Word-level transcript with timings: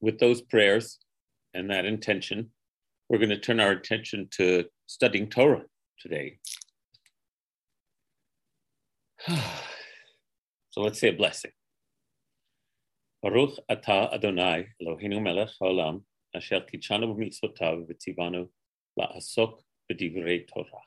with 0.00 0.18
those 0.18 0.40
prayers 0.40 0.98
and 1.54 1.70
that 1.70 1.84
intention, 1.84 2.50
we're 3.08 3.18
going 3.18 3.30
to 3.30 3.38
turn 3.38 3.60
our 3.60 3.72
attention 3.72 4.28
to 4.32 4.64
studying 4.86 5.28
Torah 5.28 5.64
today. 5.98 6.38
so 9.28 10.80
let's 10.80 11.00
say 11.00 11.08
a 11.08 11.12
blessing. 11.12 11.50
Baruch 13.22 13.58
atah 13.70 14.14
Adonai 14.14 14.68
Eloheinu 14.82 15.22
melech 15.22 15.50
haolam 15.60 16.02
asher 16.34 16.60
kidshanu 16.60 17.14
b'mitzvotav 17.14 17.86
v'tzivanu 17.88 18.48
la'asok 18.98 19.58
b'divrei 19.90 20.48
Torah. 20.48 20.84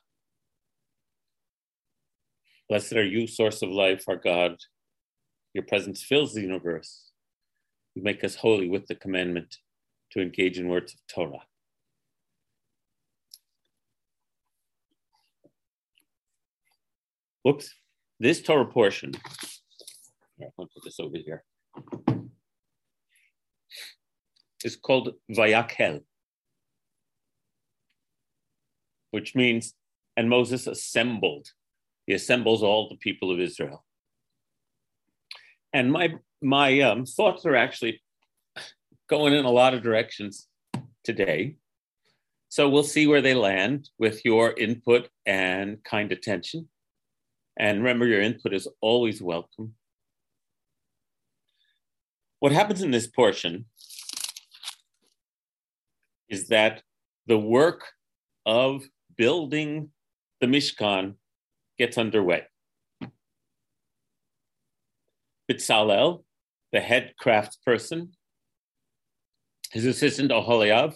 Blessed 2.69 2.93
are 2.93 3.05
you, 3.05 3.27
source 3.27 3.61
of 3.61 3.69
life, 3.69 4.05
our 4.07 4.15
God. 4.15 4.55
Your 5.53 5.63
presence 5.63 6.01
fills 6.01 6.33
the 6.33 6.41
universe. 6.41 7.12
Make 7.95 8.23
us 8.23 8.35
holy 8.35 8.69
with 8.69 8.87
the 8.87 8.95
commandment 8.95 9.57
to 10.11 10.21
engage 10.21 10.57
in 10.57 10.67
words 10.67 10.93
of 10.93 10.99
Torah. 11.07 11.45
Whoops. 17.43 17.73
This 18.19 18.41
Torah 18.41 18.65
portion, 18.65 19.11
I'll 20.41 20.53
put 20.57 20.69
this 20.83 20.99
over 20.99 21.17
here, 21.17 21.43
is 24.63 24.77
called 24.77 25.09
Vayakhel, 25.29 26.03
which 29.11 29.35
means, 29.35 29.73
and 30.15 30.29
Moses 30.29 30.67
assembled. 30.67 31.49
He 32.05 32.13
assembles 32.13 32.63
all 32.63 32.87
the 32.87 32.97
people 32.97 33.29
of 33.29 33.41
Israel. 33.41 33.83
And 35.73 35.91
my 35.91 36.13
my 36.43 36.81
um, 36.81 37.05
thoughts 37.05 37.45
are 37.45 37.55
actually 37.55 38.01
going 39.09 39.33
in 39.33 39.45
a 39.45 39.51
lot 39.51 39.73
of 39.73 39.81
directions 39.81 40.47
today. 41.03 41.55
So 42.49 42.69
we'll 42.69 42.83
see 42.83 43.07
where 43.07 43.21
they 43.21 43.33
land 43.33 43.89
with 43.97 44.23
your 44.25 44.53
input 44.53 45.09
and 45.25 45.83
kind 45.83 46.11
attention. 46.11 46.69
And 47.57 47.79
remember, 47.79 48.05
your 48.05 48.21
input 48.21 48.53
is 48.53 48.67
always 48.81 49.21
welcome. 49.21 49.73
What 52.39 52.51
happens 52.51 52.81
in 52.81 52.91
this 52.91 53.07
portion 53.07 53.65
is 56.29 56.49
that 56.49 56.81
the 57.25 57.37
work 57.37 57.85
of 58.45 58.83
building 59.15 59.89
the 60.41 60.47
Mishkan 60.47 61.15
gets 61.77 61.97
underway. 61.97 62.43
Bitzalel, 65.49 66.23
the 66.73 66.81
head 66.81 67.13
craftsperson, 67.23 68.09
his 69.71 69.85
assistant 69.85 70.31
Oholiav, 70.31 70.95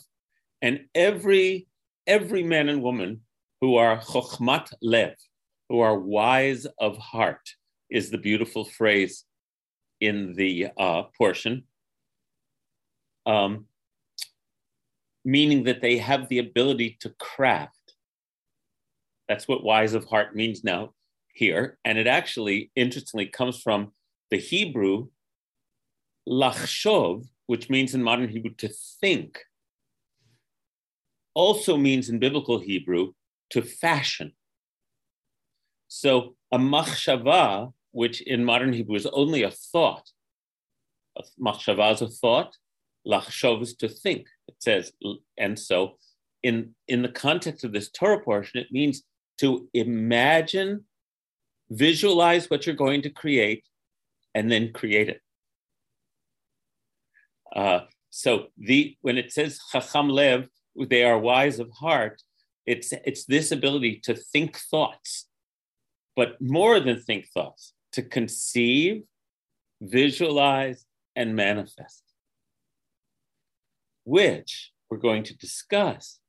and 0.61 0.81
every 0.94 1.67
every 2.08 2.44
man 2.44 2.67
and 2.67 2.81
woman 2.81 3.22
who 3.61 3.75
are 3.75 4.00
chokhmat 4.00 4.73
lev, 4.81 5.14
who 5.69 5.80
are 5.80 5.97
wise 5.97 6.66
of 6.80 6.97
heart, 6.97 7.47
is 7.89 8.09
the 8.09 8.17
beautiful 8.17 8.66
phrase 8.66 9.23
in 10.02 10.34
the 10.34 10.67
uh, 10.78 11.03
portion, 11.17 11.64
um, 13.25 13.66
meaning 15.23 15.64
that 15.66 15.81
they 15.81 15.97
have 15.97 16.28
the 16.30 16.39
ability 16.39 16.97
to 17.02 17.09
craft. 17.19 17.73
That's 19.28 19.47
what 19.47 19.64
wise 19.64 19.94
of 19.94 20.06
heart 20.06 20.36
means 20.36 20.64
now 20.64 20.94
here. 21.34 21.78
And 21.84 21.97
it 21.97 22.08
actually, 22.08 22.72
interestingly, 22.75 23.28
comes 23.28 23.62
from 23.62 23.91
the 24.31 24.38
Hebrew 24.38 25.08
lachshov, 26.28 27.25
which 27.45 27.70
means 27.70 27.95
in 27.95 28.03
modern 28.03 28.30
Hebrew 28.30 28.53
to 28.56 28.70
think, 29.02 29.39
also 31.34 31.78
means 31.78 32.09
in 32.09 32.19
biblical 32.19 32.59
Hebrew 32.59 33.13
to 33.52 33.62
fashion. 33.62 34.34
So 35.88 36.35
a 36.52 36.57
machshava, 36.57 37.72
which 37.91 38.22
in 38.22 38.44
modern 38.44 38.74
Hebrew 38.74 38.96
is 38.96 39.06
only 39.06 39.44
a 39.44 39.52
thought, 39.52 40.09
a 41.18 41.24
machshava 41.40 41.94
is 41.94 42.02
a 42.02 42.07
thought, 42.07 42.57
lachshov 43.07 43.62
is 43.62 43.75
to 43.75 43.88
think. 43.88 44.28
It 44.47 44.56
says, 44.59 44.91
and 45.38 45.57
so 45.57 45.97
in 46.44 46.75
in 46.88 47.02
the 47.02 47.09
context 47.09 47.63
of 47.63 47.72
this 47.72 47.90
Torah 47.90 48.22
portion, 48.22 48.59
it 48.59 48.72
means 48.72 49.03
to 49.40 49.69
imagine, 49.73 50.85
visualize 51.69 52.50
what 52.50 52.66
you're 52.66 52.75
going 52.75 53.03
to 53.03 53.09
create, 53.09 53.63
and 54.35 54.52
then 54.52 54.73
create 54.73 55.09
it. 55.09 55.22
Uh, 57.57 57.81
so 58.09 58.47
the 58.57 58.95
when 59.01 59.18
it 59.18 59.34
says 59.34 59.59
chacham 59.72 60.07
lev, 60.07 60.47
they 60.90 61.03
are 61.03 61.19
wise 61.19 61.59
of 61.59 61.69
heart. 61.72 62.22
It's 62.66 62.94
it's 62.94 63.25
this 63.25 63.51
ability 63.51 64.00
to 64.03 64.13
think 64.16 64.57
thoughts 64.57 65.28
but 66.17 66.41
more 66.41 66.79
than 66.79 67.00
think 67.00 67.28
thoughts, 67.28 67.73
to 67.91 68.01
conceive, 68.01 69.03
visualize, 69.79 70.84
and 71.16 71.35
manifest, 71.35 72.03
which 74.03 74.72
we're 74.90 74.97
going 74.97 75.23
to 75.23 75.38
discuss 75.38 76.19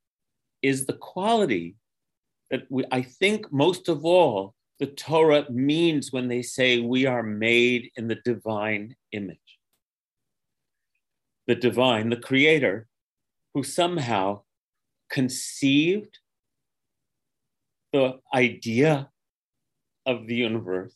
is 0.61 0.85
the 0.85 0.93
quality 0.93 1.75
that 2.51 2.63
we, 2.69 2.85
I 2.91 3.01
think 3.01 3.51
most 3.51 3.89
of 3.89 4.05
all 4.05 4.53
the 4.79 4.87
Torah 4.87 5.49
means 5.49 6.13
when 6.13 6.27
they 6.27 6.43
say 6.43 6.79
we 6.79 7.07
are 7.07 7.23
made 7.23 7.89
in 7.95 8.07
the 8.07 8.19
divine 8.23 8.95
image. 9.11 9.58
The 11.49 11.55
divine, 11.55 12.11
the 12.11 12.15
creator, 12.29 12.87
who 13.55 13.63
somehow 13.63 14.43
conceived 15.09 16.19
the 17.91 18.19
idea 18.31 19.09
of 20.05 20.27
the 20.27 20.35
universe, 20.35 20.95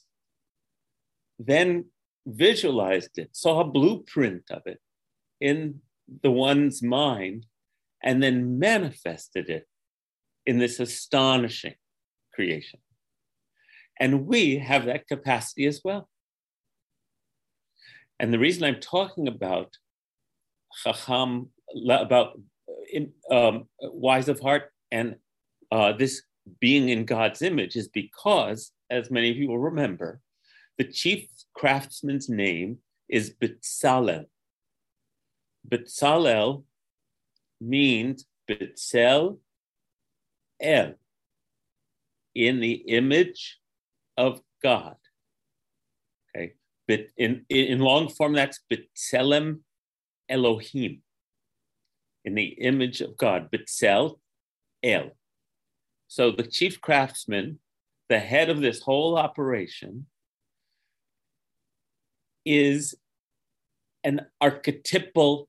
then 1.39 1.85
visualized 2.27 3.17
it, 3.17 3.29
saw 3.31 3.61
a 3.61 3.71
blueprint 3.77 4.43
of 4.51 4.61
it 4.67 4.79
in 5.41 5.81
the 6.21 6.29
one's 6.29 6.83
mind, 6.83 7.47
and 8.03 8.21
then 8.21 8.59
manifested 8.59 9.49
it 9.49 9.65
in 10.45 10.59
this 10.59 10.79
astonishing 10.79 11.79
creation. 12.35 12.79
And 13.99 14.27
we 14.27 14.59
have 14.59 14.85
that 14.85 15.07
capacity 15.07 15.65
as 15.65 15.81
well. 15.83 16.09
And 18.19 18.31
the 18.31 18.43
reason 18.45 18.63
I'm 18.63 18.79
talking 18.79 19.27
about 19.27 19.77
Chacham, 20.81 21.49
about 21.89 22.39
um, 23.29 23.67
wise 23.81 24.27
of 24.29 24.39
heart 24.39 24.71
and 24.91 25.15
uh, 25.71 25.93
this 25.93 26.21
being 26.59 26.89
in 26.89 27.05
God's 27.05 27.41
image 27.41 27.75
is 27.75 27.87
because 27.87 28.71
as 28.89 29.09
many 29.09 29.29
of 29.29 29.37
you 29.37 29.47
will 29.47 29.59
remember, 29.59 30.19
the 30.77 30.83
chief 30.83 31.27
craftsman's 31.53 32.29
name 32.29 32.77
is 33.09 33.33
Betzalel. 33.41 34.25
Betzalel 35.67 36.63
means 37.61 38.25
Betzel 38.49 39.37
El, 40.59 40.93
in 42.35 42.59
the 42.59 42.73
image 42.73 43.59
of 44.17 44.41
God. 44.61 44.95
Okay, 46.35 46.53
but 46.87 47.07
in, 47.17 47.45
in 47.49 47.79
long 47.79 48.09
form, 48.09 48.33
that's 48.33 48.59
Betzelem 48.71 49.59
Elohim, 50.33 51.01
in 52.25 52.35
the 52.35 52.45
image 52.45 53.01
of 53.01 53.17
God, 53.17 53.51
Betzel 53.51 54.19
El. 54.81 55.11
So 56.07 56.31
the 56.31 56.43
chief 56.43 56.81
craftsman 56.81 57.59
the 58.09 58.19
head 58.19 58.49
of 58.49 58.61
this 58.61 58.81
whole 58.81 59.17
operation 59.17 60.05
is 62.45 62.95
an 64.03 64.25
archetypal 64.41 65.47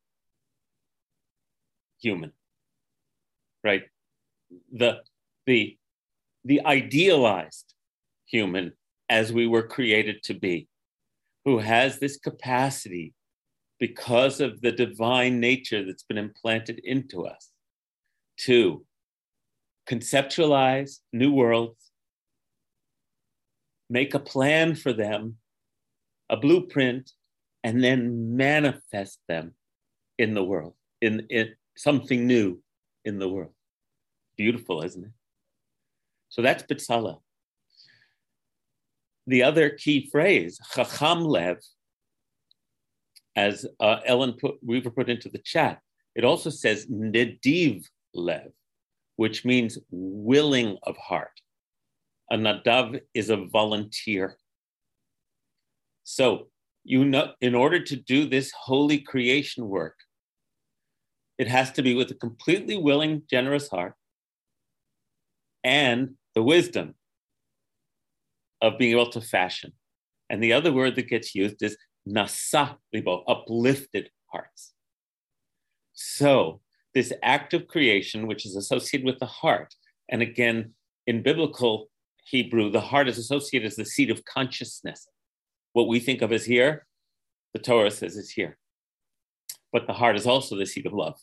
human 2.00 2.32
right 3.62 3.82
the 4.72 5.00
the 5.46 5.76
the 6.44 6.64
idealized 6.64 7.74
human 8.26 8.72
as 9.08 9.32
we 9.32 9.46
were 9.46 9.66
created 9.66 10.22
to 10.22 10.34
be 10.34 10.68
who 11.44 11.58
has 11.58 11.98
this 11.98 12.16
capacity 12.16 13.12
because 13.78 14.40
of 14.40 14.60
the 14.60 14.72
divine 14.72 15.40
nature 15.40 15.84
that's 15.84 16.04
been 16.04 16.18
implanted 16.18 16.80
into 16.84 17.26
us 17.26 17.50
to 18.36 18.84
conceptualize 19.86 21.00
new 21.12 21.32
worlds 21.32 21.90
make 23.90 24.14
a 24.14 24.18
plan 24.18 24.74
for 24.74 24.92
them, 24.92 25.36
a 26.30 26.36
blueprint, 26.36 27.12
and 27.62 27.82
then 27.82 28.36
manifest 28.36 29.18
them 29.28 29.54
in 30.18 30.34
the 30.34 30.44
world, 30.44 30.74
in, 31.00 31.26
in 31.30 31.54
something 31.76 32.26
new 32.26 32.60
in 33.04 33.18
the 33.18 33.28
world. 33.28 33.52
Beautiful, 34.36 34.82
isn't 34.82 35.04
it? 35.04 35.10
So 36.28 36.42
that's 36.42 36.64
Bitzala. 36.64 37.20
The 39.26 39.42
other 39.42 39.70
key 39.70 40.08
phrase, 40.10 40.58
Chacham 40.74 41.24
Lev, 41.24 41.58
as 43.36 43.66
uh, 43.80 43.96
Ellen 44.06 44.34
put, 44.40 44.56
Weaver 44.62 44.90
put 44.90 45.08
into 45.08 45.28
the 45.28 45.38
chat, 45.38 45.80
it 46.14 46.24
also 46.24 46.50
says 46.50 46.86
nediv 46.86 47.84
lev, 48.14 48.52
which 49.16 49.44
means 49.44 49.78
willing 49.90 50.78
of 50.84 50.96
heart. 50.96 51.40
A 52.30 52.36
nadav 52.36 53.00
is 53.12 53.30
a 53.30 53.44
volunteer. 53.52 54.36
So, 56.04 56.48
you 56.84 57.04
know, 57.04 57.32
in 57.40 57.54
order 57.54 57.82
to 57.82 57.96
do 57.96 58.26
this 58.28 58.52
holy 58.52 58.98
creation 58.98 59.68
work, 59.68 59.96
it 61.38 61.48
has 61.48 61.72
to 61.72 61.82
be 61.82 61.94
with 61.94 62.10
a 62.10 62.14
completely 62.14 62.78
willing, 62.78 63.22
generous 63.28 63.68
heart 63.68 63.94
and 65.64 66.14
the 66.34 66.42
wisdom 66.42 66.94
of 68.60 68.78
being 68.78 68.92
able 68.92 69.10
to 69.10 69.20
fashion. 69.20 69.72
And 70.30 70.42
the 70.42 70.52
other 70.52 70.72
word 70.72 70.94
that 70.96 71.08
gets 71.08 71.34
used 71.34 71.62
is 71.62 71.76
nasa 72.08 72.76
libo, 72.92 73.24
uplifted 73.26 74.10
hearts. 74.26 74.72
So, 75.92 76.60
this 76.94 77.12
act 77.22 77.54
of 77.54 77.66
creation, 77.66 78.26
which 78.26 78.46
is 78.46 78.56
associated 78.56 79.06
with 79.06 79.18
the 79.18 79.26
heart, 79.26 79.74
and 80.08 80.22
again, 80.22 80.74
in 81.06 81.22
biblical 81.22 81.90
Hebrew, 82.26 82.70
the 82.70 82.80
heart 82.80 83.08
is 83.08 83.18
associated 83.18 83.66
as 83.66 83.76
the 83.76 83.84
seat 83.84 84.10
of 84.10 84.24
consciousness. 84.24 85.06
What 85.72 85.88
we 85.88 86.00
think 86.00 86.22
of 86.22 86.32
as 86.32 86.44
here, 86.44 86.86
the 87.52 87.58
Torah 87.58 87.90
says 87.90 88.16
is 88.16 88.30
here. 88.30 88.58
But 89.72 89.86
the 89.86 89.92
heart 89.92 90.16
is 90.16 90.26
also 90.26 90.56
the 90.56 90.66
seat 90.66 90.86
of 90.86 90.92
love. 90.92 91.18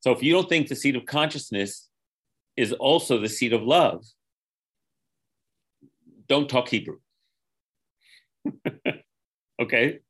So 0.00 0.12
if 0.12 0.22
you 0.22 0.32
don't 0.32 0.48
think 0.48 0.68
the 0.68 0.76
seat 0.76 0.94
of 0.94 1.04
consciousness 1.04 1.88
is 2.56 2.72
also 2.72 3.18
the 3.18 3.28
seat 3.28 3.52
of 3.52 3.62
love, 3.62 4.04
don't 6.28 6.48
talk 6.48 6.68
Hebrew. 6.68 6.98
okay? 9.60 10.00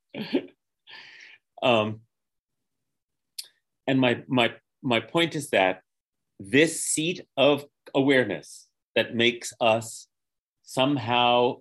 um, 1.62 2.00
and 3.86 4.00
my 4.00 4.22
my 4.26 4.52
my 4.82 5.00
point 5.00 5.34
is 5.34 5.50
that 5.50 5.82
this 6.38 6.82
seat 6.82 7.22
of 7.36 7.64
awareness 7.94 8.66
that 8.94 9.14
makes 9.14 9.52
us 9.60 10.08
somehow 10.62 11.56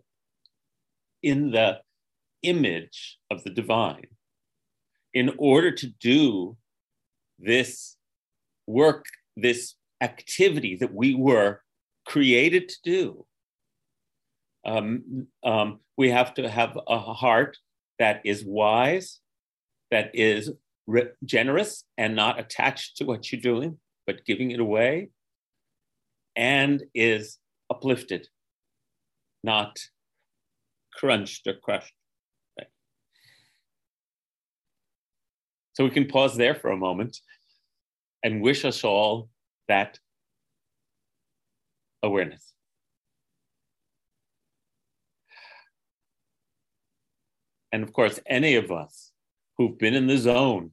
in 1.21 1.51
the 1.51 1.79
image 2.43 3.17
of 3.31 3.43
the 3.43 3.49
divine 3.49 4.07
in 5.13 5.31
order 5.37 5.71
to 5.71 5.87
do 5.99 6.55
this 7.39 7.97
work 8.67 9.05
this 9.35 9.75
activity 10.01 10.75
that 10.75 10.93
we 10.93 11.15
were 11.15 11.61
created 12.05 12.69
to 12.69 12.75
do 12.83 13.25
um, 14.65 15.27
um, 15.43 15.79
we 15.97 16.09
have 16.09 16.33
to 16.35 16.49
have 16.49 16.77
a 16.87 16.99
heart 16.99 17.57
that 17.99 18.21
is 18.25 18.43
wise 18.45 19.19
that 19.91 20.11
is 20.13 20.51
re- 20.87 21.11
generous 21.23 21.83
and 21.97 22.15
not 22.15 22.39
attached 22.39 22.97
to 22.97 23.05
what 23.05 23.31
you're 23.31 23.41
doing, 23.41 23.77
but 24.05 24.25
giving 24.25 24.51
it 24.51 24.59
away, 24.59 25.09
and 26.35 26.83
is 26.93 27.37
uplifted, 27.69 28.27
not 29.43 29.79
crunched 30.93 31.47
or 31.47 31.53
crushed. 31.53 31.93
So 35.73 35.83
we 35.83 35.89
can 35.89 36.07
pause 36.07 36.37
there 36.37 36.55
for 36.55 36.71
a 36.71 36.77
moment 36.77 37.17
and 38.23 38.41
wish 38.41 38.63
us 38.63 38.85
all 38.85 39.29
that 39.67 39.99
awareness. 42.01 42.54
And 47.75 47.83
of 47.83 47.91
course, 47.91 48.21
any 48.25 48.55
of 48.55 48.71
us 48.71 49.11
who've 49.57 49.77
been 49.77 49.95
in 49.95 50.07
the 50.07 50.17
zone. 50.17 50.71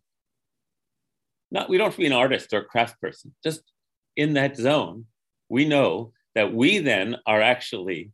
Not, 1.50 1.68
we 1.68 1.76
don't 1.76 1.86
have 1.86 1.96
to 1.96 2.00
be 2.00 2.06
an 2.06 2.12
artist 2.12 2.52
or 2.52 2.60
a 2.60 2.64
craft 2.64 3.00
person, 3.00 3.34
just 3.42 3.62
in 4.16 4.34
that 4.34 4.56
zone, 4.56 5.06
we 5.48 5.64
know 5.64 6.12
that 6.36 6.54
we 6.54 6.78
then 6.78 7.16
are 7.26 7.40
actually, 7.40 8.12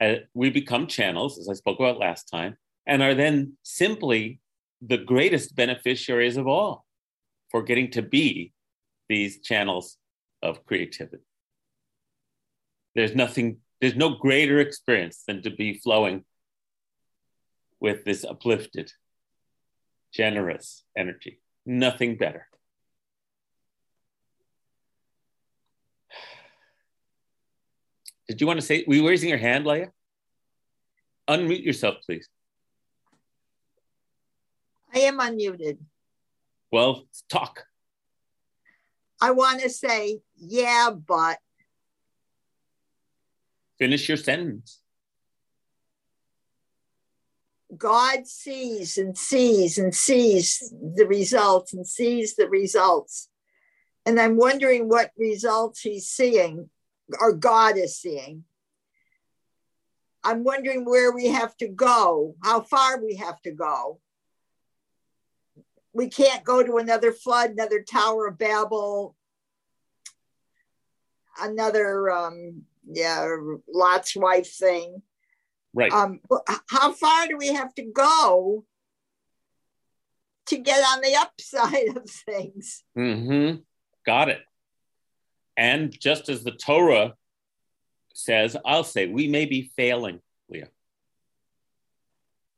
uh, 0.00 0.18
we 0.34 0.50
become 0.50 0.86
channels, 0.86 1.36
as 1.36 1.48
I 1.48 1.54
spoke 1.54 1.80
about 1.80 1.98
last 1.98 2.28
time, 2.28 2.56
and 2.86 3.02
are 3.02 3.16
then 3.16 3.54
simply 3.64 4.38
the 4.80 4.98
greatest 4.98 5.56
beneficiaries 5.56 6.36
of 6.36 6.46
all 6.46 6.86
for 7.50 7.60
getting 7.60 7.90
to 7.90 8.02
be 8.02 8.52
these 9.08 9.40
channels 9.40 9.96
of 10.44 10.64
creativity. 10.64 11.24
There's 12.94 13.16
nothing, 13.16 13.56
there's 13.80 13.96
no 13.96 14.10
greater 14.10 14.60
experience 14.60 15.24
than 15.26 15.42
to 15.42 15.50
be 15.50 15.80
flowing 15.80 16.24
with 17.80 18.04
this 18.04 18.24
uplifted 18.24 18.92
generous 20.12 20.84
energy. 20.96 21.40
Nothing 21.64 22.16
better. 22.16 22.46
Did 28.28 28.40
you 28.40 28.46
want 28.46 28.60
to 28.60 28.66
say, 28.66 28.84
were 28.86 28.94
you 28.94 29.08
raising 29.08 29.28
your 29.28 29.38
hand, 29.38 29.66
Leah? 29.66 29.90
Unmute 31.28 31.64
yourself, 31.64 31.96
please. 32.06 32.28
I 34.94 35.00
am 35.00 35.18
unmuted. 35.18 35.78
Well, 36.70 37.08
talk. 37.28 37.64
I 39.20 39.32
want 39.32 39.60
to 39.62 39.70
say, 39.70 40.20
yeah, 40.36 40.90
but. 40.90 41.38
Finish 43.78 44.08
your 44.08 44.16
sentence. 44.16 44.80
God 47.76 48.26
sees 48.26 48.98
and 48.98 49.16
sees 49.16 49.78
and 49.78 49.94
sees 49.94 50.72
the 50.96 51.06
results 51.06 51.72
and 51.72 51.86
sees 51.86 52.34
the 52.34 52.48
results. 52.48 53.28
And 54.04 54.18
I'm 54.20 54.36
wondering 54.36 54.88
what 54.88 55.12
results 55.16 55.80
he's 55.80 56.08
seeing 56.08 56.68
or 57.20 57.32
God 57.32 57.76
is 57.76 57.98
seeing. 57.98 58.44
I'm 60.22 60.44
wondering 60.44 60.84
where 60.84 61.12
we 61.12 61.26
have 61.26 61.56
to 61.58 61.68
go, 61.68 62.34
how 62.42 62.60
far 62.60 63.02
we 63.02 63.16
have 63.16 63.40
to 63.42 63.52
go. 63.52 64.00
We 65.92 66.08
can't 66.08 66.44
go 66.44 66.62
to 66.62 66.76
another 66.76 67.12
flood, 67.12 67.50
another 67.50 67.82
Tower 67.82 68.28
of 68.28 68.38
Babel, 68.38 69.16
another, 71.40 72.10
um, 72.10 72.62
yeah, 72.86 73.34
Lot's 73.72 74.14
wife 74.14 74.52
thing. 74.52 75.02
Right. 75.72 75.92
Um, 75.92 76.20
how 76.68 76.92
far 76.92 77.28
do 77.28 77.36
we 77.36 77.48
have 77.48 77.74
to 77.76 77.82
go 77.82 78.64
to 80.46 80.58
get 80.58 80.82
on 80.84 81.00
the 81.00 81.16
upside 81.20 81.96
of 81.96 82.10
things? 82.10 82.82
Mm-hmm. 82.96 83.60
Got 84.04 84.30
it. 84.30 84.40
And 85.56 85.94
just 85.98 86.28
as 86.28 86.42
the 86.42 86.52
Torah 86.52 87.14
says, 88.14 88.56
I'll 88.64 88.84
say, 88.84 89.06
we 89.06 89.28
may 89.28 89.46
be 89.46 89.70
failing, 89.76 90.20
Leah. 90.48 90.68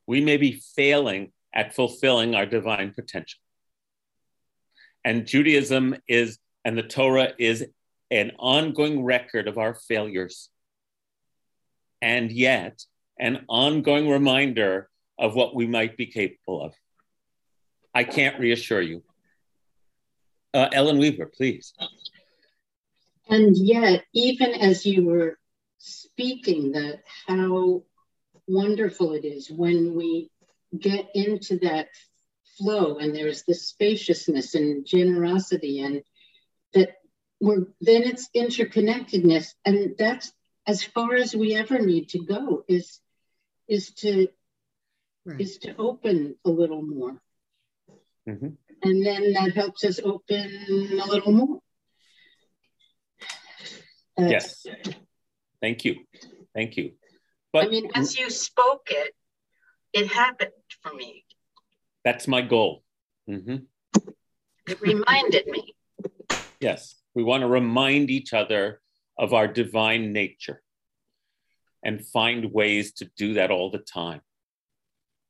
We 0.07 0.21
may 0.21 0.37
be 0.37 0.63
failing 0.77 1.33
at 1.55 1.75
fulfilling 1.75 2.35
our 2.35 2.47
divine 2.47 2.93
potential. 2.93 3.41
And 5.05 5.27
Judaism 5.27 5.97
is, 6.09 6.39
and 6.65 6.79
the 6.79 6.83
Torah 6.83 7.33
is 7.39 7.67
an 8.11 8.33
ongoing 8.39 9.05
record 9.05 9.49
of 9.49 9.59
our 9.59 9.75
failures. 9.75 10.49
And 12.01 12.31
yet, 12.31 12.85
an 13.23 13.45
ongoing 13.49 14.11
reminder 14.11 14.91
of 15.17 15.37
what 15.37 15.55
we 15.55 15.65
might 15.65 15.97
be 15.97 16.07
capable 16.07 16.65
of. 16.65 16.75
I 17.95 18.03
can't 18.03 18.41
reassure 18.41 18.83
you. 18.83 19.05
Uh, 20.53 20.69
Ellen 20.73 20.99
Weaver, 20.99 21.27
please. 21.27 21.73
And 23.29 23.57
yet, 23.57 24.05
even 24.13 24.55
as 24.55 24.85
you 24.85 25.05
were 25.05 25.39
speaking, 25.79 26.73
that 26.73 27.03
how 27.29 27.85
wonderful 28.49 29.13
it 29.13 29.25
is 29.25 29.49
when 29.49 29.95
we 29.95 30.29
get 30.77 31.09
into 31.15 31.59
that 31.61 31.87
flow 32.59 32.99
and 32.99 33.15
there's 33.15 33.45
this 33.45 33.69
spaciousness 33.69 34.57
and 34.57 34.85
generosity 34.85 35.81
and 35.81 36.03
that 36.75 36.97
we're 37.41 37.67
then 37.81 38.03
it's 38.03 38.29
interconnectedness 38.37 39.55
and 39.65 39.95
that's 39.99 40.33
as 40.67 40.83
far 40.83 41.15
as 41.15 41.35
we 41.35 41.55
ever 41.55 41.79
need 41.79 42.09
to 42.11 42.25
go 42.25 42.65
is 42.69 43.01
is 43.73 43.91
to 43.91 44.29
right. 45.25 45.41
is 45.41 45.59
to 45.59 45.75
open 45.77 46.37
a 46.45 46.51
little 46.51 46.83
more. 46.83 47.17
Mm-hmm. 48.29 48.51
and 48.85 49.05
then 49.05 49.33
that 49.33 49.53
helps 49.53 49.83
us 49.85 49.99
open 49.99 50.47
a 51.03 51.07
little 51.09 51.33
more. 51.33 51.59
Yes. 54.17 54.65
Thank 55.61 55.85
you. 55.85 55.97
Thank 56.55 56.77
you. 56.77 56.93
But 57.53 57.65
i 57.65 57.69
mean 57.69 57.91
as 57.95 58.17
you 58.17 58.31
spoke 58.31 58.87
it 58.91 59.13
it 59.93 60.07
happened 60.07 60.69
for 60.83 60.93
me. 60.95 61.25
That's 62.05 62.29
my 62.29 62.43
goal. 62.43 62.85
Mm-hmm. 63.29 63.57
it 64.69 64.81
reminded 64.81 65.47
me. 65.47 65.75
Yes. 66.61 66.95
We 67.15 67.25
want 67.25 67.43
to 67.43 67.49
remind 67.49 68.11
each 68.11 68.33
other 68.33 68.81
of 69.19 69.35
our 69.35 69.49
divine 69.49 70.13
nature 70.13 70.63
and 71.83 72.07
find 72.07 72.53
ways 72.53 72.93
to 72.95 73.11
do 73.17 73.35
that 73.35 73.51
all 73.51 73.71
the 73.71 73.79
time. 73.79 74.21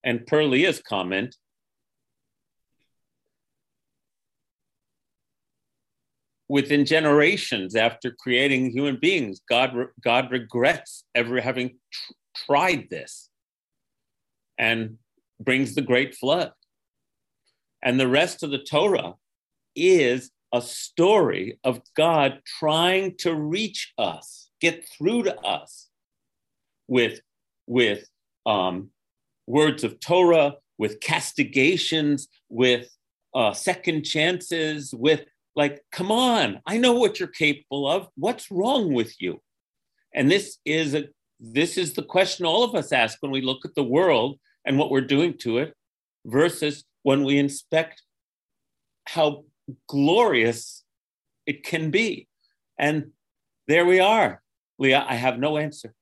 And 0.05 0.27
per 0.27 0.43
Leah's 0.43 0.81
comment, 0.81 1.37
within 6.49 6.85
generations 6.85 7.75
after 7.75 8.11
creating 8.11 8.71
human 8.71 8.99
beings, 9.01 9.41
God, 9.49 9.75
God 10.03 10.31
regrets 10.31 11.05
ever 11.15 11.41
having 11.41 11.79
tr- 11.91 12.13
tried 12.47 12.89
this 12.91 13.31
and 14.59 14.99
brings 15.41 15.75
the 15.75 15.83
great 15.83 16.15
flood. 16.15 16.53
And 17.83 17.99
the 17.99 18.09
rest 18.09 18.43
of 18.43 18.51
the 18.51 18.59
Torah 18.63 19.15
is 19.75 20.31
a 20.53 20.61
story 20.61 21.59
of 21.65 21.81
God 21.97 22.41
trying 22.59 23.17
to 23.19 23.35
reach 23.35 23.93
us, 23.97 24.51
get 24.61 24.87
through 24.87 25.23
to 25.23 25.41
us 25.41 25.89
with, 26.93 27.23
with 27.67 28.07
um, 28.45 28.91
words 29.47 29.83
of 29.83 29.99
Torah, 29.99 30.57
with 30.77 31.01
castigations, 31.01 32.29
with 32.51 32.87
uh, 33.35 33.55
second 33.55 34.03
chances, 34.03 34.93
with 34.93 35.25
like, 35.57 35.83
come 35.91 36.13
on, 36.13 36.61
I 36.67 36.77
know 36.77 36.93
what 36.93 37.19
you're 37.19 37.29
capable 37.29 37.89
of. 37.89 38.09
What's 38.17 38.51
wrong 38.51 38.93
with 38.93 39.15
you? 39.23 39.41
And 40.15 40.31
this 40.31 40.59
is 40.67 40.95
a 40.95 41.05
this 41.41 41.79
is 41.79 41.95
the 41.95 42.03
question 42.03 42.45
all 42.45 42.63
of 42.63 42.75
us 42.75 42.93
ask 42.93 43.17
when 43.21 43.33
we 43.33 43.41
look 43.41 43.65
at 43.65 43.75
the 43.75 43.83
world 43.83 44.39
and 44.65 44.79
what 44.79 44.91
we're 44.91 45.01
doing 45.17 45.33
to 45.39 45.59
it, 45.59 45.75
versus 46.27 46.85
when 47.03 47.25
we 47.25 47.39
inspect 47.39 48.03
how 49.07 49.45
glorious 49.89 50.85
it 51.47 51.65
can 51.65 51.91
be. 51.91 52.29
And 52.79 53.13
there 53.67 53.87
we 53.87 53.99
are. 53.99 54.43
Leah, 54.79 55.05
I 55.09 55.15
have 55.15 55.39
no 55.39 55.57
answer. 55.57 55.95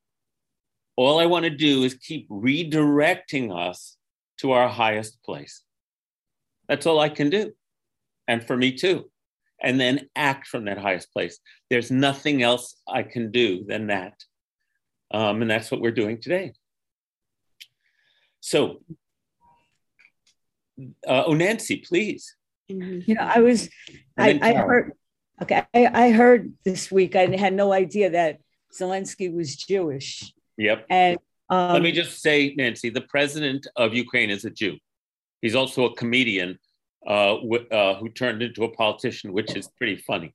All 1.00 1.18
I 1.18 1.26
want 1.26 1.44
to 1.44 1.50
do 1.50 1.84
is 1.84 1.94
keep 1.94 2.28
redirecting 2.28 3.56
us 3.56 3.96
to 4.38 4.52
our 4.52 4.68
highest 4.68 5.22
place. 5.22 5.62
That's 6.68 6.86
all 6.86 7.00
I 7.00 7.08
can 7.08 7.30
do. 7.30 7.52
And 8.28 8.46
for 8.46 8.56
me 8.56 8.72
too 8.72 9.10
and 9.62 9.80
then 9.80 10.08
act 10.16 10.46
from 10.46 10.64
that 10.64 10.78
highest 10.78 11.12
place. 11.12 11.38
There's 11.68 11.90
nothing 11.90 12.42
else 12.42 12.76
I 12.88 13.02
can 13.02 13.30
do 13.30 13.64
than 13.64 13.88
that. 13.88 14.14
Um, 15.12 15.42
and 15.42 15.50
that's 15.50 15.70
what 15.70 15.80
we're 15.80 15.90
doing 15.90 16.20
today. 16.20 16.54
So, 18.40 18.82
uh, 21.06 21.24
oh, 21.26 21.34
Nancy, 21.34 21.78
please. 21.78 22.34
You 22.68 23.14
know, 23.14 23.22
I 23.22 23.40
was, 23.40 23.68
I, 24.16 24.38
I, 24.40 24.54
heard, 24.54 24.92
okay, 25.42 25.64
I, 25.74 26.06
I 26.06 26.10
heard 26.12 26.52
this 26.64 26.90
week, 26.90 27.16
I 27.16 27.26
had 27.36 27.52
no 27.52 27.72
idea 27.72 28.10
that 28.10 28.38
Zelensky 28.72 29.34
was 29.34 29.56
Jewish. 29.56 30.32
Yep. 30.60 30.86
And 30.90 31.18
um, 31.48 31.72
let 31.72 31.82
me 31.82 31.90
just 31.90 32.20
say, 32.20 32.54
Nancy, 32.54 32.90
the 32.90 33.00
president 33.00 33.66
of 33.76 33.94
Ukraine 33.94 34.28
is 34.28 34.44
a 34.44 34.50
Jew. 34.50 34.76
He's 35.40 35.54
also 35.54 35.86
a 35.86 35.94
comedian 35.94 36.58
uh, 37.06 37.36
w- 37.36 37.66
uh, 37.70 37.94
who 37.94 38.10
turned 38.10 38.42
into 38.42 38.64
a 38.64 38.70
politician, 38.70 39.32
which 39.32 39.56
is 39.56 39.68
pretty 39.78 39.96
funny. 39.96 40.34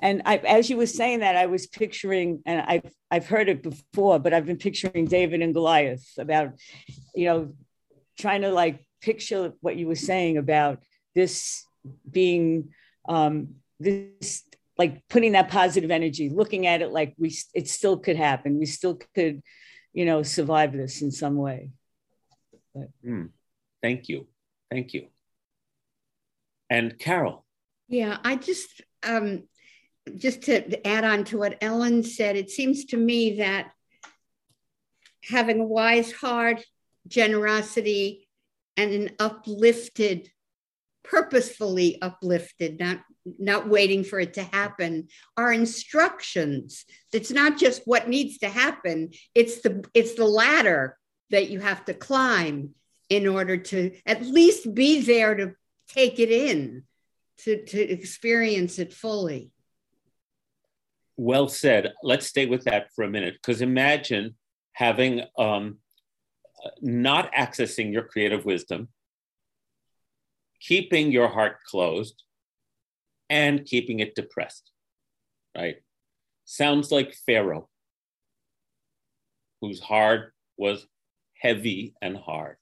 And 0.00 0.22
I, 0.26 0.36
as 0.36 0.68
you 0.70 0.76
were 0.76 0.86
saying 0.86 1.20
that, 1.20 1.36
I 1.36 1.46
was 1.46 1.66
picturing, 1.66 2.42
and 2.46 2.60
I've 2.60 2.92
I've 3.10 3.26
heard 3.26 3.48
it 3.48 3.62
before, 3.62 4.18
but 4.20 4.32
I've 4.34 4.46
been 4.46 4.58
picturing 4.58 5.06
David 5.06 5.40
and 5.40 5.54
Goliath 5.54 6.06
about, 6.18 6.52
you 7.14 7.24
know, 7.24 7.54
trying 8.18 8.42
to 8.42 8.50
like 8.50 8.84
picture 9.00 9.54
what 9.60 9.76
you 9.76 9.88
were 9.88 9.96
saying 9.96 10.36
about 10.36 10.78
this 11.14 11.64
being 12.08 12.68
um, 13.08 13.56
this 13.80 14.44
like 14.80 15.06
putting 15.10 15.32
that 15.32 15.50
positive 15.50 15.90
energy, 15.90 16.30
looking 16.30 16.66
at 16.66 16.80
it 16.80 16.90
like 16.90 17.14
we 17.18 17.36
it 17.52 17.68
still 17.68 17.98
could 17.98 18.16
happen, 18.16 18.58
we 18.58 18.64
still 18.64 18.98
could, 19.14 19.42
you 19.92 20.06
know, 20.06 20.22
survive 20.22 20.72
this 20.72 21.02
in 21.02 21.10
some 21.10 21.36
way. 21.36 21.68
But. 22.74 22.88
Mm, 23.06 23.28
thank 23.82 24.08
you. 24.08 24.26
Thank 24.70 24.94
you. 24.94 25.08
And 26.70 26.98
Carol. 26.98 27.44
Yeah, 27.88 28.16
I 28.24 28.36
just 28.36 28.80
um, 29.02 29.42
just 30.16 30.44
to 30.44 30.86
add 30.86 31.04
on 31.04 31.24
to 31.24 31.36
what 31.36 31.58
Ellen 31.60 32.02
said, 32.02 32.36
it 32.36 32.48
seems 32.48 32.86
to 32.86 32.96
me 32.96 33.36
that 33.36 33.72
having 35.24 35.60
a 35.60 35.64
wise 35.64 36.10
heart, 36.10 36.64
generosity, 37.06 38.26
and 38.78 38.94
an 38.94 39.10
uplifted, 39.18 40.30
purposefully 41.02 42.00
uplifted, 42.00 42.78
not 42.78 43.00
not 43.38 43.68
waiting 43.68 44.02
for 44.02 44.18
it 44.18 44.34
to 44.34 44.42
happen, 44.42 45.08
are 45.36 45.52
instructions. 45.52 46.84
It's 47.12 47.30
not 47.30 47.58
just 47.58 47.82
what 47.84 48.08
needs 48.08 48.38
to 48.38 48.48
happen; 48.48 49.10
it's 49.34 49.60
the 49.60 49.84
it's 49.94 50.14
the 50.14 50.26
ladder 50.26 50.96
that 51.30 51.50
you 51.50 51.60
have 51.60 51.84
to 51.84 51.94
climb 51.94 52.74
in 53.08 53.26
order 53.26 53.56
to 53.56 53.96
at 54.06 54.22
least 54.22 54.74
be 54.74 55.00
there 55.00 55.34
to 55.34 55.52
take 55.88 56.18
it 56.18 56.30
in, 56.30 56.84
to, 57.38 57.64
to 57.64 57.80
experience 57.80 58.78
it 58.78 58.94
fully. 58.94 59.50
Well 61.16 61.48
said. 61.48 61.92
Let's 62.02 62.26
stay 62.26 62.46
with 62.46 62.64
that 62.64 62.88
for 62.94 63.04
a 63.04 63.10
minute 63.10 63.34
because 63.34 63.60
imagine 63.60 64.36
having 64.72 65.22
um, 65.36 65.78
not 66.80 67.32
accessing 67.34 67.92
your 67.92 68.04
creative 68.04 68.44
wisdom, 68.44 68.88
keeping 70.60 71.10
your 71.12 71.28
heart 71.28 71.58
closed, 71.66 72.22
and 73.28 73.64
keeping 73.64 74.00
it 74.00 74.14
depressed, 74.14 74.70
right? 75.56 75.76
Sounds 76.44 76.90
like 76.90 77.14
Pharaoh, 77.26 77.68
whose 79.60 79.80
heart 79.80 80.34
was 80.56 80.86
heavy 81.34 81.94
and 82.02 82.16
hard 82.16 82.56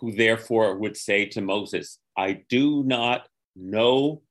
who 0.00 0.12
therefore 0.12 0.76
would 0.76 0.96
say 0.96 1.26
to 1.26 1.40
Moses, 1.40 1.98
I 2.16 2.42
do 2.48 2.82
not 2.84 3.28
know 3.54 4.22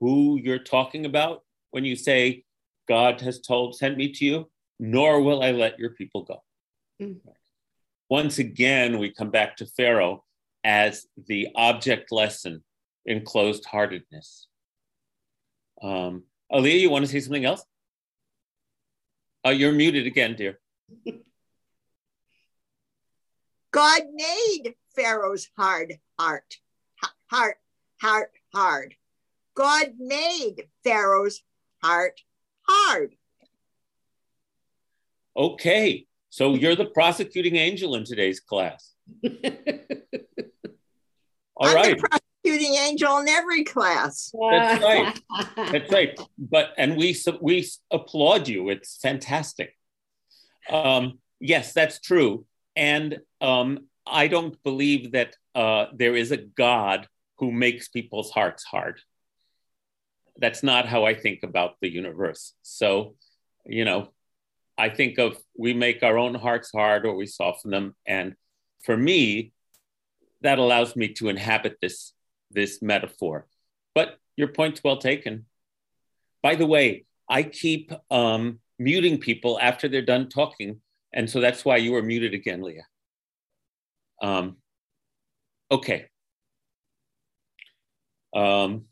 who 0.00 0.38
you're 0.42 0.58
talking 0.58 1.06
about 1.06 1.42
when 1.70 1.84
you 1.84 1.96
say, 1.96 2.44
God 2.88 3.20
has 3.20 3.40
told, 3.40 3.76
sent 3.76 3.96
me 3.96 4.12
to 4.12 4.24
you, 4.24 4.50
nor 4.78 5.20
will 5.22 5.42
I 5.42 5.52
let 5.52 5.78
your 5.78 5.90
people 5.90 6.24
go. 6.24 6.42
Mm-hmm. 7.00 7.30
Once 8.10 8.38
again, 8.40 8.98
we 8.98 9.08
come 9.12 9.30
back 9.30 9.56
to 9.56 9.64
Pharaoh 9.64 10.24
as 10.64 11.06
the 11.28 11.46
object 11.54 12.10
lesson 12.10 12.64
in 13.06 13.24
closed 13.24 13.64
heartedness. 13.64 14.48
Um, 15.80 16.24
Leah, 16.52 16.74
you 16.80 16.90
want 16.90 17.04
to 17.04 17.10
say 17.10 17.20
something 17.20 17.44
else? 17.44 17.64
Uh, 19.46 19.50
you're 19.50 19.70
muted 19.70 20.08
again, 20.08 20.34
dear. 20.34 20.58
God 23.70 24.02
made 24.12 24.74
Pharaoh's 24.96 25.48
hard 25.56 25.94
heart, 26.18 26.56
heart, 27.30 27.58
heart, 28.00 28.32
hard. 28.52 28.96
God 29.54 29.92
made 30.00 30.66
Pharaoh's 30.82 31.42
heart 31.80 32.20
hard. 32.66 33.14
Okay, 35.36 36.08
so 36.30 36.54
you're 36.54 36.76
the 36.76 36.86
prosecuting 36.86 37.56
angel 37.56 37.96
in 37.96 38.04
today's 38.04 38.40
class. 38.40 38.92
All 41.56 41.68
I'm 41.68 41.74
right. 41.74 42.00
The 42.00 42.08
prosecuting 42.08 42.76
angel 42.76 43.18
in 43.18 43.28
every 43.28 43.64
class. 43.64 44.32
That's 44.50 44.82
right. 44.84 45.20
That's 45.56 45.92
right. 45.92 46.18
But 46.38 46.72
and 46.78 46.96
we 46.96 47.16
we 47.40 47.68
applaud 47.90 48.48
you. 48.48 48.70
It's 48.70 48.96
fantastic. 48.96 49.76
Um, 50.70 51.18
yes, 51.40 51.72
that's 51.72 52.00
true. 52.00 52.46
And 52.76 53.18
um, 53.40 53.86
I 54.06 54.28
don't 54.28 54.62
believe 54.62 55.12
that 55.12 55.34
uh, 55.54 55.86
there 55.92 56.14
is 56.14 56.30
a 56.30 56.36
God 56.36 57.08
who 57.38 57.50
makes 57.50 57.88
people's 57.88 58.30
hearts 58.30 58.62
hard. 58.62 59.00
That's 60.38 60.62
not 60.62 60.86
how 60.86 61.04
I 61.04 61.14
think 61.14 61.42
about 61.42 61.74
the 61.80 61.90
universe. 61.90 62.54
So, 62.62 63.16
you 63.66 63.84
know, 63.84 64.10
I 64.80 64.88
think 64.88 65.18
of 65.18 65.36
we 65.58 65.74
make 65.74 66.02
our 66.02 66.16
own 66.16 66.34
hearts 66.34 66.70
hard 66.72 67.04
or 67.04 67.14
we 67.14 67.26
soften 67.26 67.70
them. 67.70 67.94
And 68.06 68.34
for 68.82 68.96
me, 68.96 69.52
that 70.40 70.58
allows 70.58 70.96
me 70.96 71.08
to 71.14 71.28
inhabit 71.28 71.76
this, 71.82 72.14
this 72.50 72.80
metaphor. 72.80 73.46
But 73.94 74.16
your 74.36 74.48
point's 74.48 74.82
well 74.82 74.96
taken. 74.96 75.44
By 76.42 76.54
the 76.54 76.66
way, 76.66 77.04
I 77.28 77.42
keep 77.42 77.92
um, 78.10 78.60
muting 78.78 79.18
people 79.18 79.58
after 79.60 79.86
they're 79.86 80.00
done 80.00 80.30
talking. 80.30 80.80
And 81.12 81.28
so 81.28 81.40
that's 81.40 81.62
why 81.62 81.76
you 81.76 81.92
were 81.92 82.02
muted 82.02 82.32
again, 82.32 82.62
Leah. 82.62 82.86
Um, 84.22 84.56
okay. 85.70 86.06
Um, 88.34 88.86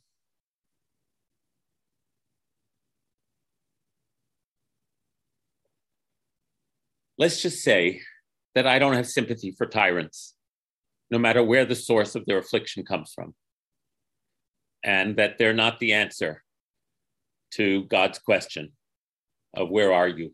let's 7.18 7.42
just 7.42 7.62
say 7.62 8.00
that 8.54 8.66
I 8.66 8.78
don't 8.78 8.94
have 8.94 9.06
sympathy 9.06 9.50
for 9.50 9.66
tyrants, 9.66 10.34
no 11.10 11.18
matter 11.18 11.42
where 11.42 11.64
the 11.64 11.74
source 11.74 12.14
of 12.14 12.24
their 12.26 12.38
affliction 12.38 12.84
comes 12.84 13.12
from, 13.12 13.34
and 14.82 15.16
that 15.16 15.38
they're 15.38 15.52
not 15.52 15.80
the 15.80 15.92
answer 15.92 16.42
to 17.52 17.84
God's 17.84 18.18
question 18.18 18.72
of 19.54 19.68
where 19.70 19.92
are 19.92 20.08
you? 20.08 20.30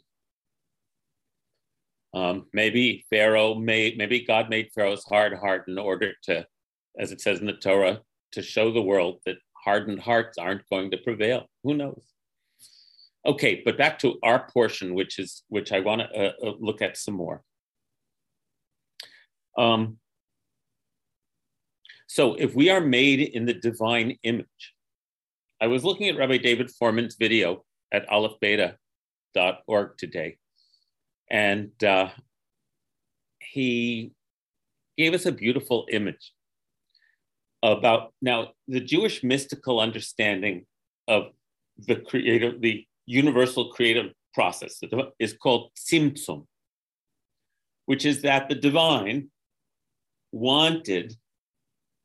Um, 2.13 2.47
maybe 2.53 3.05
Pharaoh 3.11 3.55
made, 3.55 3.99
maybe 3.99 4.25
God 4.25 4.49
made 4.49 4.71
Pharaoh's 4.75 5.05
hard 5.05 5.37
heart 5.37 5.65
in 5.67 5.79
order 5.79 6.13
to, 6.25 6.47
as 6.99 7.11
it 7.11 7.21
says 7.21 7.41
in 7.41 7.47
the 7.47 7.55
Torah, 7.55 8.01
to 8.33 8.43
show 8.43 8.73
the 8.73 8.83
world 8.83 9.21
that 9.27 9.37
hardened 9.65 10.01
hearts 10.01 10.39
aren't 10.39 10.69
going 10.69 10.91
to 10.91 10.99
prevail. 10.99 11.47
Who 11.65 11.75
knows? 11.75 12.14
Okay, 13.27 13.63
but 13.65 13.79
back 13.79 13.99
to 14.01 14.19
our 14.23 14.47
portion, 14.51 14.95
which 14.95 15.19
is 15.19 15.43
which 15.49 15.73
I 15.73 15.81
want 15.81 16.03
to 16.03 16.09
uh, 16.09 16.33
uh, 16.43 16.53
look 16.61 16.83
at 16.83 16.97
some 16.97 17.15
more. 17.15 17.43
Um, 19.57 19.97
so, 22.07 22.35
if 22.35 22.55
we 22.55 22.69
are 22.69 22.81
made 22.81 23.21
in 23.21 23.47
the 23.47 23.55
divine 23.55 24.19
image, 24.25 24.75
I 25.61 25.69
was 25.69 25.85
looking 25.85 26.09
at 26.09 26.19
Rabbi 26.19 26.37
David 26.37 26.71
Fohrman's 26.71 27.17
video 27.17 27.65
at 27.93 28.07
aleph-beta.org 28.11 29.97
today, 29.97 30.37
and 31.31 31.71
uh, 31.83 32.11
he 33.39 34.13
gave 34.99 35.15
us 35.15 35.25
a 35.25 35.33
beautiful 35.33 35.87
image 35.91 36.33
about 37.63 38.13
now 38.21 38.49
the 38.69 38.81
Jewish 38.81 39.25
mystical 39.25 39.81
understanding 39.81 40.67
of 41.09 41.29
the 41.79 41.97
creative, 41.97 42.61
the 42.61 42.87
universal 43.07 43.73
creative 43.73 44.13
process 44.33 44.81
is 45.19 45.35
called 45.35 45.71
tzimtzum, 45.77 46.47
which 47.87 48.05
is 48.05 48.23
that 48.23 48.49
the 48.49 48.55
divine 48.55 49.31
wanted, 50.33 51.15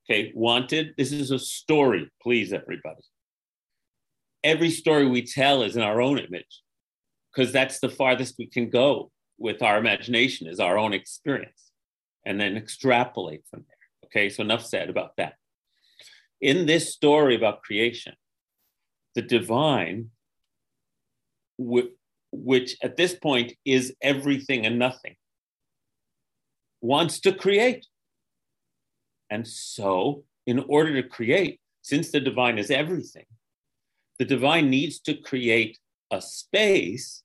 okay, 0.06 0.32
wanted, 0.36 0.94
this 0.98 1.12
is 1.12 1.32
a 1.32 1.39
story, 1.39 2.12
please, 2.22 2.53
everybody. 2.53 3.01
Every 4.44 4.70
story 4.70 5.08
we 5.08 5.24
tell 5.24 5.63
is 5.63 5.75
in 5.75 5.82
our 5.82 6.01
own 6.01 6.20
image, 6.20 6.62
because 7.34 7.51
that's 7.51 7.79
the 7.79 7.89
farthest 7.89 8.36
we 8.38 8.48
can 8.48 8.70
go 8.70 9.12
with 9.38 9.62
our 9.62 9.77
imagination, 9.77 10.48
is 10.48 10.60
our 10.60 10.77
own 10.77 10.94
experience, 10.94 11.72
and 12.25 12.39
then 12.39 12.58
extrapolate 12.58 13.44
from 13.50 13.65
there. 13.68 13.75
Okay, 14.06 14.29
so 14.29 14.44
enough 14.44 14.65
said 14.65 14.89
about 14.89 15.15
that. 15.18 15.34
In 16.41 16.65
this 16.65 16.94
story 16.94 17.36
about 17.36 17.63
creation, 17.63 18.13
the 19.15 19.22
divine, 19.22 20.12
which 21.59 22.77
at 22.81 22.95
this 22.95 23.13
point 23.15 23.53
is 23.65 23.93
everything 24.01 24.65
and 24.65 24.79
nothing, 24.79 25.15
wants 26.81 27.19
to 27.21 27.33
create. 27.33 27.85
And 29.29 29.47
so, 29.47 30.23
in 30.47 30.59
order 30.67 31.01
to 31.01 31.07
create, 31.07 31.59
since 31.81 32.11
the 32.11 32.19
divine 32.19 32.57
is 32.57 32.71
everything, 32.71 33.25
the 34.17 34.25
divine 34.25 34.69
needs 34.69 34.99
to 35.01 35.13
create 35.13 35.77
a 36.11 36.21
space 36.21 37.23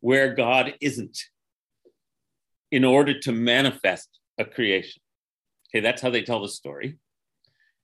where 0.00 0.34
God 0.34 0.74
isn't 0.80 1.18
in 2.70 2.84
order 2.84 3.18
to 3.20 3.32
manifest 3.32 4.08
a 4.38 4.44
creation. 4.44 5.02
Okay, 5.70 5.80
that's 5.80 6.02
how 6.02 6.10
they 6.10 6.22
tell 6.22 6.42
the 6.42 6.48
story. 6.48 6.98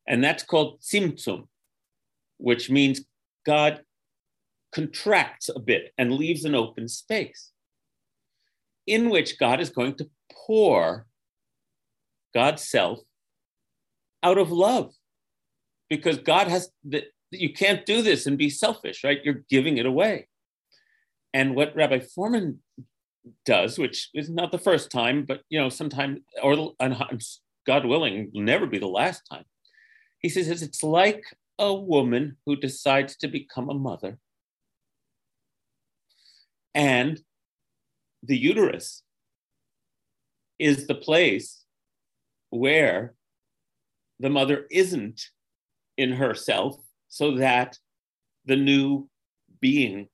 And 0.06 0.22
that's 0.22 0.42
called 0.42 0.80
tzimtzum, 0.80 1.46
which 2.38 2.70
means 2.70 3.00
God 3.46 3.80
contracts 4.74 5.48
a 5.48 5.58
bit 5.58 5.92
and 5.96 6.12
leaves 6.12 6.44
an 6.44 6.54
open 6.54 6.88
space 6.88 7.52
in 8.86 9.08
which 9.08 9.38
God 9.38 9.60
is 9.60 9.70
going 9.70 9.94
to 9.96 10.10
pour 10.46 11.06
God's 12.34 12.68
self 12.68 13.00
out 14.22 14.38
of 14.38 14.50
love 14.50 14.92
because 15.88 16.18
God 16.18 16.48
has 16.48 16.70
that 16.84 17.04
you 17.30 17.52
can't 17.52 17.86
do 17.86 18.02
this 18.02 18.26
and 18.26 18.38
be 18.38 18.50
selfish, 18.50 19.04
right? 19.04 19.20
You're 19.24 19.44
giving 19.48 19.78
it 19.78 19.86
away. 19.86 20.28
And 21.32 21.54
what 21.54 21.74
Rabbi 21.74 21.98
Fohrman 21.98 22.58
does, 23.44 23.78
which 23.78 24.10
is 24.14 24.30
not 24.30 24.52
the 24.52 24.58
first 24.58 24.90
time, 24.90 25.24
but 25.26 25.42
you 25.48 25.60
know, 25.60 25.68
sometime 25.68 26.24
or 26.42 26.72
God 27.66 27.86
willing, 27.86 28.30
never 28.34 28.66
be 28.66 28.78
the 28.78 28.86
last 28.86 29.22
time. 29.30 29.44
He 30.18 30.28
says 30.28 30.62
it's 30.62 30.82
like 30.82 31.24
a 31.58 31.72
woman 31.74 32.36
who 32.46 32.56
decides 32.56 33.16
to 33.18 33.28
become 33.28 33.68
a 33.68 33.74
mother, 33.74 34.18
and 36.74 37.20
the 38.22 38.36
uterus 38.36 39.02
is 40.58 40.86
the 40.86 40.94
place 40.94 41.64
where 42.50 43.14
the 44.20 44.30
mother 44.30 44.66
isn't 44.70 45.20
in 45.96 46.12
herself 46.12 46.76
so 47.08 47.36
that 47.36 47.78
the 48.46 48.56
new 48.56 49.08
being 49.60 50.08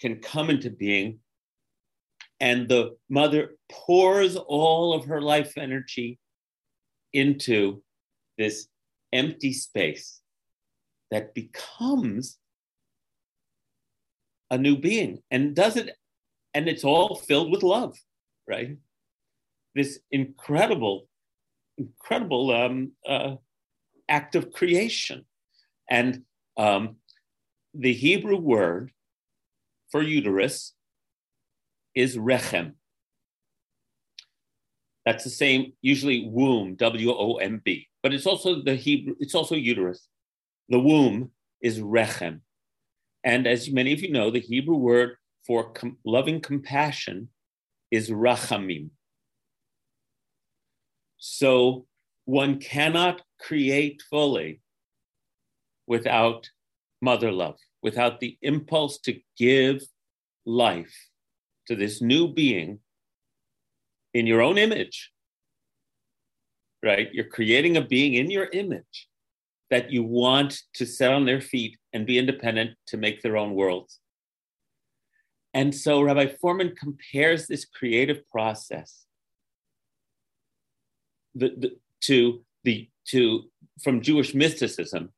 can 0.00 0.16
come 0.16 0.50
into 0.50 0.70
being. 0.70 1.18
And 2.40 2.68
the 2.68 2.96
mother 3.08 3.56
pours 3.70 4.36
all 4.36 4.92
of 4.92 5.06
her 5.06 5.22
life 5.22 5.54
energy 5.56 6.18
into 7.12 7.82
this 8.36 8.68
empty 9.12 9.52
space 9.52 10.20
that 11.10 11.34
becomes 11.34 12.38
a 14.50 14.58
new 14.58 14.76
being. 14.76 15.22
And 15.30 15.54
does 15.54 15.76
it 15.76 15.96
and 16.54 16.68
it's 16.68 16.84
all 16.84 17.16
filled 17.16 17.50
with 17.50 17.62
love 17.62 17.96
right? 18.48 18.76
This 19.74 19.98
incredible 20.10 21.08
incredible 21.78 22.52
um, 22.52 22.92
uh, 23.06 23.36
act 24.08 24.34
of 24.34 24.52
creation. 24.52 25.26
And 25.90 26.22
um, 26.56 26.96
the 27.74 27.92
hebrew 27.92 28.38
word 28.38 28.92
for 29.90 30.00
uterus 30.00 30.72
is 31.94 32.16
rechem. 32.16 32.72
That's 35.04 35.24
the 35.24 35.30
same 35.30 35.72
usually 35.82 36.28
womb 36.28 36.76
w-o-m-b 36.76 37.88
but 38.06 38.14
it's 38.14 38.26
also 38.26 38.62
the 38.62 38.76
Hebrew, 38.76 39.16
it's 39.18 39.34
also 39.34 39.56
uterus. 39.56 40.06
The 40.68 40.78
womb 40.78 41.32
is 41.60 41.80
rechem. 41.80 42.38
And 43.26 43.46
as 43.46 43.70
many 43.70 43.92
of 43.92 44.00
you 44.00 44.10
know, 44.10 44.30
the 44.30 44.40
Hebrew 44.40 44.76
word 44.76 45.16
for 45.46 45.72
com- 45.72 45.98
loving 46.04 46.40
compassion 46.40 47.28
is 47.90 48.08
rachamim. 48.08 48.88
So 51.18 51.86
one 52.24 52.58
cannot 52.58 53.20
create 53.38 54.02
fully 54.08 54.62
without 55.86 56.48
mother 57.02 57.30
love, 57.30 57.58
without 57.82 58.20
the 58.20 58.38
impulse 58.40 58.98
to 59.00 59.20
give 59.36 59.82
life 60.46 60.96
to 61.66 61.76
this 61.76 62.00
new 62.00 62.32
being 62.32 62.78
in 64.14 64.26
your 64.26 64.40
own 64.40 64.56
image 64.56 65.12
right? 66.86 67.12
You're 67.12 67.24
creating 67.24 67.76
a 67.76 67.82
being 67.82 68.14
in 68.14 68.30
your 68.30 68.48
image 68.52 69.08
that 69.70 69.90
you 69.90 70.04
want 70.04 70.62
to 70.74 70.86
set 70.86 71.12
on 71.12 71.26
their 71.26 71.40
feet 71.40 71.76
and 71.96 72.06
be 72.06 72.18
independent 72.18 72.72
to 72.86 72.98
make 72.98 73.22
their 73.22 73.38
own 73.38 73.54
worlds. 73.54 74.00
And 75.54 75.74
so 75.74 76.02
Rabbi 76.02 76.26
Fohrman 76.26 76.76
compares 76.76 77.46
this 77.46 77.64
creative 77.64 78.28
process 78.28 79.06
the, 81.34 81.48
the, 81.56 81.70
to 82.02 82.44
the 82.64 82.88
to 83.08 83.44
from 83.82 84.02
Jewish 84.02 84.34
mysticism 84.34 85.12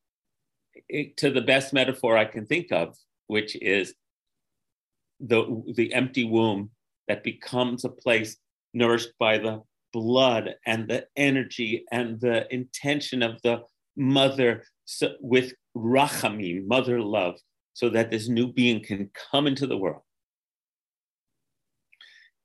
eh, 0.93 1.07
to 1.17 1.31
the 1.31 1.41
best 1.41 1.73
metaphor 1.73 2.17
I 2.17 2.25
can 2.25 2.47
think 2.47 2.71
of, 2.71 2.97
which 3.27 3.57
is 3.57 3.95
the 5.19 5.41
the 5.75 5.93
empty 5.93 6.25
womb 6.25 6.71
that 7.09 7.25
becomes 7.25 7.85
a 7.85 7.89
place 7.89 8.37
nourished 8.73 9.13
by 9.19 9.39
the 9.39 9.63
blood 9.93 10.55
and 10.65 10.87
the 10.87 11.07
energy 11.17 11.85
and 11.91 12.21
the 12.21 12.53
intention 12.55 13.25
of 13.25 13.43
the 13.43 13.63
mother 13.97 14.63
so, 14.85 15.15
with 15.21 15.53
rachamim, 15.79 16.67
mother 16.67 17.01
love, 17.01 17.39
so 17.75 17.89
that 17.91 18.11
this 18.11 18.29
new 18.29 18.53
being 18.53 18.83
can 18.83 19.11
come 19.31 19.47
into 19.47 19.67
the 19.67 19.77
world. 19.77 20.03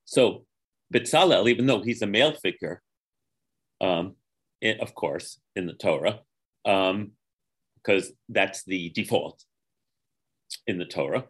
So 0.06 0.46
Bezalel, 0.94 1.50
even 1.50 1.66
though 1.66 1.82
he's 1.82 2.02
a 2.02 2.08
male 2.08 2.34
figure, 2.34 2.82
um, 3.82 4.16
of 4.80 4.96
course, 4.96 5.40
in 5.56 5.66
the 5.66 5.74
Torah, 5.74 6.20
because 6.64 8.08
um, 8.08 8.14
that's 8.30 8.64
the 8.64 8.90
default 8.92 9.44
in 10.68 10.78
the 10.78 10.86
Torah, 10.86 11.26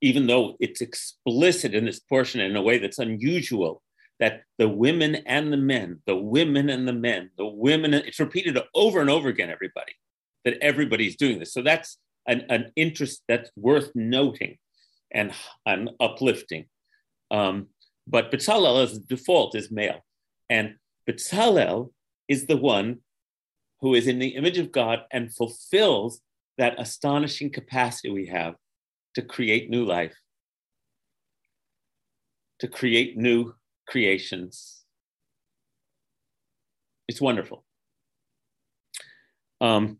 even 0.00 0.26
though 0.26 0.56
it's 0.60 0.80
explicit 0.80 1.74
in 1.74 1.84
this 1.84 2.00
portion 2.00 2.40
in 2.40 2.54
a 2.54 2.62
way 2.62 2.78
that's 2.78 2.98
unusual 2.98 3.82
that 4.20 4.42
the 4.58 4.68
women 4.68 5.16
and 5.26 5.52
the 5.52 5.56
men, 5.56 6.00
the 6.06 6.16
women 6.16 6.68
and 6.68 6.86
the 6.86 6.92
men, 6.92 7.30
the 7.38 7.46
women, 7.46 7.94
it's 7.94 8.20
repeated 8.20 8.58
over 8.74 9.00
and 9.00 9.10
over 9.10 9.28
again, 9.28 9.50
everybody, 9.50 9.92
that 10.48 10.62
everybody's 10.62 11.16
doing 11.16 11.38
this. 11.38 11.52
So 11.52 11.62
that's 11.62 11.98
an, 12.26 12.46
an 12.48 12.72
interest 12.74 13.22
that's 13.28 13.50
worth 13.56 13.90
noting 13.94 14.56
and, 15.12 15.32
and 15.66 15.90
uplifting. 16.00 16.64
Um, 17.30 17.68
but 18.06 18.32
Bezalel 18.32 18.82
as 18.82 18.98
default 18.98 19.54
is 19.54 19.70
male. 19.70 20.00
And 20.48 20.76
Bezalel 21.06 21.92
is 22.26 22.46
the 22.46 22.56
one 22.56 23.00
who 23.80 23.94
is 23.94 24.06
in 24.06 24.18
the 24.18 24.28
image 24.28 24.58
of 24.58 24.72
God 24.72 25.00
and 25.12 25.34
fulfills 25.34 26.20
that 26.56 26.80
astonishing 26.80 27.50
capacity 27.50 28.10
we 28.10 28.26
have 28.26 28.54
to 29.14 29.22
create 29.22 29.68
new 29.68 29.84
life, 29.84 30.16
to 32.60 32.68
create 32.68 33.16
new 33.16 33.54
creations. 33.86 34.82
It's 37.06 37.20
wonderful. 37.20 37.64
Um, 39.60 39.98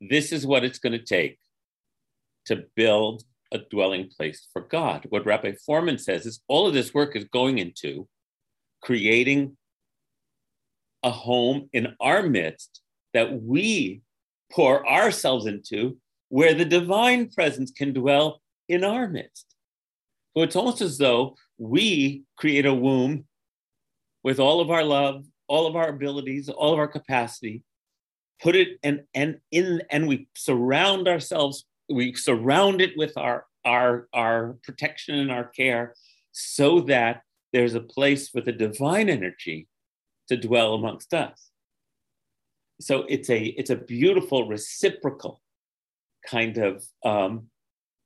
this 0.00 0.32
is 0.32 0.46
what 0.46 0.64
it's 0.64 0.78
going 0.78 0.92
to 0.92 1.04
take 1.04 1.38
to 2.46 2.64
build 2.76 3.22
a 3.52 3.58
dwelling 3.58 4.10
place 4.14 4.46
for 4.52 4.62
God. 4.62 5.06
What 5.08 5.26
Rabbi 5.26 5.52
Fohrman 5.68 6.00
says 6.00 6.26
is 6.26 6.40
all 6.48 6.66
of 6.66 6.74
this 6.74 6.94
work 6.94 7.16
is 7.16 7.24
going 7.24 7.58
into 7.58 8.06
creating 8.82 9.56
a 11.02 11.10
home 11.10 11.68
in 11.72 11.94
our 12.00 12.22
midst 12.22 12.80
that 13.14 13.42
we 13.42 14.02
pour 14.52 14.88
ourselves 14.88 15.46
into 15.46 15.98
where 16.28 16.54
the 16.54 16.64
divine 16.64 17.30
presence 17.30 17.70
can 17.70 17.92
dwell 17.92 18.40
in 18.68 18.84
our 18.84 19.08
midst. 19.08 19.46
So 20.36 20.42
it's 20.42 20.56
almost 20.56 20.82
as 20.82 20.98
though 20.98 21.36
we 21.56 22.24
create 22.36 22.66
a 22.66 22.74
womb 22.74 23.24
with 24.22 24.38
all 24.38 24.60
of 24.60 24.70
our 24.70 24.84
love, 24.84 25.24
all 25.46 25.66
of 25.66 25.74
our 25.74 25.88
abilities, 25.88 26.48
all 26.48 26.72
of 26.72 26.78
our 26.78 26.88
capacity, 26.88 27.62
put 28.40 28.56
it 28.56 28.78
and 28.82 29.02
and 29.14 29.38
in 29.50 29.82
and 29.90 30.08
we 30.08 30.28
surround 30.34 31.08
ourselves, 31.08 31.64
we 31.88 32.14
surround 32.14 32.80
it 32.80 32.96
with 32.96 33.16
our 33.16 33.46
our 33.64 34.08
our 34.12 34.56
protection 34.62 35.18
and 35.18 35.30
our 35.30 35.44
care 35.44 35.94
so 36.32 36.80
that 36.82 37.22
there's 37.52 37.74
a 37.74 37.80
place 37.80 38.28
for 38.28 38.40
the 38.40 38.52
divine 38.52 39.08
energy 39.08 39.68
to 40.28 40.36
dwell 40.36 40.74
amongst 40.74 41.14
us. 41.14 41.50
So 42.80 43.04
it's 43.08 43.30
a 43.30 43.44
it's 43.44 43.70
a 43.70 43.76
beautiful 43.76 44.48
reciprocal 44.48 45.40
kind 46.26 46.58
of 46.58 46.84
um, 47.04 47.48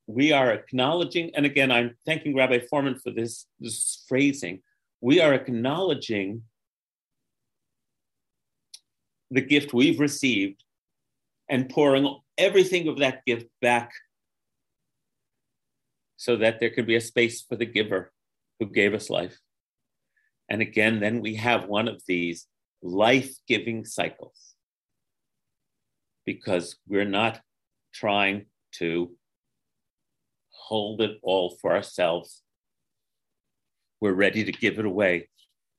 we 0.07 0.33
are 0.33 0.51
acknowledging, 0.51 1.31
and 1.35 1.47
again, 1.47 1.71
I'm 1.71 1.97
thanking 2.05 2.37
Rabbi 2.37 2.61
Fohrman 2.71 3.01
for 3.01 3.11
this, 3.11 3.47
this 3.61 4.05
phrasing. 4.09 4.61
We 5.01 5.21
are 5.21 5.33
acknowledging 5.33 6.43
the 9.33 9.41
gift 9.41 9.73
we've 9.73 9.99
received 9.99 10.63
and 11.49 11.69
pouring 11.69 12.19
everything 12.37 12.87
of 12.87 12.99
that 12.99 13.25
gift 13.25 13.47
back 13.61 13.91
so 16.17 16.37
that 16.37 16.61
there 16.61 16.71
can 16.71 16.85
be 16.85 16.97
a 16.97 17.01
space 17.01 17.43
for 17.43 17.57
the 17.57 17.67
giver 17.67 18.13
who 18.61 18.67
gave 18.67 18.95
us 18.95 19.11
life. 19.11 19.39
And 20.49 20.61
again, 20.61 21.01
then 21.01 21.21
we 21.21 21.37
have 21.37 21.65
one 21.67 21.89
of 21.89 22.03
these 22.07 22.47
life 22.83 23.35
giving 23.49 23.85
cycles 23.85 24.55
because 26.27 26.77
we're 26.87 27.05
not 27.05 27.41
trying 27.95 28.47
to 28.73 29.13
hold 30.51 31.01
it 31.01 31.19
all 31.23 31.57
for 31.61 31.73
ourselves. 31.73 32.43
We're 34.01 34.13
ready 34.13 34.45
to 34.45 34.53
give 34.53 34.79
it 34.79 34.85
away. 34.85 35.29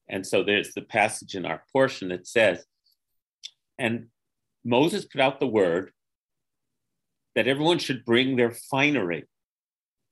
And 0.09 0.25
so 0.25 0.43
there's 0.43 0.73
the 0.73 0.81
passage 0.81 1.35
in 1.35 1.45
our 1.45 1.63
portion 1.71 2.09
that 2.09 2.27
says, 2.27 2.65
and 3.77 4.07
Moses 4.63 5.05
put 5.05 5.21
out 5.21 5.39
the 5.39 5.47
word 5.47 5.91
that 7.35 7.47
everyone 7.47 7.79
should 7.79 8.05
bring 8.05 8.35
their 8.35 8.51
finery, 8.51 9.25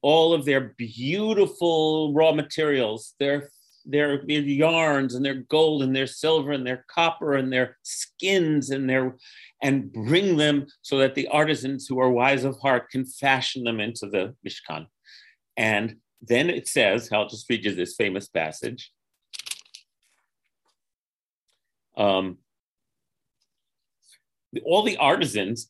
all 0.02 0.34
of 0.34 0.45
their 0.45 0.74
beautiful 0.78 2.13
raw 2.13 2.32
materials, 2.32 3.13
their 3.19 3.50
their, 3.86 4.24
yarns 4.26 5.15
and 5.15 5.26
their 5.26 5.43
gold 5.50 5.84
and 5.84 5.95
their 5.95 6.08
silver 6.08 6.52
and 6.52 6.65
their 6.65 6.86
copper 6.88 7.34
and 7.34 7.52
their 7.52 7.78
skins 7.84 8.69
and 8.69 8.89
their 8.89 9.15
and 9.62 9.91
bring 9.91 10.38
them 10.38 10.67
so 10.82 10.97
that 10.97 11.15
the 11.15 11.28
artisans 11.28 11.88
who 11.88 12.00
are 12.00 12.10
wise 12.10 12.43
of 12.43 12.60
heart 12.60 12.89
can 12.89 13.06
fashion 13.06 13.63
them 13.63 13.80
into 13.80 14.08
the 14.08 14.36
Mishkan. 14.45 14.88
And 15.58 15.97
then 16.21 16.50
it 16.50 16.67
says, 16.67 17.10
I'll 17.12 17.28
just 17.28 17.50
read 17.50 17.65
you 17.65 17.74
this 17.74 17.95
famous 17.95 18.28
passage. 18.28 18.91
Um, 21.97 22.38
all 24.66 24.84
the 24.84 24.98
artisans 24.98 25.70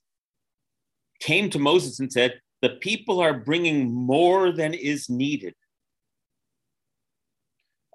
came 1.19 1.49
to 1.51 1.59
Moses 1.59 1.99
and 1.99 2.11
said, 2.11 2.39
The 2.61 2.71
people 2.81 3.19
are 3.19 3.33
bringing 3.33 3.93
more 3.93 4.51
than 4.51 4.73
is 4.73 5.09
needed 5.09 5.53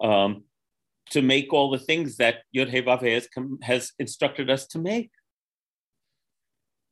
um, 0.01 0.45
to 1.11 1.23
make 1.23 1.53
all 1.53 1.71
the 1.71 1.79
things 1.79 2.17
that 2.17 2.43
Yod 2.53 2.69
has, 2.69 3.29
has 3.63 3.93
instructed 3.99 4.51
us 4.51 4.67
to 4.69 4.79
make. 4.79 5.11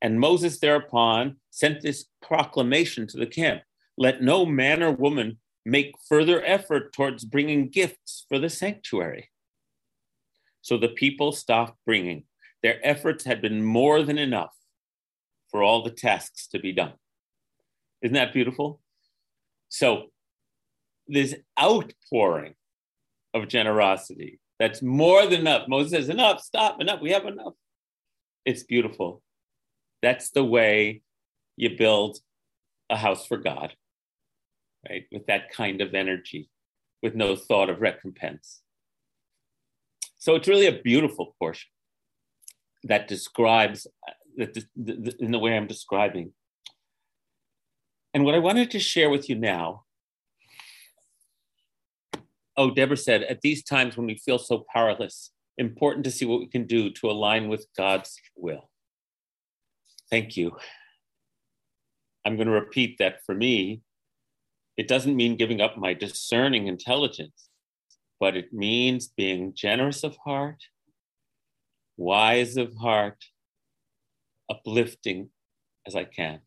And 0.02 0.20
Moses 0.20 0.58
thereupon 0.58 1.36
sent 1.50 1.80
this 1.80 2.06
proclamation 2.20 3.06
to 3.08 3.16
the 3.16 3.26
camp 3.26 3.62
let 3.96 4.22
no 4.22 4.44
man 4.44 4.82
or 4.82 4.90
woman 4.90 5.38
make 5.64 5.94
further 6.08 6.44
effort 6.44 6.92
towards 6.92 7.24
bringing 7.24 7.68
gifts 7.68 8.26
for 8.28 8.38
the 8.38 8.50
sanctuary. 8.50 9.30
So 10.62 10.78
the 10.78 10.88
people 10.88 11.32
stopped 11.32 11.78
bringing. 11.86 12.24
Their 12.64 12.80
efforts 12.82 13.24
had 13.24 13.42
been 13.42 13.62
more 13.62 14.02
than 14.02 14.16
enough 14.16 14.54
for 15.50 15.62
all 15.62 15.82
the 15.82 15.90
tasks 15.90 16.48
to 16.48 16.58
be 16.58 16.72
done. 16.72 16.94
Isn't 18.00 18.14
that 18.14 18.32
beautiful? 18.32 18.80
So, 19.68 20.06
this 21.06 21.34
outpouring 21.60 22.54
of 23.34 23.48
generosity. 23.48 24.40
That's 24.58 24.80
more 24.80 25.26
than 25.26 25.40
enough. 25.40 25.68
Moses 25.68 25.90
says, 25.90 26.08
enough, 26.08 26.40
stop, 26.40 26.80
enough, 26.80 27.02
we 27.02 27.10
have 27.10 27.26
enough. 27.26 27.52
It's 28.46 28.62
beautiful. 28.62 29.20
That's 30.00 30.30
the 30.30 30.44
way 30.44 31.02
you 31.58 31.76
build 31.76 32.18
a 32.88 32.96
house 32.96 33.26
for 33.26 33.36
God, 33.36 33.74
right? 34.88 35.04
With 35.12 35.26
that 35.26 35.50
kind 35.50 35.82
of 35.82 35.92
energy, 35.92 36.48
with 37.02 37.14
no 37.14 37.36
thought 37.36 37.68
of 37.68 37.82
recompense. 37.82 38.62
So 40.16 40.34
it's 40.34 40.48
really 40.48 40.66
a 40.66 40.80
beautiful 40.80 41.36
portion 41.38 41.68
that 42.84 43.08
describes 43.08 43.86
that 44.36 44.56
in 45.18 45.30
the 45.30 45.38
way 45.38 45.56
I'm 45.56 45.66
describing. 45.66 46.32
And 48.12 48.24
what 48.24 48.34
I 48.34 48.38
wanted 48.38 48.70
to 48.72 48.78
share 48.78 49.10
with 49.10 49.28
you 49.28 49.34
now 49.34 49.84
Oh, 52.56 52.70
Deborah 52.70 52.96
said, 52.96 53.24
at 53.24 53.40
these 53.40 53.64
times 53.64 53.96
when 53.96 54.06
we 54.06 54.16
feel 54.16 54.38
so 54.38 54.64
powerless, 54.72 55.32
important 55.58 56.04
to 56.04 56.10
see 56.10 56.24
what 56.24 56.38
we 56.38 56.46
can 56.46 56.66
do 56.66 56.90
to 56.90 57.10
align 57.10 57.48
with 57.48 57.66
God's 57.76 58.16
will. 58.36 58.70
Thank 60.08 60.36
you. 60.36 60.56
I'm 62.24 62.36
going 62.36 62.46
to 62.46 62.52
repeat 62.52 62.98
that 62.98 63.24
for 63.26 63.34
me, 63.34 63.82
it 64.76 64.88
doesn't 64.88 65.16
mean 65.16 65.36
giving 65.36 65.60
up 65.60 65.76
my 65.76 65.94
discerning 65.94 66.68
intelligence, 66.68 67.48
but 68.20 68.36
it 68.36 68.52
means 68.52 69.08
being 69.08 69.52
generous 69.54 70.04
of 70.04 70.16
heart, 70.24 70.62
wise 71.96 72.56
of 72.56 72.74
heart, 72.76 73.24
uplifting 74.50 75.30
as 75.86 75.94
I 75.94 76.04
can. 76.04 76.40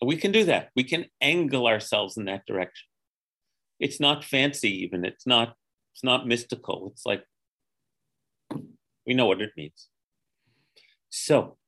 We 0.00 0.16
can 0.16 0.30
do 0.30 0.44
that. 0.44 0.70
We 0.76 0.84
can 0.84 1.06
angle 1.20 1.66
ourselves 1.66 2.16
in 2.16 2.26
that 2.26 2.46
direction. 2.46 2.86
It's 3.80 3.98
not 3.98 4.24
fancy 4.24 4.84
even. 4.84 5.04
It's 5.04 5.26
not 5.26 5.54
it's 5.94 6.04
not 6.04 6.26
mystical. 6.26 6.90
It's 6.92 7.04
like 7.04 7.24
we 9.06 9.14
know 9.14 9.26
what 9.26 9.40
it 9.40 9.50
means. 9.56 9.88
So 11.10 11.58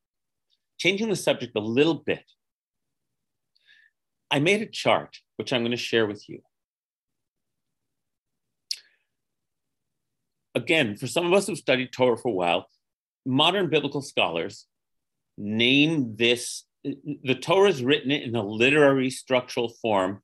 changing 0.81 1.11
the 1.11 1.17
subject 1.17 1.53
a 1.57 1.61
little 1.61 1.95
bit 1.95 2.25
i 4.31 4.39
made 4.39 4.63
a 4.63 4.67
chart 4.67 5.19
which 5.37 5.53
i'm 5.53 5.61
going 5.61 5.71
to 5.71 5.77
share 5.77 6.07
with 6.07 6.29
you 6.29 6.41
again 10.55 10.97
for 10.97 11.07
some 11.07 11.27
of 11.27 11.33
us 11.33 11.47
who've 11.47 11.59
studied 11.59 11.93
torah 11.93 12.17
for 12.17 12.29
a 12.29 12.33
while 12.33 12.67
modern 13.25 13.69
biblical 13.69 14.03
scholars 14.03 14.67
name 15.39 16.17
this 16.17 16.65
the 16.83 17.35
torah 17.35 17.69
is 17.69 17.85
written 17.85 18.11
in 18.11 18.35
a 18.35 18.43
literary 18.43 19.11
structural 19.11 19.69
form 19.83 20.23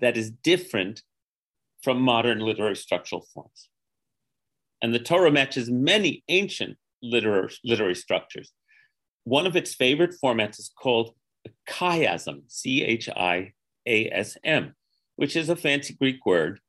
that 0.00 0.16
is 0.16 0.30
different 0.30 1.02
from 1.82 2.00
modern 2.00 2.38
literary 2.38 2.76
structural 2.76 3.26
forms. 3.34 3.68
And 4.80 4.94
the 4.94 4.98
Torah 4.98 5.30
matches 5.30 5.70
many 5.70 6.24
ancient 6.28 6.76
literary, 7.02 7.52
literary 7.64 7.94
structures. 7.94 8.52
One 9.24 9.46
of 9.46 9.56
its 9.56 9.74
favorite 9.74 10.14
formats 10.22 10.58
is 10.58 10.72
called 10.76 11.14
chiasm, 11.68 12.42
C 12.48 12.82
H 12.82 13.08
I 13.08 13.52
A 13.86 14.10
S 14.10 14.36
M, 14.42 14.74
which 15.16 15.36
is 15.36 15.48
a 15.48 15.56
fancy 15.56 15.94
Greek 15.94 16.24
word, 16.26 16.60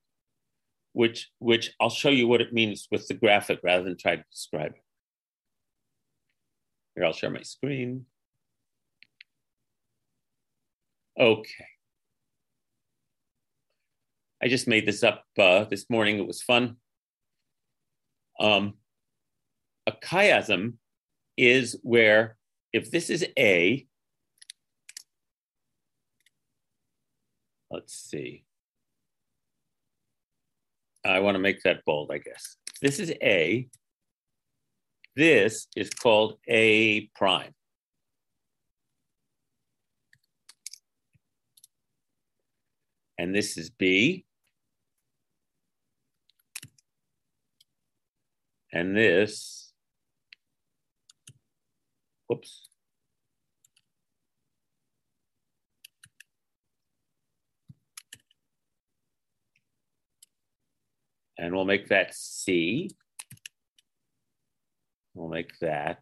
which, 0.93 1.29
which 1.39 1.73
I'll 1.79 1.89
show 1.89 2.09
you 2.09 2.27
what 2.27 2.41
it 2.41 2.53
means 2.53 2.87
with 2.89 3.07
the 3.07 3.13
graphic 3.13 3.59
rather 3.63 3.83
than 3.83 3.97
try 3.97 4.15
to 4.15 4.25
describe 4.31 4.71
it. 4.71 4.83
Here, 6.95 7.05
I'll 7.05 7.13
share 7.13 7.31
my 7.31 7.41
screen. 7.41 8.05
Okay. 11.19 11.65
I 14.41 14.47
just 14.47 14.67
made 14.67 14.85
this 14.85 15.03
up 15.03 15.25
uh, 15.37 15.63
this 15.65 15.89
morning. 15.89 16.17
It 16.17 16.27
was 16.27 16.41
fun. 16.41 16.77
Um, 18.39 18.73
a 19.87 19.91
chiasm 19.91 20.73
is 21.37 21.77
where 21.81 22.37
if 22.73 22.91
this 22.91 23.09
is 23.09 23.25
A, 23.37 23.87
let's 27.71 27.93
see. 27.93 28.43
I 31.05 31.19
want 31.19 31.35
to 31.35 31.39
make 31.39 31.61
that 31.63 31.83
bold, 31.85 32.11
I 32.11 32.17
guess. 32.17 32.57
This 32.81 32.99
is 32.99 33.13
A. 33.21 33.67
This 35.15 35.67
is 35.75 35.89
called 35.89 36.37
A 36.47 37.07
prime. 37.15 37.53
And 43.17 43.35
this 43.35 43.57
is 43.57 43.69
B. 43.69 44.25
And 48.71 48.97
this, 48.97 49.71
whoops. 52.27 52.72
And 61.37 61.53
we'll 61.53 61.65
make 61.65 61.89
that 61.89 62.13
C. 62.13 62.89
We'll 65.13 65.29
make 65.29 65.57
that. 65.59 66.01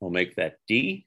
We'll 0.00 0.10
make 0.10 0.34
that 0.36 0.56
D. 0.66 1.06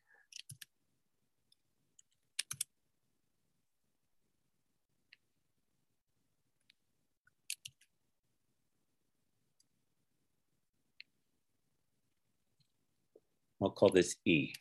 I'll 13.62 13.70
call 13.70 13.90
this 13.90 14.16
E. 14.26 14.54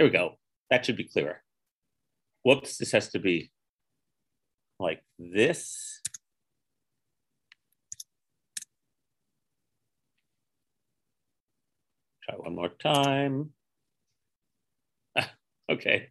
Here 0.00 0.06
we 0.06 0.12
go. 0.12 0.38
That 0.70 0.86
should 0.86 0.96
be 0.96 1.04
clearer. 1.04 1.42
Whoops, 2.42 2.78
this 2.78 2.92
has 2.92 3.10
to 3.10 3.18
be 3.18 3.50
like 4.78 5.02
this. 5.18 6.00
Try 12.24 12.36
one 12.36 12.54
more 12.54 12.70
time. 12.70 13.50
okay. 15.70 16.08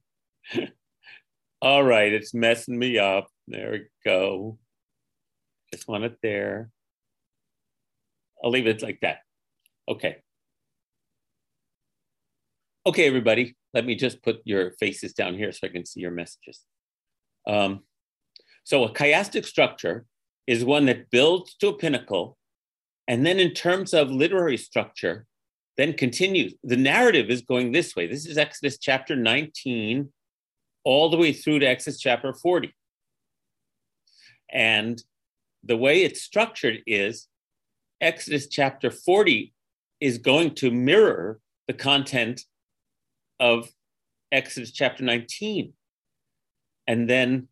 All 1.63 1.83
right, 1.83 2.13
it's 2.13 2.35
messing 2.35 2.77
me 2.77 2.99
up. 2.99 3.25
There 3.47 3.71
we 3.71 3.85
go. 4.05 4.59
Just 5.73 5.87
want 5.87 6.03
it 6.03 6.17
there. 6.21 6.69
I'll 8.43 8.51
leave 8.51 8.67
it 8.67 8.83
like 8.83 8.99
that. 9.01 9.21
Okay. 9.87 10.17
Okay, 12.89 13.05
everybody 13.05 13.55
let 13.75 13.85
me 13.85 13.93
just 13.93 14.23
put 14.23 14.41
your 14.45 14.71
faces 14.79 15.13
down 15.13 15.35
here 15.35 15.51
so 15.51 15.59
I 15.67 15.69
can 15.69 15.85
see 15.85 15.99
your 15.99 16.09
messages. 16.09 16.61
Um, 17.47 17.81
so 18.63 18.83
a 18.83 18.91
chiastic 18.91 19.45
structure 19.45 20.07
is 20.47 20.65
one 20.65 20.87
that 20.87 21.11
builds 21.11 21.53
to 21.57 21.67
a 21.67 21.77
pinnacle, 21.77 22.35
and 23.07 23.23
then 23.23 23.37
in 23.37 23.51
terms 23.51 23.93
of 23.93 24.09
literary 24.09 24.57
structure, 24.57 25.27
then 25.77 25.93
continues. 25.93 26.55
The 26.63 26.77
narrative 26.77 27.29
is 27.29 27.43
going 27.43 27.73
this 27.73 27.95
way. 27.95 28.07
This 28.07 28.25
is 28.25 28.39
Exodus 28.39 28.79
chapter 28.79 29.15
19, 29.15 30.11
all 30.83 31.11
the 31.11 31.17
way 31.17 31.31
through 31.31 31.59
to 31.59 31.67
Exodus 31.67 31.99
chapter 31.99 32.33
40. 32.33 32.73
And 34.51 34.99
the 35.63 35.77
way 35.77 36.01
it's 36.01 36.23
structured 36.23 36.79
is 36.87 37.27
Exodus 38.01 38.47
chapter 38.47 38.89
40 38.89 39.53
is 39.99 40.17
going 40.17 40.55
to 40.55 40.71
mirror 40.71 41.39
the 41.67 41.73
content 41.73 42.45
of 43.39 43.69
Exodus 44.31 44.71
chapter 44.71 45.03
19. 45.03 45.73
And 46.87 47.09
then 47.09 47.47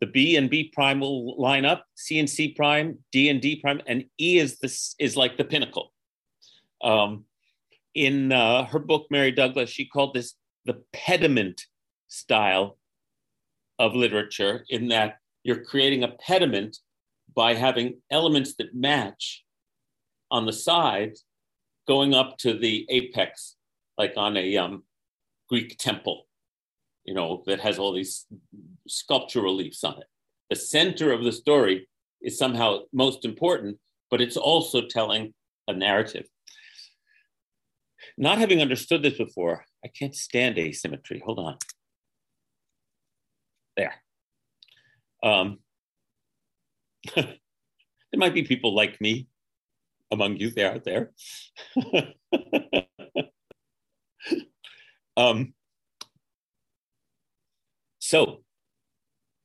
the 0.00 0.06
B 0.06 0.36
and 0.36 0.50
B 0.50 0.70
prime 0.72 1.00
will 1.00 1.40
line 1.40 1.64
up, 1.64 1.86
C 1.94 2.18
and 2.18 2.28
C 2.28 2.52
prime, 2.52 2.98
D 3.12 3.28
and 3.28 3.40
D 3.40 3.56
prime, 3.56 3.80
and 3.86 4.04
E 4.20 4.38
is 4.38 4.58
this 4.58 4.94
is 4.98 5.16
like 5.16 5.36
the 5.36 5.44
pinnacle. 5.44 5.92
Um, 6.82 7.24
in 7.94 8.32
uh, 8.32 8.66
her 8.66 8.78
book, 8.78 9.06
Mary 9.10 9.30
Douglas, 9.30 9.70
she 9.70 9.86
called 9.86 10.14
this 10.14 10.34
the 10.64 10.82
pediment 10.92 11.62
style 12.08 12.78
of 13.78 13.94
literature, 13.94 14.64
in 14.68 14.88
that 14.88 15.18
you're 15.42 15.64
creating 15.64 16.02
a 16.02 16.08
pediment 16.08 16.78
by 17.34 17.54
having 17.54 18.00
elements 18.10 18.54
that 18.56 18.74
match 18.74 19.44
on 20.30 20.46
the 20.46 20.52
sides 20.52 21.24
going 21.86 22.14
up 22.14 22.36
to 22.38 22.54
the 22.54 22.86
apex 22.88 23.56
like 23.98 24.14
on 24.16 24.36
a 24.36 24.56
um, 24.56 24.82
Greek 25.48 25.78
temple, 25.78 26.26
you 27.04 27.14
know, 27.14 27.42
that 27.46 27.60
has 27.60 27.78
all 27.78 27.92
these 27.92 28.26
sculpture 28.88 29.42
reliefs 29.42 29.84
on 29.84 29.98
it. 29.98 30.06
The 30.50 30.56
center 30.56 31.12
of 31.12 31.24
the 31.24 31.32
story 31.32 31.88
is 32.22 32.38
somehow 32.38 32.80
most 32.92 33.24
important, 33.24 33.78
but 34.10 34.20
it's 34.20 34.36
also 34.36 34.86
telling 34.86 35.34
a 35.68 35.72
narrative. 35.72 36.26
Not 38.16 38.38
having 38.38 38.60
understood 38.60 39.02
this 39.02 39.18
before, 39.18 39.64
I 39.84 39.88
can't 39.88 40.14
stand 40.14 40.58
asymmetry. 40.58 41.22
Hold 41.24 41.38
on. 41.38 41.56
There. 43.76 43.94
Um, 45.22 45.58
there 47.16 47.36
might 48.14 48.34
be 48.34 48.44
people 48.44 48.74
like 48.74 49.00
me 49.00 49.26
among 50.10 50.36
you 50.36 50.50
there 50.50 50.72
out 50.72 50.84
there. 50.84 51.12
Um, 55.16 55.54
so 57.98 58.42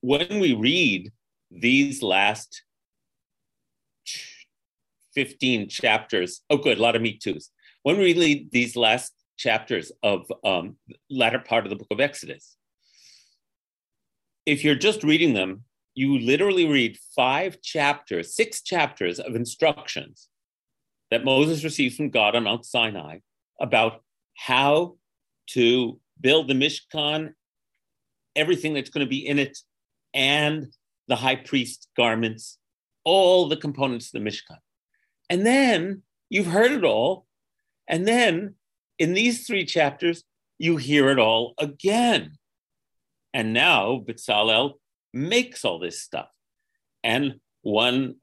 when 0.01 0.39
we 0.39 0.53
read 0.53 1.11
these 1.51 2.01
last 2.01 2.63
15 5.15 5.69
chapters, 5.69 6.41
oh, 6.49 6.57
good, 6.57 6.77
a 6.77 6.81
lot 6.81 6.95
of 6.95 7.01
me 7.01 7.17
too's. 7.17 7.51
When 7.83 7.97
we 7.97 8.13
read 8.13 8.51
these 8.51 8.75
last 8.75 9.13
chapters 9.37 9.91
of 10.03 10.31
um, 10.43 10.75
latter 11.09 11.39
part 11.39 11.65
of 11.65 11.69
the 11.69 11.75
book 11.75 11.87
of 11.91 11.99
Exodus, 11.99 12.55
if 14.45 14.63
you're 14.63 14.75
just 14.75 15.03
reading 15.03 15.33
them, 15.33 15.63
you 15.95 16.19
literally 16.19 16.67
read 16.67 16.97
five 17.15 17.61
chapters, 17.61 18.35
six 18.35 18.61
chapters 18.61 19.19
of 19.19 19.35
instructions 19.35 20.29
that 21.11 21.25
Moses 21.25 21.63
receives 21.63 21.95
from 21.95 22.09
God 22.09 22.35
on 22.35 22.43
Mount 22.43 22.65
Sinai 22.65 23.19
about 23.59 24.01
how 24.35 24.95
to 25.53 25.99
build 26.19 26.47
the 26.47 26.53
Mishkan, 26.53 27.33
everything 28.35 28.73
that's 28.73 28.89
going 28.89 29.05
to 29.05 29.09
be 29.09 29.25
in 29.25 29.39
it, 29.39 29.57
and 30.13 30.67
the 31.07 31.15
high 31.15 31.35
priest 31.35 31.87
garments, 31.95 32.57
all 33.03 33.47
the 33.47 33.57
components 33.57 34.07
of 34.07 34.21
the 34.21 34.29
Mishkan. 34.29 34.57
And 35.29 35.45
then 35.45 36.03
you've 36.29 36.47
heard 36.47 36.71
it 36.71 36.83
all. 36.83 37.25
And 37.87 38.07
then 38.07 38.55
in 38.97 39.13
these 39.13 39.45
three 39.47 39.65
chapters, 39.65 40.23
you 40.57 40.77
hear 40.77 41.09
it 41.09 41.19
all 41.19 41.53
again. 41.57 42.33
And 43.33 43.53
now 43.53 44.03
Bezalel 44.05 44.73
makes 45.13 45.63
all 45.63 45.79
this 45.79 46.01
stuff. 46.01 46.29
And 47.03 47.39
one, 47.61 48.15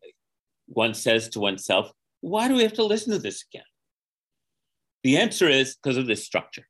one 0.67 0.95
says 0.95 1.29
to 1.31 1.41
oneself, 1.41 1.91
why 2.21 2.49
do 2.49 2.55
we 2.55 2.63
have 2.63 2.75
to 2.75 2.85
listen 2.85 3.13
to 3.13 3.19
this 3.19 3.45
again? 3.51 3.65
The 5.03 5.19
answer 5.19 5.49
is 5.49 5.77
because 5.77 5.97
of 5.97 6.07
this 6.07 6.25
structure. 6.25 6.67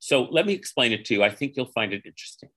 So 0.00 0.22
let 0.30 0.46
me 0.46 0.52
explain 0.52 0.92
it 0.92 1.04
to 1.06 1.14
you. 1.14 1.22
I 1.22 1.30
think 1.30 1.54
you'll 1.56 1.66
find 1.66 1.92
it 1.92 2.02
interesting. 2.04 2.50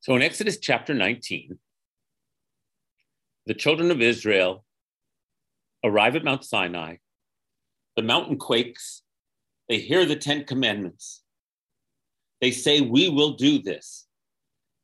So 0.00 0.16
in 0.16 0.22
Exodus 0.22 0.58
chapter 0.58 0.94
19, 0.94 1.58
the 3.46 3.54
children 3.54 3.90
of 3.90 4.00
Israel 4.00 4.64
arrive 5.84 6.16
at 6.16 6.24
Mount 6.24 6.44
Sinai. 6.44 6.96
The 7.96 8.02
mountain 8.02 8.36
quakes. 8.36 9.02
They 9.68 9.78
hear 9.78 10.04
the 10.04 10.16
Ten 10.16 10.44
Commandments. 10.44 11.22
They 12.40 12.50
say, 12.50 12.80
We 12.80 13.08
will 13.08 13.32
do 13.32 13.60
this. 13.60 14.06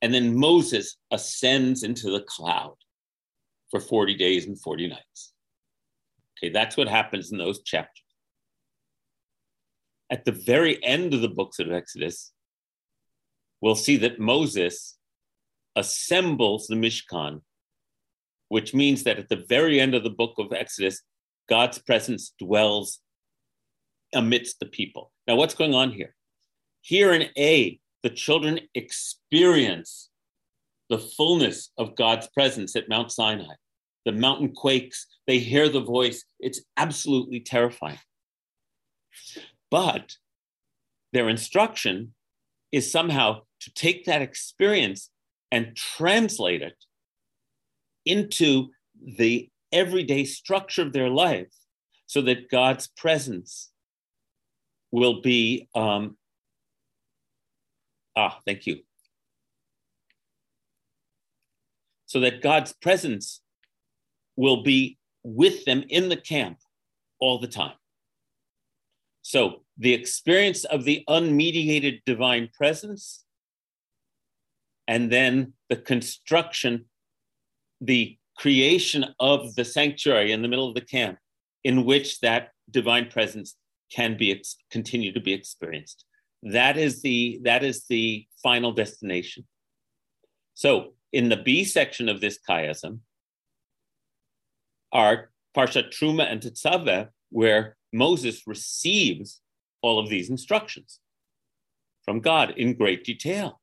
And 0.02 0.12
then 0.12 0.38
Moses 0.38 0.96
ascends 1.10 1.82
into 1.82 2.10
the 2.10 2.24
cloud 2.26 2.76
for 3.70 3.80
40 3.80 4.14
days 4.14 4.46
and 4.46 4.60
40 4.60 4.88
nights. 4.88 5.32
Okay, 6.38 6.52
that's 6.52 6.76
what 6.76 6.88
happens 6.88 7.32
in 7.32 7.38
those 7.38 7.62
chapters 7.62 8.03
at 10.14 10.24
the 10.24 10.44
very 10.46 10.78
end 10.84 11.12
of 11.12 11.22
the 11.22 11.28
books 11.28 11.58
of 11.58 11.72
Exodus, 11.72 12.30
we'll 13.60 13.74
see 13.74 13.96
that 13.96 14.20
Moses 14.20 14.96
assembles 15.74 16.68
the 16.68 16.76
Mishkan, 16.76 17.40
which 18.46 18.72
means 18.72 19.02
that 19.02 19.18
at 19.18 19.28
the 19.28 19.44
very 19.48 19.80
end 19.80 19.92
of 19.92 20.04
the 20.04 20.10
book 20.22 20.34
of 20.38 20.52
Exodus, 20.52 21.02
God's 21.48 21.78
presence 21.78 22.32
dwells 22.38 23.00
amidst 24.14 24.60
the 24.60 24.66
people. 24.66 25.10
Now, 25.26 25.34
what's 25.34 25.54
going 25.54 25.74
on 25.74 25.90
here? 25.90 26.14
Here 26.82 27.12
in 27.12 27.28
A, 27.36 27.80
the 28.04 28.10
children 28.10 28.60
experience 28.72 30.10
the 30.90 30.98
fullness 30.98 31.72
of 31.76 31.96
God's 31.96 32.28
presence 32.28 32.76
at 32.76 32.88
Mount 32.88 33.10
Sinai. 33.10 33.54
The 34.04 34.12
mountain 34.12 34.52
quakes, 34.52 35.08
they 35.26 35.40
hear 35.40 35.68
the 35.68 35.80
voice. 35.80 36.24
It's 36.38 36.60
absolutely 36.76 37.40
terrifying. 37.40 37.98
But 39.74 40.18
their 41.12 41.28
instruction 41.28 42.14
is 42.70 42.92
somehow 42.92 43.40
to 43.58 43.74
take 43.74 44.04
that 44.04 44.22
experience 44.22 45.10
and 45.50 45.74
translate 45.74 46.62
it 46.62 46.76
into 48.06 48.68
the 49.18 49.50
everyday 49.72 50.26
structure 50.26 50.82
of 50.82 50.92
their 50.92 51.08
life 51.08 51.52
so 52.06 52.22
that 52.22 52.48
God's 52.52 52.86
presence 52.86 53.72
will 54.92 55.20
be. 55.20 55.68
Um, 55.74 56.18
ah, 58.14 58.38
thank 58.46 58.68
you. 58.68 58.76
So 62.06 62.20
that 62.20 62.42
God's 62.42 62.72
presence 62.74 63.40
will 64.36 64.62
be 64.62 64.98
with 65.24 65.64
them 65.64 65.82
in 65.88 66.10
the 66.10 66.16
camp 66.16 66.58
all 67.18 67.40
the 67.40 67.48
time. 67.48 67.74
So 69.22 69.63
the 69.76 69.92
experience 69.92 70.64
of 70.64 70.84
the 70.84 71.04
unmediated 71.08 72.02
divine 72.04 72.48
presence, 72.52 73.24
and 74.86 75.10
then 75.10 75.54
the 75.68 75.76
construction, 75.76 76.86
the 77.80 78.16
creation 78.36 79.04
of 79.18 79.54
the 79.54 79.64
sanctuary 79.64 80.32
in 80.32 80.42
the 80.42 80.48
middle 80.48 80.68
of 80.68 80.74
the 80.74 80.80
camp, 80.80 81.18
in 81.64 81.84
which 81.84 82.20
that 82.20 82.50
divine 82.70 83.08
presence 83.08 83.56
can 83.92 84.16
be 84.16 84.42
continue 84.70 85.12
to 85.12 85.20
be 85.20 85.32
experienced. 85.32 86.04
That 86.42 86.76
is 86.76 87.02
the 87.02 87.40
that 87.44 87.64
is 87.64 87.86
the 87.88 88.26
final 88.42 88.72
destination. 88.72 89.46
So 90.54 90.94
in 91.12 91.28
the 91.28 91.36
B 91.36 91.64
section 91.64 92.08
of 92.08 92.20
this 92.20 92.38
chiasm 92.48 93.00
are 94.92 95.30
Parsha 95.56 95.88
Truma 95.90 96.30
and 96.30 96.40
Tetzaveh, 96.40 97.08
where 97.30 97.76
Moses 97.92 98.42
receives 98.46 99.40
all 99.84 99.98
of 99.98 100.08
these 100.08 100.30
instructions 100.30 100.98
from 102.06 102.20
God 102.20 102.54
in 102.56 102.72
great 102.72 103.04
detail. 103.04 103.60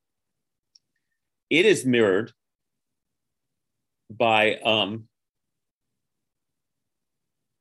It 1.50 1.66
is 1.66 1.84
mirrored 1.84 2.32
by, 4.08 4.58
um, 4.58 5.08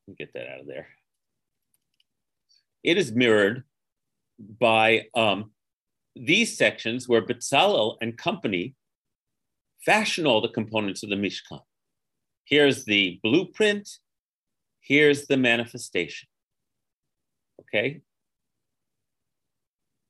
let 0.07 0.11
me 0.11 0.15
get 0.19 0.33
that 0.33 0.47
out 0.47 0.59
of 0.61 0.67
there. 0.67 0.89
It 2.83 2.97
is 2.97 3.11
mirrored 3.11 3.63
by 4.59 5.07
um, 5.15 5.51
these 6.15 6.55
sections 6.55 7.09
where 7.09 7.25
Bezalel 7.25 7.97
and 7.99 8.15
company 8.15 8.75
fashion 9.83 10.27
all 10.27 10.41
the 10.41 10.49
components 10.49 11.01
of 11.01 11.09
the 11.09 11.15
Mishkan. 11.15 11.61
Here's 12.45 12.85
the 12.85 13.19
blueprint, 13.23 13.89
here's 14.81 15.25
the 15.25 15.37
manifestation. 15.37 16.27
Okay? 17.61 18.01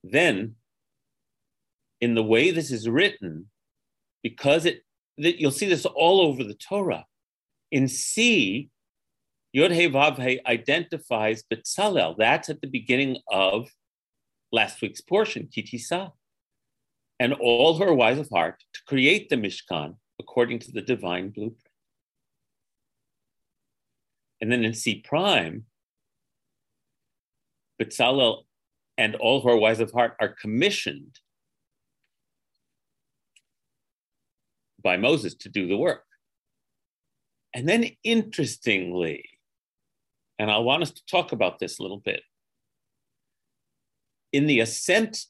Then, 0.03 0.55
in 1.99 2.15
the 2.15 2.23
way 2.23 2.51
this 2.51 2.71
is 2.71 2.89
written, 2.89 3.47
because 4.23 4.65
it 4.65 4.83
that 5.17 5.39
you'll 5.39 5.51
see 5.51 5.67
this 5.67 5.85
all 5.85 6.21
over 6.21 6.43
the 6.43 6.55
Torah. 6.55 7.05
In 7.71 7.87
C, 7.87 8.69
Yod 9.53 9.71
He 9.71 9.87
Vav 9.87 10.21
He 10.21 10.39
identifies 10.45 11.43
Betzalel. 11.43 12.15
That's 12.17 12.49
at 12.49 12.61
the 12.61 12.67
beginning 12.67 13.17
of 13.27 13.69
last 14.51 14.81
week's 14.81 15.01
portion, 15.01 15.47
Ki 15.51 15.63
Tisa. 15.63 16.11
And 17.19 17.33
all 17.33 17.81
are 17.83 17.93
wise 17.93 18.17
of 18.17 18.29
heart 18.29 18.63
to 18.73 18.81
create 18.87 19.29
the 19.29 19.35
Mishkan 19.35 19.95
according 20.19 20.59
to 20.59 20.71
the 20.71 20.81
divine 20.81 21.29
blueprint. 21.29 21.67
And 24.39 24.51
then 24.51 24.63
in 24.63 24.73
C 24.73 25.01
prime, 25.01 25.65
Betzalel 27.79 28.43
and 29.01 29.15
all 29.15 29.41
who 29.41 29.49
are 29.49 29.57
wise 29.57 29.79
of 29.79 29.91
heart 29.91 30.15
are 30.21 30.35
commissioned 30.39 31.19
by 34.83 34.95
Moses 34.95 35.33
to 35.33 35.49
do 35.49 35.67
the 35.67 35.75
work. 35.75 36.05
And 37.55 37.67
then, 37.67 37.89
interestingly, 38.03 39.27
and 40.37 40.51
I 40.51 40.59
want 40.59 40.83
us 40.83 40.91
to 40.91 41.01
talk 41.09 41.31
about 41.31 41.57
this 41.57 41.79
a 41.79 41.81
little 41.81 41.97
bit, 41.97 42.21
in 44.31 44.45
the 44.45 44.59
ascent 44.59 45.25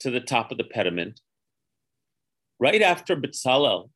to 0.00 0.10
the 0.10 0.20
top 0.20 0.52
of 0.52 0.58
the 0.58 0.64
pediment, 0.64 1.18
right 2.60 2.82
after 2.82 3.16
Bezalel 3.16 3.88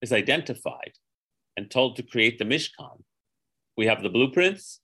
is 0.00 0.10
identified 0.10 0.92
and 1.54 1.70
told 1.70 1.96
to 1.96 2.02
create 2.02 2.38
the 2.38 2.46
Mishkan, 2.46 3.02
we 3.76 3.84
have 3.84 4.02
the 4.02 4.08
blueprints, 4.08 4.80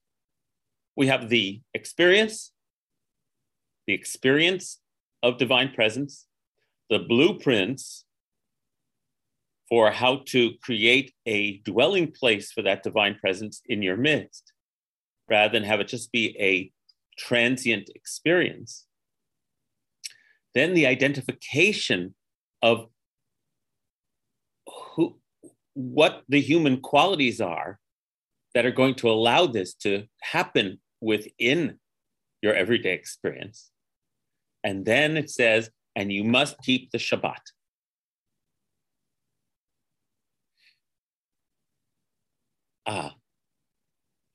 we 0.96 1.06
have 1.06 1.30
the 1.30 1.62
experience, 1.72 2.50
the 3.86 3.94
experience 3.94 4.80
of 5.22 5.38
divine 5.38 5.72
presence, 5.72 6.26
the 6.90 6.98
blueprints 6.98 8.04
for 9.68 9.90
how 9.90 10.22
to 10.26 10.52
create 10.62 11.14
a 11.26 11.58
dwelling 11.58 12.12
place 12.12 12.52
for 12.52 12.62
that 12.62 12.82
divine 12.82 13.14
presence 13.16 13.62
in 13.66 13.82
your 13.82 13.96
midst, 13.96 14.52
rather 15.28 15.52
than 15.52 15.64
have 15.64 15.80
it 15.80 15.88
just 15.88 16.12
be 16.12 16.36
a 16.38 16.70
transient 17.18 17.90
experience. 17.94 18.86
Then 20.54 20.74
the 20.74 20.86
identification 20.86 22.14
of 22.62 22.86
who, 24.66 25.18
what 25.72 26.22
the 26.28 26.40
human 26.40 26.80
qualities 26.80 27.40
are 27.40 27.80
that 28.54 28.64
are 28.64 28.70
going 28.70 28.94
to 28.96 29.10
allow 29.10 29.46
this 29.46 29.74
to 29.74 30.04
happen 30.22 30.80
within 31.00 31.78
your 32.42 32.54
everyday 32.54 32.92
experience. 32.92 33.70
And 34.64 34.84
then 34.84 35.16
it 35.16 35.30
says, 35.30 35.70
and 35.94 36.10
you 36.10 36.24
must 36.24 36.56
keep 36.62 36.90
the 36.90 36.98
Shabbat. 36.98 37.40
Ah, 42.86 43.14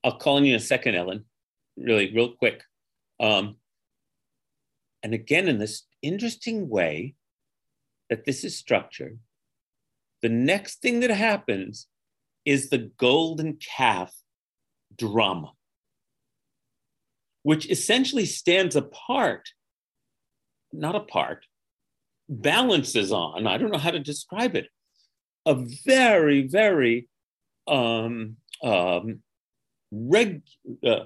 I'll 0.04 0.18
call 0.18 0.38
on 0.38 0.46
you 0.46 0.54
in 0.54 0.60
a 0.60 0.64
second, 0.64 0.96
Ellen, 0.96 1.26
really, 1.78 2.14
real 2.14 2.34
quick. 2.34 2.64
Um, 3.20 3.58
and 5.04 5.14
again, 5.14 5.48
in 5.48 5.58
this 5.58 5.84
interesting 6.02 6.70
way 6.70 7.16
that 8.10 8.26
this 8.26 8.44
is 8.44 8.58
structured, 8.58 9.20
the 10.22 10.30
next 10.30 10.82
thing 10.82 11.00
that 11.02 11.12
happens 11.12 11.88
is 12.46 12.70
the 12.70 12.92
golden 12.98 13.58
calf 13.58 14.14
drama, 14.98 15.54
which 17.44 17.70
essentially 17.70 18.26
stands 18.26 18.76
apart, 18.76 19.50
not 20.72 20.96
apart, 20.96 21.46
balances 22.28 23.12
on, 23.12 23.48
I 23.48 23.58
don't 23.58 23.72
know 23.72 23.80
how 23.80 23.92
to 23.92 24.00
describe 24.00 24.56
it, 24.56 24.68
a 25.46 25.56
very, 25.86 26.48
very 26.48 27.08
um, 27.68 28.38
um, 28.64 29.22
reg, 29.92 30.42
uh, 30.86 31.06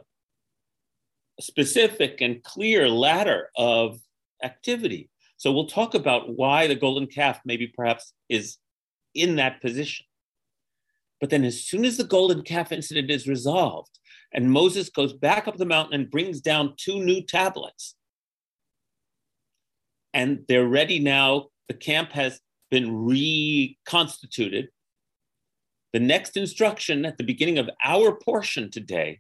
specific 1.39 2.21
and 2.21 2.43
clear 2.43 2.89
ladder 2.89 3.49
of 3.56 3.99
activity. 4.43 5.10
So 5.38 5.52
we'll 5.52 5.67
talk 5.67 5.93
about 5.93 6.36
why 6.36 6.67
the 6.67 6.76
golden 6.76 7.08
calf 7.08 7.39
maybe 7.45 7.67
perhaps 7.67 8.13
is 8.30 8.58
in 9.13 9.36
that 9.38 9.62
position. 9.62 10.06
But 11.19 11.30
then, 11.30 11.45
as 11.45 11.62
soon 11.62 11.86
as 11.86 11.97
the 11.97 12.04
golden 12.04 12.41
calf 12.41 12.71
incident 12.71 13.10
is 13.10 13.28
resolved, 13.28 13.97
and 14.34 14.52
Moses 14.52 14.89
goes 14.89 15.13
back 15.13 15.47
up 15.47 15.58
the 15.58 15.65
mountain 15.65 15.99
and 15.99 16.12
brings 16.12 16.41
down 16.41 16.73
two 16.78 16.99
new 16.99 17.21
tablets, 17.21 17.95
and 20.14 20.43
they're 20.47 20.68
ready 20.68 20.99
now, 20.99 21.47
the 21.68 21.74
camp 21.74 22.11
has 22.11 22.39
been 22.70 23.05
reconstituted. 23.05 24.70
The 25.93 25.99
next 25.99 26.38
instruction 26.38 27.05
at 27.05 27.18
the 27.18 27.24
beginning 27.24 27.57
of 27.57 27.70
our 27.84 28.16
portion 28.16 28.72
today, 28.72 29.20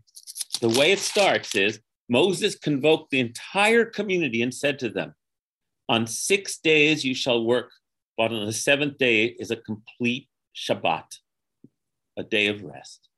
the 0.61 0.69
way 0.69 0.91
it 0.91 0.99
starts 0.99 1.55
is 1.55 1.79
Moses 2.09 2.55
convoked 2.55 3.11
the 3.11 3.19
entire 3.19 3.85
community 3.85 4.41
and 4.41 4.53
said 4.53 4.79
to 4.79 4.89
them, 4.89 5.13
On 5.89 6.07
six 6.07 6.57
days 6.57 7.03
you 7.05 7.15
shall 7.15 7.43
work, 7.43 7.71
but 8.17 8.31
on 8.31 8.45
the 8.45 8.53
seventh 8.53 8.97
day 8.97 9.25
is 9.25 9.51
a 9.51 9.55
complete 9.55 10.27
Shabbat, 10.55 11.17
a 12.17 12.23
day 12.23 12.47
of 12.47 12.63
rest. 12.63 13.09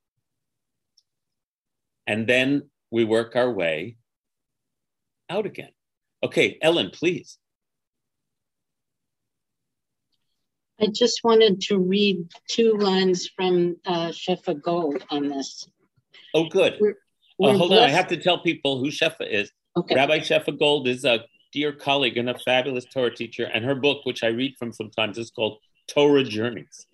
And 2.08 2.28
then 2.28 2.70
we 2.92 3.04
work 3.04 3.36
our 3.36 3.52
way 3.52 3.98
out 5.30 5.46
again. 5.46 5.72
Okay, 6.24 6.58
Ellen, 6.62 6.92
please. 6.92 7.38
I 10.80 10.88
just 10.88 11.22
wanted 11.24 11.62
to 11.62 11.78
read 11.78 12.30
two 12.50 12.74
lines 12.74 13.28
from 13.28 13.78
uh, 13.86 14.10
Shefa 14.10 14.62
Gold 14.62 15.04
on 15.10 15.30
this. 15.30 15.68
Oh, 16.34 16.50
good. 16.50 16.76
We're, 16.80 16.96
we're 17.40 17.52
uh, 17.52 17.58
hold 17.58 17.70
blessed. 17.70 17.84
on, 17.84 17.90
I 17.90 17.94
have 17.94 18.08
to 18.08 18.18
tell 18.18 18.40
people 18.40 18.80
who 18.80 18.88
Shefa 18.88 19.30
is. 19.30 19.52
Okay. 19.78 19.96
Rabbi 19.96 20.20
Shefa 20.20 20.58
Gold 20.58 20.88
is 20.88 21.06
a 21.06 21.26
dear 21.54 21.72
colleague 21.72 22.18
and 22.18 22.30
a 22.30 22.38
fabulous 22.40 22.86
Torah 22.86 23.16
teacher, 23.16 23.46
and 23.46 23.64
her 23.64 23.76
book, 23.76 24.06
which 24.06 24.24
I 24.24 24.28
read 24.28 24.56
from 24.58 24.74
sometimes, 24.74 25.18
is 25.18 25.32
called 25.32 25.60
Torah 25.88 26.24
Journeys. 26.24 26.86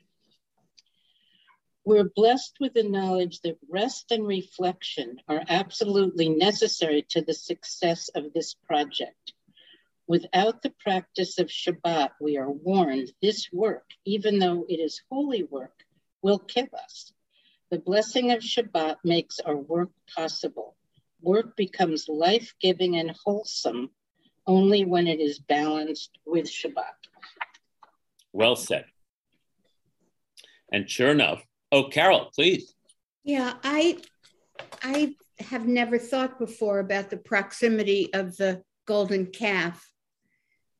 We're 1.83 2.11
blessed 2.15 2.57
with 2.59 2.75
the 2.75 2.83
knowledge 2.83 3.39
that 3.41 3.57
rest 3.67 4.11
and 4.11 4.27
reflection 4.27 5.17
are 5.27 5.41
absolutely 5.49 6.29
necessary 6.29 7.03
to 7.09 7.21
the 7.21 7.33
success 7.33 8.09
of 8.09 8.33
this 8.33 8.53
project. 8.53 9.33
Without 10.11 10.61
the 10.61 10.73
practice 10.77 11.39
of 11.39 11.47
Shabbat, 11.47 12.09
we 12.19 12.35
are 12.35 12.51
warned 12.51 13.13
this 13.21 13.47
work, 13.53 13.85
even 14.03 14.39
though 14.39 14.65
it 14.67 14.75
is 14.75 15.01
holy 15.09 15.43
work, 15.43 15.85
will 16.21 16.37
kill 16.37 16.67
us. 16.83 17.13
The 17.69 17.79
blessing 17.79 18.31
of 18.31 18.39
Shabbat 18.39 18.97
makes 19.05 19.39
our 19.39 19.55
work 19.55 19.87
possible. 20.13 20.75
Work 21.21 21.55
becomes 21.55 22.09
life 22.09 22.53
giving 22.59 22.97
and 22.97 23.15
wholesome 23.23 23.91
only 24.45 24.83
when 24.83 25.07
it 25.07 25.21
is 25.21 25.39
balanced 25.39 26.11
with 26.25 26.45
Shabbat. 26.45 26.97
Well 28.33 28.57
said. 28.57 28.87
And 30.73 30.89
sure 30.89 31.11
enough, 31.11 31.41
Oh, 31.71 31.85
Carol, 31.85 32.31
please. 32.35 32.75
Yeah, 33.23 33.53
I 33.63 33.99
I 34.83 35.15
have 35.39 35.67
never 35.67 35.97
thought 35.97 36.37
before 36.37 36.79
about 36.79 37.09
the 37.09 37.15
proximity 37.15 38.13
of 38.13 38.35
the 38.35 38.61
golden 38.85 39.27
calf 39.27 39.90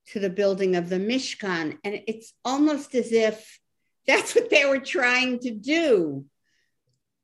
to 0.08 0.20
the 0.20 0.30
building 0.30 0.76
of 0.76 0.90
the 0.90 1.00
Mishkan. 1.00 1.78
And 1.84 2.02
it's 2.08 2.34
almost 2.44 2.96
as 2.96 3.12
if 3.12 3.60
that's 4.08 4.36
what 4.36 4.50
they 4.50 4.66
were 4.66 4.80
trying 4.80 5.40
to 5.40 5.52
do. 5.52 6.26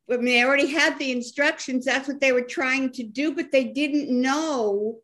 I 0.09 0.15
mean, 0.15 0.25
they 0.25 0.43
already 0.43 0.67
had 0.67 0.97
the 0.97 1.11
instructions, 1.11 1.83
that's 1.83 2.07
what 2.07 2.21
they 2.21 2.31
were 2.31 2.43
trying 2.43 2.91
to 2.93 3.03
do, 3.03 3.35
but 3.35 3.51
they 3.51 3.65
didn't 3.65 4.09
know 4.09 4.99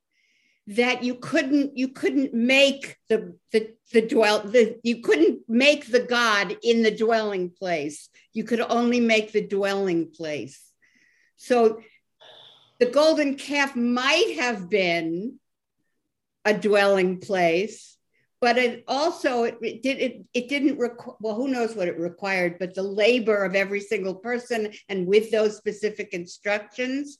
that 0.68 1.04
you 1.04 1.16
couldn't 1.16 1.78
you 1.78 1.90
couldn't 1.90 2.34
make 2.34 2.98
the 3.10 3.36
the 3.52 3.74
the 3.92 4.02
dwell 4.02 4.40
the 4.40 4.80
you 4.82 5.02
couldn't 5.02 5.42
make 5.50 5.88
the 5.88 6.00
god 6.00 6.56
in 6.64 6.84
the 6.84 6.96
dwelling 6.96 7.50
place 7.50 8.10
you 8.32 8.46
could 8.46 8.62
only 8.62 9.02
make 9.02 9.34
the 9.34 9.46
dwelling 9.46 10.10
place 10.10 10.62
so 11.36 11.82
the 12.80 12.86
golden 12.86 13.36
calf 13.36 13.76
might 13.76 14.38
have 14.40 14.70
been 14.70 15.38
a 16.46 16.54
dwelling 16.54 17.20
place 17.20 17.98
but 18.42 18.58
it 18.58 18.84
also 18.88 19.44
it, 19.44 19.58
it 19.62 19.82
did 19.82 20.00
it, 20.00 20.26
it 20.34 20.50
didn't 20.50 20.78
require 20.78 21.16
well 21.20 21.36
who 21.36 21.48
knows 21.48 21.76
what 21.76 21.88
it 21.88 22.00
required 22.00 22.58
but 22.60 22.74
the 22.74 22.84
labor 22.84 23.44
of 23.44 23.56
every 23.56 23.80
single 23.80 24.16
person 24.16 24.72
and 24.90 25.08
with 25.08 25.32
those 25.32 25.58
specific 25.58 26.10
instructions 26.14 27.20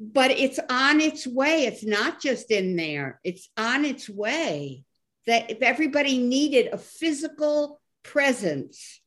but 0.00 0.30
it's 0.30 0.58
on 0.70 0.98
its 1.00 1.26
way. 1.26 1.66
It's 1.66 1.84
not 1.84 2.22
just 2.22 2.50
in 2.50 2.74
there, 2.74 3.20
it's 3.22 3.50
on 3.56 3.84
its 3.84 4.08
way. 4.08 4.84
That 5.26 5.50
if 5.50 5.60
everybody 5.60 6.18
needed 6.18 6.68
a 6.72 6.78
physical 6.78 7.78
presence 8.02 9.00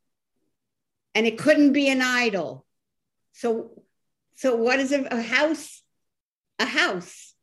and 1.16 1.26
it 1.26 1.40
couldn't 1.40 1.74
be 1.74 1.90
an 1.90 2.04
idol. 2.04 2.66
So, 3.34 3.82
so 4.36 4.56
what 4.56 4.80
is 4.80 4.92
a, 4.92 5.04
a 5.06 5.22
house? 5.22 5.82
A 6.60 6.66
house 6.66 7.34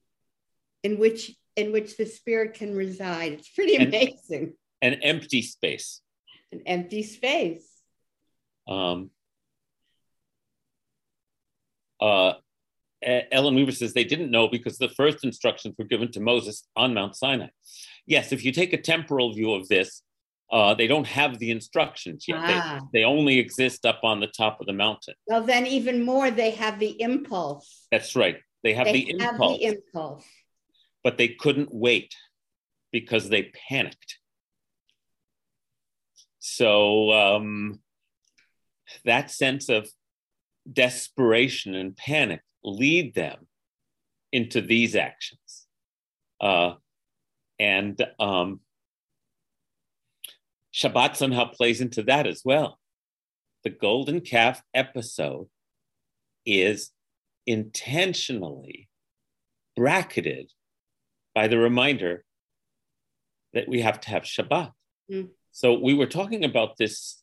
in 0.85 0.99
which 0.99 1.35
in 1.57 1.73
which 1.73 1.97
the 1.97 2.07
spirit 2.07 2.55
can 2.55 2.75
reside. 2.75 3.33
It's 3.33 3.49
pretty 3.49 3.77
amazing. 3.77 4.55
An, 4.83 4.95
an 4.95 5.03
empty 5.03 5.43
space. 5.43 6.01
An 6.53 6.63
empty 6.67 7.03
space. 7.03 7.67
Um, 8.67 9.11
uh, 12.01 12.35
Ellen 13.03 13.55
Weaver 13.55 13.73
says 13.73 13.95
they 13.95 14.05
didn't 14.05 14.31
know 14.31 14.49
because 14.49 14.79
the 14.79 14.89
first 14.91 15.25
instructions 15.25 15.75
were 15.79 15.85
given 15.85 16.11
to 16.13 16.21
Moses 16.21 16.67
on 16.77 16.95
Mount 16.95 17.17
Sinai. 17.17 17.49
Yes, 18.07 18.33
if 18.33 18.45
you 18.45 18.53
take 18.53 18.73
a 18.73 18.81
temporal 18.81 19.33
view 19.33 19.55
of 19.55 19.69
this, 19.69 20.03
uh, 20.53 20.75
they 20.75 20.87
don't 20.87 21.07
have 21.07 21.39
the 21.39 21.51
instructions 21.51 22.27
yet. 22.27 22.39
Ah. 22.41 22.81
They, 22.93 23.01
they, 23.01 23.05
only 23.05 23.39
exist 23.39 23.87
up 23.87 24.01
on 24.03 24.21
the 24.21 24.27
top 24.27 24.61
of 24.61 24.67
the 24.67 24.73
mountain. 24.73 25.15
Well, 25.27 25.43
then 25.43 25.67
even 25.67 26.03
more, 26.05 26.31
they 26.31 26.51
have 26.53 26.79
the 26.79 27.01
impulse. 27.01 27.87
That's 27.93 28.17
right. 28.17 28.37
They 28.65 28.75
have, 28.75 28.87
they 28.87 29.05
the, 29.05 29.19
have 29.21 29.35
impulse, 29.35 29.59
the 29.59 29.65
impulse. 29.65 30.25
But 31.03 31.19
they 31.19 31.29
couldn't 31.29 31.73
wait 31.73 32.15
because 32.93 33.29
they 33.29 33.53
panicked. 33.69 34.19
So 36.39 37.11
um, 37.13 37.81
that 39.05 39.31
sense 39.31 39.69
of 39.69 39.89
desperation 40.71 41.75
and 41.75 41.97
panic 41.97 42.43
lead 42.63 43.15
them 43.15 43.47
into 44.33 44.61
these 44.61 44.95
actions. 44.95 45.67
Uh, 46.41 46.75
and 47.59 48.03
um, 48.19 48.61
Shabbat 50.73 51.17
somehow 51.17 51.47
plays 51.47 51.81
into 51.81 52.03
that 52.05 52.27
as 52.27 52.43
well. 52.45 52.79
The 53.65 53.71
golden 53.71 54.21
calf 54.21 54.63
episode 54.73 55.49
is 56.47 56.91
intentionally 57.47 58.89
bracketed 59.77 60.53
by 61.35 61.49
the 61.49 61.59
reminder 61.59 62.25
that 63.53 63.69
we 63.69 63.81
have 63.81 64.01
to 64.01 64.11
have 64.11 64.23
Shabbat. 64.23 64.73
Mm. 65.11 65.29
So 65.53 65.79
we 65.79 65.95
were 65.95 66.07
talking 66.07 66.45
about 66.45 66.77
this. 66.77 67.23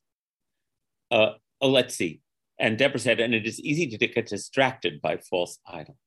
Uh, 1.10 1.34
let's 1.62 1.95
see. 1.95 2.22
And 2.60 2.78
Deborah 2.78 2.99
said, 2.99 3.20
and 3.20 3.34
it 3.34 3.45
is 3.45 3.60
easy 3.60 3.88
to 3.88 4.08
get 4.08 4.28
distracted 4.28 5.01
by 5.01 5.18
false 5.18 5.60
idol. 5.68 5.97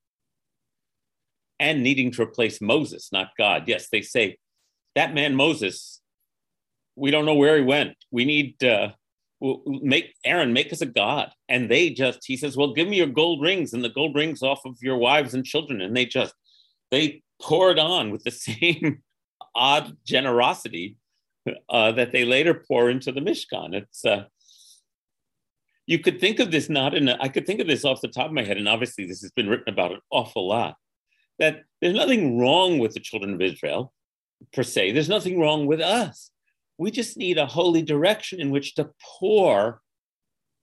And 1.58 1.82
needing 1.82 2.10
to 2.12 2.22
replace 2.22 2.60
Moses, 2.60 3.10
not 3.12 3.28
God. 3.38 3.64
Yes, 3.66 3.88
they 3.90 4.02
say 4.02 4.38
that 4.94 5.14
man 5.14 5.34
Moses, 5.34 6.00
we 6.96 7.10
don't 7.10 7.26
know 7.26 7.34
where 7.34 7.56
he 7.56 7.62
went. 7.62 7.96
We 8.10 8.24
need 8.24 8.62
uh, 8.64 8.92
make 9.66 10.14
Aaron 10.24 10.52
make 10.52 10.72
us 10.72 10.80
a 10.80 10.86
god. 10.86 11.32
And 11.48 11.70
they 11.70 11.90
just 11.90 12.20
he 12.24 12.36
says, 12.36 12.56
well, 12.56 12.72
give 12.74 12.88
me 12.88 12.96
your 12.96 13.06
gold 13.06 13.42
rings 13.42 13.72
and 13.72 13.84
the 13.84 13.90
gold 13.90 14.16
rings 14.16 14.42
off 14.42 14.64
of 14.64 14.76
your 14.80 14.96
wives 14.96 15.34
and 15.34 15.44
children. 15.44 15.80
And 15.80 15.96
they 15.96 16.06
just 16.06 16.34
they 16.90 17.22
poured 17.40 17.78
on 17.78 18.10
with 18.10 18.24
the 18.24 18.30
same 18.48 19.02
odd 19.54 19.96
generosity 20.04 20.96
uh, 21.68 21.92
that 21.92 22.12
they 22.12 22.24
later 22.24 22.54
pour 22.54 22.90
into 22.90 23.12
the 23.12 23.20
Mishkan. 23.20 23.74
It's 23.74 24.04
uh, 24.04 24.24
you 25.86 25.98
could 25.98 26.20
think 26.20 26.38
of 26.38 26.50
this 26.50 26.68
not 26.68 26.94
in 26.94 27.08
a, 27.08 27.16
I 27.20 27.28
could 27.28 27.46
think 27.46 27.60
of 27.60 27.66
this 27.66 27.84
off 27.84 28.00
the 28.00 28.08
top 28.08 28.26
of 28.26 28.32
my 28.32 28.44
head, 28.44 28.58
and 28.58 28.68
obviously 28.68 29.06
this 29.06 29.22
has 29.22 29.32
been 29.32 29.48
written 29.48 29.72
about 29.72 29.92
an 29.92 30.00
awful 30.10 30.46
lot. 30.46 30.76
That 31.38 31.62
there's 31.80 31.94
nothing 31.94 32.38
wrong 32.38 32.78
with 32.78 32.94
the 32.94 33.00
children 33.00 33.34
of 33.34 33.40
Israel 33.40 33.92
per 34.52 34.62
se. 34.62 34.92
There's 34.92 35.08
nothing 35.08 35.40
wrong 35.40 35.66
with 35.66 35.80
us. 35.80 36.30
We 36.78 36.90
just 36.90 37.16
need 37.16 37.38
a 37.38 37.46
holy 37.46 37.82
direction 37.82 38.40
in 38.40 38.50
which 38.50 38.74
to 38.76 38.90
pour 39.18 39.80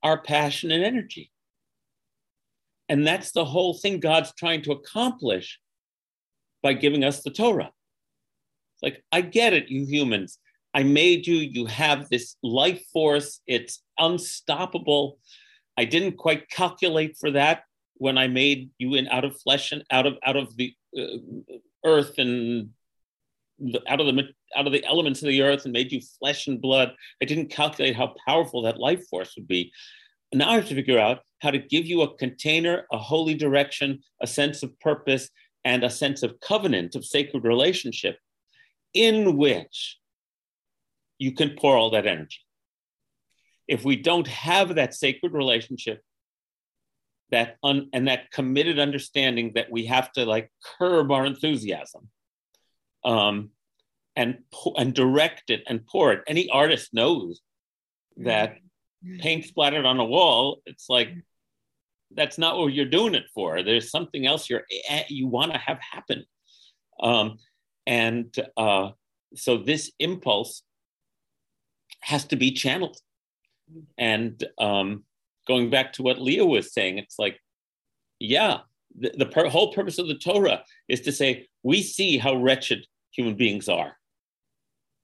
our 0.03 0.21
passion 0.21 0.71
and 0.71 0.83
energy. 0.83 1.31
And 2.89 3.05
that's 3.05 3.31
the 3.31 3.45
whole 3.45 3.73
thing 3.73 3.99
God's 3.99 4.33
trying 4.33 4.61
to 4.63 4.71
accomplish 4.71 5.59
by 6.67 6.73
giving 6.73 7.05
us 7.05 7.23
the 7.23 7.29
Torah. 7.29 7.71
It's 8.73 8.83
like, 8.83 9.01
I 9.13 9.21
get 9.21 9.53
it, 9.53 9.69
you 9.69 9.85
humans. 9.85 10.37
I 10.73 10.83
made 10.83 11.25
you. 11.25 11.37
You 11.37 11.65
have 11.65 12.09
this 12.09 12.35
life 12.43 12.83
force. 12.91 13.39
It's 13.47 13.81
unstoppable. 13.97 15.17
I 15.77 15.85
didn't 15.85 16.17
quite 16.17 16.49
calculate 16.49 17.15
for 17.17 17.31
that 17.31 17.63
when 17.95 18.17
I 18.17 18.27
made 18.27 18.69
you 18.79 18.95
in 18.95 19.07
out 19.07 19.23
of 19.23 19.39
flesh 19.39 19.71
and 19.71 19.81
out 19.89 20.05
of 20.05 20.15
out 20.25 20.35
of 20.35 20.57
the 20.57 20.73
uh, 21.01 21.17
earth 21.85 22.15
and 22.17 22.71
the, 23.59 23.81
out 23.87 24.01
of 24.01 24.07
the 24.07 24.23
out 24.57 24.67
of 24.67 24.73
the 24.73 24.83
elements 24.83 25.21
of 25.21 25.29
the 25.29 25.41
earth 25.41 25.63
and 25.63 25.71
made 25.71 25.93
you 25.93 26.01
flesh 26.19 26.47
and 26.47 26.61
blood. 26.61 26.89
I 27.21 27.25
didn't 27.25 27.49
calculate 27.61 27.95
how 27.95 28.13
powerful 28.27 28.61
that 28.63 28.77
life 28.77 29.07
force 29.07 29.33
would 29.37 29.47
be. 29.47 29.71
Now 30.33 30.49
I 30.51 30.55
have 30.55 30.67
to 30.67 30.75
figure 30.75 30.99
out 30.99 31.19
how 31.41 31.51
to 31.51 31.59
give 31.59 31.85
you 31.85 32.01
a 32.01 32.13
container, 32.17 32.85
a 32.91 32.97
holy 32.97 33.35
direction, 33.35 33.99
a 34.21 34.27
sense 34.27 34.63
of 34.63 34.77
purpose, 34.81 35.29
and 35.67 35.83
a 35.83 35.89
sense 35.89 36.23
of 36.23 36.39
covenant 36.39 36.95
of 36.95 37.03
sacred 37.03 37.43
relationship 37.43 38.17
in 38.93 39.35
which 39.35 39.97
you 41.19 41.33
can 41.33 41.49
pour 41.59 41.75
all 41.75 41.89
that 41.89 42.07
energy. 42.07 42.39
If 43.67 43.83
we 43.83 43.97
don't 43.97 44.29
have 44.29 44.75
that 44.75 44.93
sacred 44.93 45.33
relationship, 45.33 46.01
that 47.31 47.57
un, 47.63 47.89
and 47.91 48.07
that 48.07 48.31
committed 48.31 48.79
understanding 48.79 49.51
that 49.55 49.69
we 49.69 49.87
have 49.87 50.09
to 50.13 50.25
like 50.25 50.49
curb 50.79 51.11
our 51.11 51.25
enthusiasm, 51.25 52.07
um, 53.03 53.49
and 54.15 54.37
and 54.77 54.93
direct 54.93 55.49
it 55.49 55.63
and 55.67 55.85
pour 55.85 56.13
it. 56.13 56.21
Any 56.27 56.49
artist 56.49 56.93
knows 56.93 57.41
that 58.15 58.55
paint 59.19 59.43
splattered 59.43 59.85
on 59.85 59.99
a 59.99 60.05
wall. 60.05 60.61
It's 60.65 60.87
like 60.87 61.09
that's 62.15 62.37
not 62.37 62.57
what 62.57 62.73
you're 62.73 62.85
doing 62.85 63.15
it 63.15 63.25
for. 63.33 63.63
There's 63.63 63.91
something 63.91 64.25
else 64.25 64.49
you're 64.49 64.63
eh, 64.89 65.03
you 65.09 65.27
want 65.27 65.51
to 65.53 65.57
have 65.57 65.79
happen, 65.79 66.25
um, 67.01 67.37
and 67.85 68.33
uh, 68.55 68.91
so 69.35 69.57
this 69.57 69.91
impulse 69.99 70.63
has 72.01 72.25
to 72.25 72.35
be 72.35 72.51
channeled. 72.51 72.97
And 73.97 74.41
um, 74.57 75.03
going 75.47 75.69
back 75.69 75.93
to 75.93 76.03
what 76.03 76.21
Leah 76.21 76.45
was 76.45 76.73
saying, 76.73 76.97
it's 76.97 77.19
like, 77.19 77.39
yeah, 78.19 78.59
the, 78.97 79.11
the 79.17 79.25
per- 79.25 79.49
whole 79.49 79.73
purpose 79.73 79.97
of 79.97 80.07
the 80.07 80.17
Torah 80.17 80.63
is 80.87 81.01
to 81.01 81.11
say, 81.11 81.47
we 81.63 81.81
see 81.81 82.17
how 82.17 82.35
wretched 82.35 82.85
human 83.11 83.35
beings 83.35 83.67
are. 83.67 83.97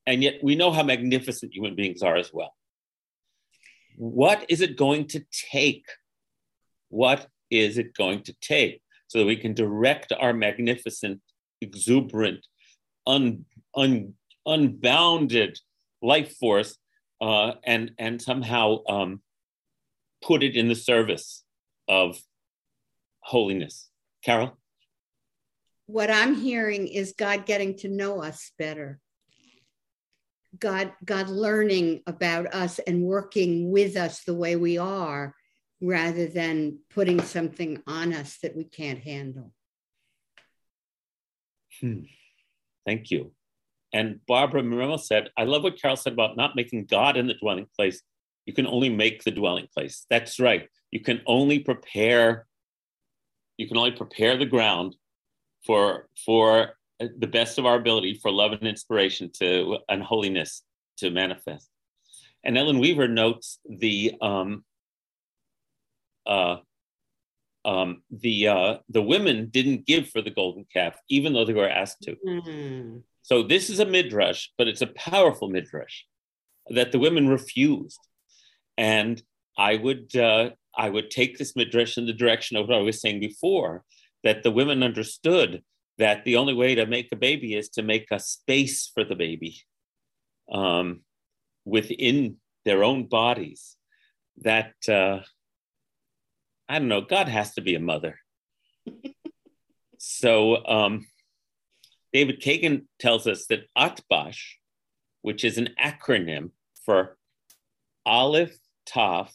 And 0.06 0.24
yet 0.24 0.36
we 0.44 0.56
know 0.56 0.72
how 0.72 0.84
magnificent 0.84 1.54
human 1.54 1.76
beings 1.76 2.02
are 2.02 2.16
as 2.16 2.32
well. 2.34 2.54
what 3.96 4.46
is 4.50 4.62
it 4.62 4.78
going 4.78 5.08
to 5.08 5.24
take? 5.52 5.86
What 6.94 7.26
is 7.50 7.80
it 7.80 7.96
going 7.96 8.22
to 8.22 8.36
take 8.40 8.80
so 9.08 9.18
that 9.18 9.26
we 9.26 9.36
can 9.36 9.56
direct 9.56 10.14
our 10.14 10.32
magnificent, 10.32 11.22
exuberant, 11.60 12.46
un, 13.08 13.46
un, 13.76 14.14
unbounded 14.46 15.58
life 16.04 16.36
force 16.38 16.78
uh, 17.20 17.54
and, 17.64 17.94
and 17.98 18.22
somehow 18.22 18.84
um, 18.88 19.24
put 20.22 20.44
it 20.44 20.56
in 20.56 20.68
the 20.68 20.76
service 20.76 21.44
of 21.88 22.22
holiness? 23.22 23.90
Carol? 24.24 24.56
What 25.88 26.12
I'm 26.12 26.36
hearing 26.36 26.88
is 26.88 27.16
God 27.18 27.48
getting 27.48 27.76
to 27.78 27.90
know 27.90 28.22
us 28.22 28.52
better. 28.60 29.00
God, 30.60 30.94
God 31.04 31.28
learning 31.28 32.04
about 32.06 32.54
us 32.54 32.78
and 32.78 33.02
working 33.02 33.72
with 33.72 33.98
us 33.98 34.24
the 34.24 34.36
way 34.36 34.56
we 34.56 34.78
are 34.78 35.34
rather 35.84 36.28
than 36.28 36.80
putting 36.90 37.22
something 37.22 37.84
on 37.86 38.14
us 38.14 38.38
that 38.42 38.56
we 38.56 38.64
can't 38.64 39.00
handle. 39.00 39.52
Hmm. 41.82 42.04
Thank 42.86 43.12
you. 43.12 43.34
And 43.92 44.22
Barbara 44.26 44.64
Morello 44.64 44.96
said, 44.96 45.30
I 45.38 45.44
love 45.44 45.64
what 45.64 45.80
Carol 45.80 45.98
said 45.98 46.14
about 46.14 46.38
not 46.38 46.56
making 46.56 46.86
God 46.86 47.18
in 47.18 47.28
the 47.28 47.34
dwelling 47.34 47.68
place. 47.76 48.02
You 48.46 48.54
can 48.54 48.66
only 48.66 48.90
make 48.90 49.24
the 49.24 49.32
dwelling 49.32 49.68
place. 49.74 50.06
That's 50.10 50.40
right. 50.40 50.70
You 50.90 51.02
can 51.02 51.22
only 51.28 51.60
prepare, 51.60 52.48
you 53.58 53.68
can 53.68 53.78
only 53.78 53.92
prepare 53.92 54.38
the 54.38 54.46
ground 54.46 54.96
for 55.66 56.08
for 56.26 56.74
the 57.00 57.28
best 57.28 57.58
of 57.58 57.66
our 57.66 57.76
ability 57.76 58.20
for 58.22 58.32
love 58.32 58.54
and 58.54 58.68
inspiration 58.68 59.30
to 59.40 59.80
and 59.90 60.02
holiness 60.02 60.64
to 60.98 61.10
manifest. 61.10 61.70
And 62.44 62.58
Ellen 62.58 62.80
Weaver 62.80 63.08
notes 63.08 63.60
the 63.66 64.14
um, 64.22 64.64
uh, 66.26 66.58
um, 67.66 68.04
the 68.12 68.48
uh, 68.48 68.78
the 68.90 69.02
women 69.02 69.50
didn't 69.50 69.86
give 69.86 70.10
for 70.10 70.22
the 70.22 70.30
golden 70.30 70.66
calf, 70.72 70.96
even 71.10 71.34
though 71.34 71.46
they 71.46 71.54
were 71.54 71.70
asked 71.70 72.02
to. 72.04 72.16
Mm-hmm. 72.26 72.98
So 73.22 73.44
this 73.44 73.70
is 73.70 73.80
a 73.80 73.86
midrash, 73.86 74.50
but 74.58 74.68
it's 74.68 74.82
a 74.82 74.88
powerful 74.88 75.50
midrash 75.50 76.02
that 76.70 76.92
the 76.92 77.00
women 77.00 77.30
refused. 77.30 78.00
And 78.78 79.22
I 79.58 79.76
would 79.78 80.16
uh, 80.16 80.52
I 80.76 80.90
would 80.90 81.10
take 81.10 81.38
this 81.38 81.56
midrash 81.56 81.98
in 81.98 82.06
the 82.06 82.14
direction 82.14 82.58
of 82.58 82.68
what 82.68 82.78
I 82.78 82.82
was 82.82 83.00
saying 83.02 83.20
before, 83.20 83.84
that 84.24 84.44
the 84.44 84.52
women 84.52 84.84
understood 84.84 85.64
that 86.00 86.26
the 86.26 86.36
only 86.36 86.54
way 86.54 86.76
to 86.76 86.86
make 86.86 87.10
a 87.12 87.16
baby 87.16 87.56
is 87.56 87.70
to 87.70 87.84
make 87.84 88.08
a 88.12 88.20
space 88.20 88.92
for 88.94 89.04
the 89.04 89.16
baby 89.16 89.62
um, 90.52 91.02
within 91.66 92.38
their 92.66 92.84
own 92.84 93.06
bodies. 93.06 93.78
That 94.38 94.74
uh, 94.90 95.20
I 96.74 96.80
don't 96.80 96.88
know, 96.88 97.02
God 97.02 97.28
has 97.28 97.54
to 97.54 97.62
be 97.62 97.76
a 97.76 97.80
mother. 97.80 98.18
so 100.00 100.66
um, 100.66 101.06
David 102.12 102.42
Kagan 102.42 102.86
tells 102.98 103.28
us 103.28 103.46
that 103.46 103.68
Atbash, 103.78 104.40
which 105.22 105.44
is 105.44 105.60
an 105.60 105.70
acronym 105.80 106.50
for 106.84 107.20
Aleph, 108.08 108.58
Taf, 108.90 109.30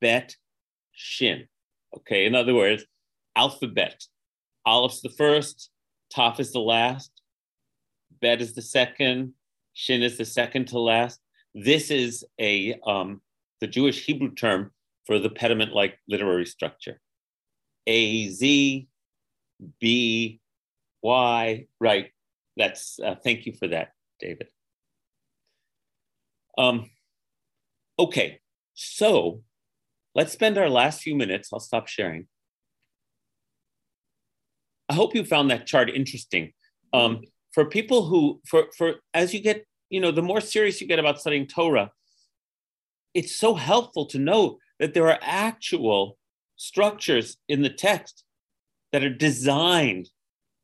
Bet, 0.00 0.36
Shin. 0.92 1.48
Okay, 1.96 2.24
in 2.24 2.36
other 2.36 2.54
words, 2.54 2.84
alphabet. 3.34 4.04
Aleph's 4.64 5.00
the 5.00 5.08
first, 5.08 5.70
Taf 6.16 6.38
is 6.38 6.52
the 6.52 6.60
last, 6.60 7.10
Bet 8.20 8.40
is 8.40 8.54
the 8.54 8.62
second, 8.62 9.32
Shin 9.72 10.04
is 10.04 10.18
the 10.18 10.24
second 10.24 10.68
to 10.68 10.78
last. 10.78 11.18
This 11.52 11.90
is 11.90 12.24
a 12.40 12.78
um, 12.86 13.22
the 13.60 13.66
Jewish 13.66 14.04
Hebrew 14.06 14.32
term 14.34 14.70
for 15.10 15.18
the 15.18 15.28
pediment-like 15.28 15.98
literary 16.06 16.46
structure. 16.46 17.00
A 17.88 18.28
Z 18.28 18.86
B 19.80 20.40
Y 21.02 21.66
right. 21.80 22.12
That's 22.56 23.00
uh, 23.04 23.16
thank 23.16 23.44
you 23.44 23.52
for 23.52 23.66
that, 23.66 23.88
David. 24.20 24.46
Um, 26.56 26.90
okay, 27.98 28.38
so 28.74 29.42
let's 30.14 30.32
spend 30.32 30.56
our 30.56 30.68
last 30.68 31.02
few 31.02 31.16
minutes. 31.16 31.50
I'll 31.52 31.58
stop 31.58 31.88
sharing. 31.88 32.28
I 34.88 34.94
hope 34.94 35.16
you 35.16 35.24
found 35.24 35.50
that 35.50 35.66
chart 35.66 35.90
interesting. 35.90 36.52
Um, 36.92 37.22
for 37.52 37.64
people 37.64 38.04
who, 38.04 38.40
for 38.46 38.66
for 38.78 39.00
as 39.12 39.34
you 39.34 39.40
get, 39.40 39.66
you 39.88 40.00
know, 40.00 40.12
the 40.12 40.22
more 40.22 40.40
serious 40.40 40.80
you 40.80 40.86
get 40.86 41.00
about 41.00 41.20
studying 41.20 41.48
Torah, 41.48 41.90
it's 43.12 43.34
so 43.34 43.56
helpful 43.56 44.06
to 44.06 44.18
know 44.20 44.58
that 44.80 44.94
there 44.94 45.06
are 45.06 45.18
actual 45.22 46.16
structures 46.56 47.36
in 47.48 47.62
the 47.62 47.70
text 47.70 48.24
that 48.92 49.04
are 49.04 49.14
designed 49.14 50.08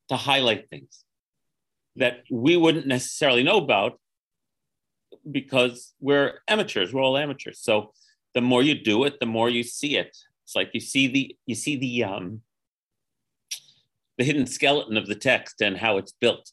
to 0.08 0.16
highlight 0.16 0.68
things 0.68 1.04
that 1.96 2.24
we 2.30 2.56
wouldn't 2.56 2.86
necessarily 2.86 3.42
know 3.42 3.58
about 3.58 4.00
because 5.30 5.94
we're 6.00 6.40
amateurs 6.48 6.92
we're 6.92 7.02
all 7.02 7.16
amateurs. 7.16 7.60
So 7.60 7.92
the 8.34 8.40
more 8.40 8.62
you 8.62 8.74
do 8.74 9.04
it 9.04 9.20
the 9.20 9.26
more 9.26 9.48
you 9.48 9.62
see 9.62 9.96
it. 9.96 10.16
It's 10.44 10.56
like 10.56 10.70
you 10.72 10.80
see 10.80 11.06
the 11.08 11.36
you 11.46 11.54
see 11.54 11.76
the 11.76 12.04
um 12.04 12.40
the 14.18 14.24
hidden 14.24 14.46
skeleton 14.46 14.96
of 14.96 15.06
the 15.06 15.14
text 15.14 15.60
and 15.60 15.76
how 15.76 15.98
it's 15.98 16.12
built 16.20 16.50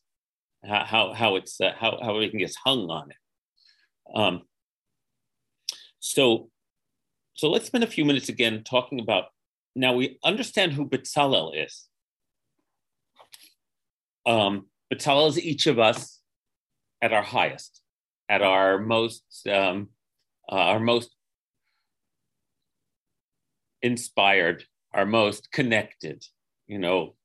how 0.66 1.14
how, 1.14 1.36
it's 1.36 1.60
uh, 1.60 1.74
how 1.78 2.00
how 2.02 2.16
everything 2.16 2.40
gets 2.40 2.56
hung 2.56 2.90
on 2.90 3.12
it. 3.12 3.18
Um 4.16 4.42
so 6.00 6.50
so 7.34 7.50
let's 7.50 7.66
spend 7.66 7.84
a 7.84 7.88
few 7.88 8.06
minutes 8.06 8.30
again 8.30 8.64
talking 8.64 9.00
about 9.00 9.26
now 9.76 9.94
we 9.94 10.20
understand 10.24 10.74
who 10.74 10.88
Bezalel 10.88 11.66
is. 11.66 11.88
Um, 14.26 14.68
Bezalel 14.94 15.30
is 15.30 15.40
each 15.40 15.68
of 15.68 15.80
us 15.80 16.22
at 17.02 17.12
our 17.12 17.24
highest, 17.24 17.82
at 18.30 18.42
our 18.42 18.78
most, 18.80 19.24
um, 19.52 19.90
uh, 20.52 20.56
our 20.56 20.80
most 20.80 21.10
inspired, 23.82 24.66
our 24.94 25.06
most 25.06 25.52
connected. 25.52 26.24
You 26.68 26.80
know, 26.80 27.16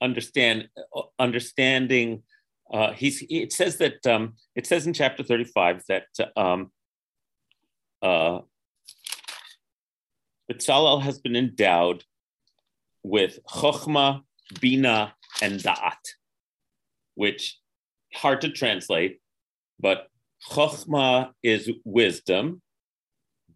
understand, 0.00 0.68
understanding. 1.18 2.22
Uh, 2.72 2.92
he's. 2.92 3.22
It 3.30 3.52
says 3.52 3.76
that 3.76 4.04
um, 4.06 4.34
it 4.56 4.66
says 4.66 4.86
in 4.86 4.92
chapter 4.92 5.22
thirty-five 5.22 5.84
that 5.88 6.06
um, 6.36 6.72
uh, 8.02 8.40
Bezalel 10.50 11.02
has 11.02 11.18
been 11.18 11.36
endowed 11.36 12.04
with 13.02 13.38
chokhmah, 13.48 14.22
bina, 14.60 15.14
and 15.42 15.60
da'at, 15.60 16.02
which 17.14 17.58
hard 18.14 18.40
to 18.40 18.50
translate, 18.50 19.20
but 19.78 20.08
chokhmah 20.50 21.32
is 21.42 21.70
wisdom, 21.84 22.62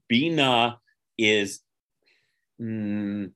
bina 0.09 0.79
is 1.17 1.61
mm, 2.61 3.31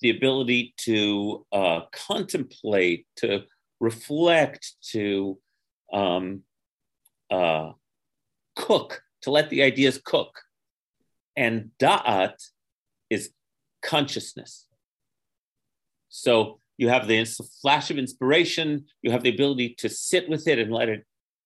the 0.00 0.10
ability 0.10 0.74
to 0.78 1.46
uh, 1.52 1.82
contemplate, 1.92 3.06
to 3.16 3.44
reflect, 3.78 4.74
to 4.90 5.38
um, 5.92 6.42
uh, 7.30 7.72
cook, 8.56 9.02
to 9.22 9.30
let 9.30 9.50
the 9.50 9.62
ideas 9.62 10.00
cook. 10.04 10.40
And 11.36 11.70
da'at 11.78 12.34
is 13.08 13.30
consciousness. 13.82 14.66
So 16.08 16.60
you 16.76 16.88
have 16.88 17.06
the 17.06 17.24
flash 17.60 17.90
of 17.90 17.98
inspiration, 17.98 18.86
you 19.02 19.10
have 19.10 19.22
the 19.22 19.34
ability 19.34 19.74
to 19.78 19.88
sit 19.88 20.28
with 20.28 20.48
it 20.48 20.58
and 20.58 20.72
let 20.72 20.88
it 20.88 21.04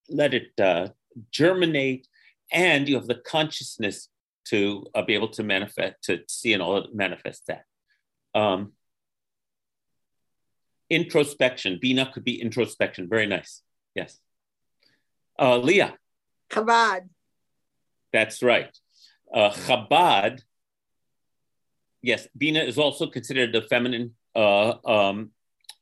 let 0.09 0.35
it 0.35 0.49
uh, 0.61 0.89
germinate, 1.31 2.07
and 2.53 2.89
you 2.89 2.97
have 2.97 3.07
the 3.07 3.15
consciousness 3.15 4.09
to 4.47 4.87
uh, 4.95 5.03
be 5.03 5.15
able 5.15 5.29
to 5.29 5.43
manifest, 5.43 5.95
to 6.03 6.21
see 6.29 6.53
and 6.53 6.63
all 6.63 6.87
manifest 6.93 7.47
that. 7.47 7.65
Um, 8.35 8.73
introspection, 10.91 11.79
Bina 11.81 12.11
could 12.13 12.25
be 12.25 12.41
introspection. 12.41 13.09
Very 13.09 13.27
nice. 13.27 13.63
Yes. 13.95 14.19
Uh, 15.39 15.57
Leah. 15.57 15.95
Chabad. 16.51 17.09
That's 18.13 18.43
right 18.43 18.71
uh, 19.35 19.51
Chabad, 19.51 20.43
yes, 22.01 22.29
Bina 22.37 22.61
is 22.61 22.79
also 22.79 23.09
considered 23.09 23.53
the 23.53 23.63
feminine 23.63 24.15
uh, 24.35 24.75
um, 24.85 25.31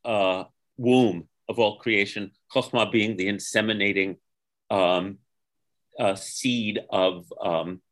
uh, 0.04 0.44
womb 0.76 1.28
of 1.48 1.58
all 1.58 1.78
creation, 1.78 2.32
Chokhmah 2.54 2.90
being 2.90 3.16
the 3.16 3.28
inseminating 3.28 4.16
um, 4.70 5.18
uh, 6.00 6.14
seed 6.14 6.80
of, 6.90 7.30
um, 7.40 7.82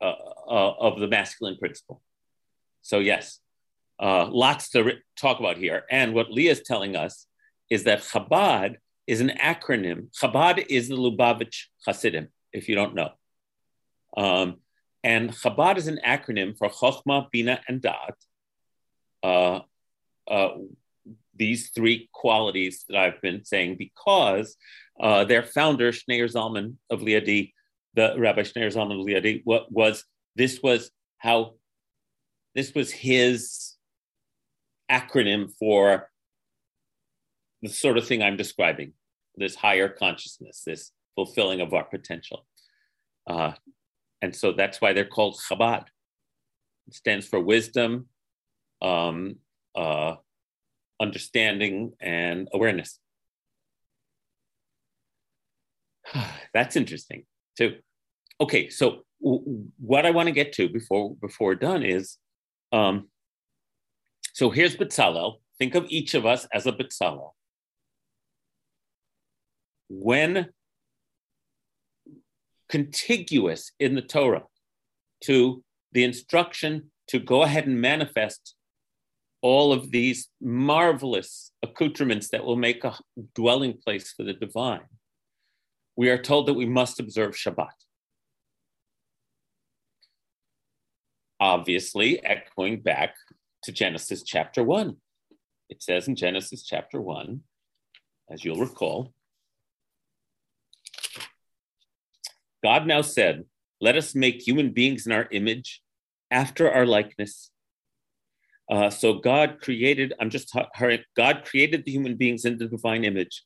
uh, 0.00 0.14
uh, 0.48 0.72
of 0.80 0.98
the 0.98 1.08
masculine 1.08 1.58
principle. 1.58 2.00
So, 2.80 2.98
yes, 2.98 3.40
lots 4.00 4.70
to 4.70 4.94
talk 5.16 5.38
about 5.38 5.58
here. 5.58 5.84
And 5.90 6.14
what 6.14 6.32
Leah 6.32 6.52
is 6.52 6.62
telling 6.62 6.96
us 6.96 7.26
is 7.68 7.84
that 7.84 8.00
Chabad 8.00 8.76
is 9.06 9.20
an 9.20 9.32
acronym. 9.38 10.08
Chabad 10.18 10.64
is 10.70 10.88
the 10.88 10.96
Lubavitch 10.96 11.66
Hasidim, 11.86 12.28
if 12.54 12.68
you 12.68 12.74
don't 12.74 12.94
know. 12.94 13.10
Um, 14.16 14.56
and 15.02 15.30
Chabad 15.30 15.76
is 15.76 15.86
an 15.86 16.00
acronym 16.06 16.56
for 16.56 16.68
Chokhmah, 16.68 17.30
Bina, 17.30 17.60
and 17.68 17.80
Da'at. 17.80 18.14
Uh, 19.22 19.60
uh, 20.30 20.56
these 21.34 21.70
three 21.70 22.08
qualities 22.12 22.84
that 22.88 22.98
I've 22.98 23.20
been 23.22 23.44
saying 23.44 23.76
because 23.78 24.56
uh, 25.00 25.24
their 25.24 25.42
founder, 25.42 25.90
Schneur 25.90 26.26
Zalman 26.26 26.74
of 26.90 27.00
Liadi, 27.00 27.52
the 27.94 28.14
Rabbi 28.18 28.42
Schneur 28.42 28.68
Zalman 28.68 29.00
of 29.00 29.06
Liadi, 29.06 29.40
what 29.44 29.72
was 29.72 30.04
this 30.36 30.60
was 30.62 30.90
how 31.18 31.54
this 32.54 32.74
was 32.74 32.90
his 32.90 33.76
acronym 34.90 35.50
for 35.58 36.10
the 37.62 37.68
sort 37.68 37.96
of 37.96 38.06
thing 38.06 38.22
I'm 38.22 38.36
describing, 38.36 38.92
this 39.36 39.54
higher 39.54 39.88
consciousness, 39.88 40.62
this 40.66 40.92
fulfilling 41.14 41.60
of 41.60 41.72
our 41.72 41.84
potential. 41.84 42.46
Uh, 43.26 43.52
and 44.22 44.34
so 44.34 44.52
that's 44.52 44.80
why 44.80 44.92
they're 44.92 45.04
called 45.04 45.38
Chabad. 45.38 45.84
It 46.88 46.94
stands 46.94 47.26
for 47.26 47.40
wisdom, 47.40 48.08
um, 48.82 49.36
uh, 49.74 50.16
understanding, 51.00 51.92
and 52.00 52.48
awareness. 52.52 52.98
that's 56.54 56.76
interesting 56.76 57.24
too. 57.56 57.76
Okay, 58.40 58.68
so 58.68 59.02
w- 59.22 59.68
what 59.78 60.06
I 60.06 60.10
want 60.10 60.26
to 60.28 60.32
get 60.32 60.52
to 60.54 60.68
before 60.68 61.14
before 61.16 61.48
we're 61.48 61.54
done 61.54 61.82
is, 61.82 62.18
um, 62.72 63.08
so 64.32 64.50
here's 64.50 64.76
Betzalel. 64.76 65.36
Think 65.58 65.74
of 65.74 65.86
each 65.88 66.14
of 66.14 66.24
us 66.24 66.46
as 66.52 66.66
a 66.66 66.72
Betzalel. 66.72 67.32
When 69.88 70.48
contiguous 72.70 73.72
in 73.80 73.94
the 73.94 74.02
Torah 74.02 74.44
to 75.24 75.62
the 75.92 76.04
instruction 76.04 76.90
to 77.08 77.18
go 77.18 77.42
ahead 77.42 77.66
and 77.66 77.80
manifest 77.80 78.54
all 79.42 79.72
of 79.72 79.90
these 79.90 80.28
marvelous 80.40 81.50
accoutrements 81.62 82.28
that 82.28 82.44
will 82.44 82.56
make 82.56 82.84
a 82.84 82.96
dwelling 83.34 83.76
place 83.84 84.12
for 84.12 84.22
the 84.22 84.34
divine, 84.34 84.86
we 85.96 86.08
are 86.10 86.22
told 86.22 86.46
that 86.46 86.54
we 86.54 86.66
must 86.66 87.00
observe 87.00 87.32
Shabbat. 87.32 87.72
Obviously, 91.40 92.24
echoing 92.24 92.80
back 92.80 93.14
to 93.64 93.72
Genesis 93.72 94.22
chapter 94.22 94.62
1. 94.62 94.96
It 95.70 95.82
says 95.82 96.06
in 96.06 96.16
Genesis 96.16 96.62
chapter 96.62 97.00
1, 97.00 97.40
as 98.30 98.44
you'll 98.44 98.60
recall, 98.60 99.12
God 102.62 102.86
now 102.86 103.02
said, 103.02 103.44
Let 103.80 103.96
us 103.96 104.14
make 104.14 104.46
human 104.46 104.70
beings 104.70 105.06
in 105.06 105.12
our 105.12 105.28
image, 105.30 105.82
after 106.30 106.70
our 106.70 106.86
likeness. 106.86 107.50
Uh, 108.70 108.88
so 108.88 109.14
God 109.14 109.58
created, 109.60 110.12
I'm 110.20 110.30
just, 110.30 110.54
God 111.16 111.44
created 111.44 111.84
the 111.84 111.90
human 111.90 112.16
beings 112.16 112.44
in 112.44 112.56
the 112.58 112.68
divine 112.68 113.04
image, 113.04 113.44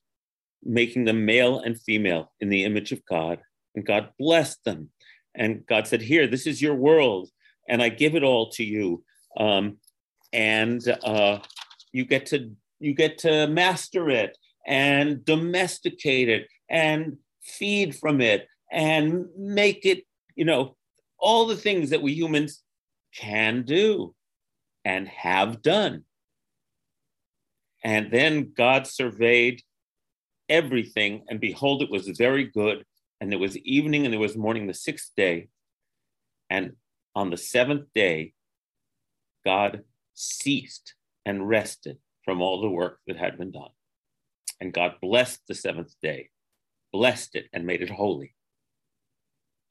making 0.62 1.05
them 1.05 1.25
male 1.25 1.61
and 1.61 1.81
female 1.81 2.31
in 2.41 2.51
the 2.51 2.65
image 2.65 2.93
of 2.93 3.05
God. 3.07 3.41
And 3.75 3.87
God 3.87 4.11
blessed 4.19 4.62
them. 4.65 4.91
And 5.35 5.65
God 5.67 5.87
said, 5.87 6.03
Here, 6.03 6.27
this 6.27 6.47
is 6.47 6.62
your 6.62 6.75
world, 6.75 7.31
and 7.69 7.83
I 7.83 7.89
give 7.89 8.15
it 8.15 8.23
all 8.23 8.51
to 8.51 8.65
you. 8.65 9.03
Um, 9.37 9.79
and 10.33 10.83
uh, 11.03 11.39
you 11.93 12.05
get 12.05 12.27
to 12.27 12.53
you 12.81 12.93
get 12.93 13.19
to 13.19 13.47
master 13.47 14.11
it 14.11 14.37
and 14.67 15.25
domesticate 15.25 16.29
it 16.29 16.49
and 16.69 17.17
feed 17.43 17.97
from 17.97 18.21
it 18.21 18.47
and 18.75 19.29
make 19.39 19.87
it, 19.87 20.05
you 20.35 20.45
know, 20.45 20.77
all 21.16 21.47
the 21.47 21.57
things 21.57 21.91
that 21.91 22.03
we 22.03 22.12
humans 22.12 22.62
can 23.14 23.62
do 23.62 24.14
and 24.85 25.07
have 25.09 25.62
done. 25.62 26.03
And 27.85 28.11
then 28.11 28.53
God 28.55 28.89
surveyed 28.89 29.62
everything, 30.49 31.25
and 31.29 31.41
behold, 31.41 31.83
it 31.83 31.91
was 31.91 32.09
very 32.09 32.45
good. 32.45 32.85
And 33.20 33.33
it 33.33 33.39
was 33.39 33.57
evening 33.59 34.05
and 34.05 34.12
it 34.12 34.18
was 34.18 34.37
morning 34.37 34.66
the 34.66 34.75
sixth 34.75 35.12
day. 35.16 35.49
And 36.51 36.72
on 37.14 37.31
the 37.31 37.37
seventh 37.37 37.87
day, 37.95 38.35
God 39.47 39.85
ceased 40.14 40.95
and 41.25 41.49
rested 41.49 41.99
from 42.25 42.43
all 42.43 42.61
the 42.61 42.68
work 42.68 42.99
that 43.07 43.16
had 43.16 43.39
been 43.39 43.53
done. 43.53 43.70
And 44.61 44.75
God 44.75 44.97
blessed 45.01 45.43
the 45.47 45.55
seventh 45.55 45.95
day, 46.03 46.31
blessed 46.93 47.37
it, 47.37 47.47
and 47.53 47.64
made 47.64 47.81
it 47.81 47.91
holy 47.91 48.35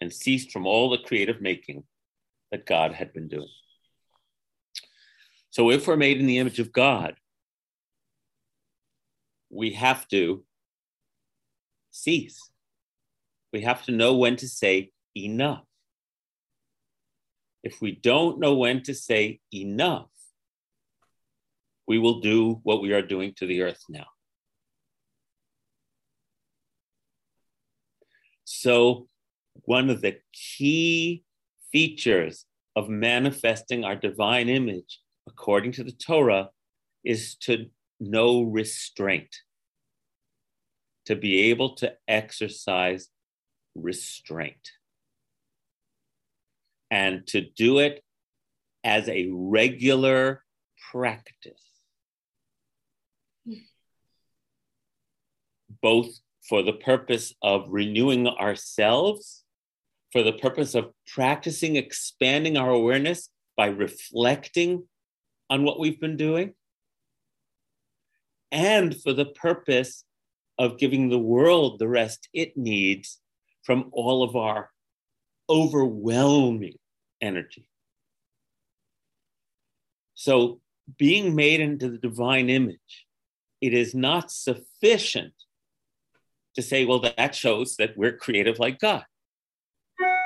and 0.03 0.11
ceased 0.11 0.51
from 0.51 0.67
all 0.67 0.89
the 0.89 0.97
creative 0.97 1.41
making 1.41 1.85
that 2.51 2.65
God 2.65 2.91
had 2.91 3.13
been 3.13 3.29
doing. 3.29 3.47
So, 5.49 5.71
if 5.71 5.87
we're 5.87 5.95
made 5.95 6.19
in 6.19 6.25
the 6.25 6.39
image 6.39 6.59
of 6.59 6.73
God, 6.73 7.15
we 9.49 9.71
have 9.73 10.05
to 10.09 10.43
cease. 11.91 12.51
We 13.53 13.61
have 13.61 13.85
to 13.85 13.93
know 13.93 14.15
when 14.17 14.35
to 14.37 14.47
say 14.47 14.91
enough. 15.15 15.63
If 17.63 17.81
we 17.81 17.91
don't 17.91 18.39
know 18.39 18.55
when 18.55 18.83
to 18.83 18.93
say 18.93 19.39
enough, 19.53 20.09
we 21.87 21.97
will 21.97 22.19
do 22.19 22.59
what 22.63 22.81
we 22.81 22.91
are 22.91 23.01
doing 23.01 23.33
to 23.37 23.45
the 23.45 23.61
earth 23.61 23.83
now. 23.87 24.07
So, 28.43 29.07
one 29.61 29.89
of 29.89 30.01
the 30.01 30.17
key 30.33 31.23
features 31.71 32.45
of 32.75 32.89
manifesting 32.89 33.83
our 33.83 33.95
divine 33.95 34.49
image, 34.49 34.99
according 35.27 35.71
to 35.73 35.83
the 35.83 35.91
Torah, 35.91 36.49
is 37.03 37.35
to 37.35 37.67
know 37.99 38.41
restraint, 38.41 39.35
to 41.05 41.15
be 41.15 41.51
able 41.51 41.75
to 41.75 41.93
exercise 42.07 43.09
restraint, 43.75 44.71
and 46.89 47.25
to 47.27 47.41
do 47.41 47.79
it 47.79 48.03
as 48.83 49.07
a 49.07 49.29
regular 49.31 50.43
practice. 50.91 51.61
Both 55.81 56.19
for 56.47 56.61
the 56.61 56.73
purpose 56.73 57.33
of 57.41 57.65
renewing 57.69 58.27
ourselves 58.27 59.42
for 60.13 60.21
the 60.21 60.31
purpose 60.31 60.75
of 60.75 60.91
practicing 61.07 61.75
expanding 61.75 62.55
our 62.55 62.69
awareness 62.69 63.29
by 63.57 63.65
reflecting 63.65 64.87
on 65.49 65.63
what 65.63 65.79
we've 65.79 65.99
been 65.99 66.17
doing, 66.17 66.53
and 68.51 68.95
for 69.01 69.11
the 69.11 69.25
purpose 69.25 70.05
of 70.59 70.77
giving 70.77 71.09
the 71.09 71.17
world 71.17 71.79
the 71.79 71.87
rest 71.87 72.29
it 72.31 72.55
needs 72.55 73.19
from 73.63 73.89
all 73.91 74.21
of 74.23 74.35
our 74.35 74.69
overwhelming 75.49 76.77
energy. 77.19 77.67
So, 80.13 80.61
being 80.97 81.33
made 81.33 81.59
into 81.59 81.89
the 81.89 81.97
divine 81.97 82.51
image, 82.51 83.07
it 83.61 83.73
is 83.73 83.95
not 83.95 84.31
sufficient 84.31 85.33
to 86.55 86.61
say, 86.61 86.85
well, 86.85 86.99
that 86.99 87.33
shows 87.33 87.77
that 87.77 87.97
we're 87.97 88.15
creative 88.15 88.59
like 88.59 88.79
God 88.79 89.05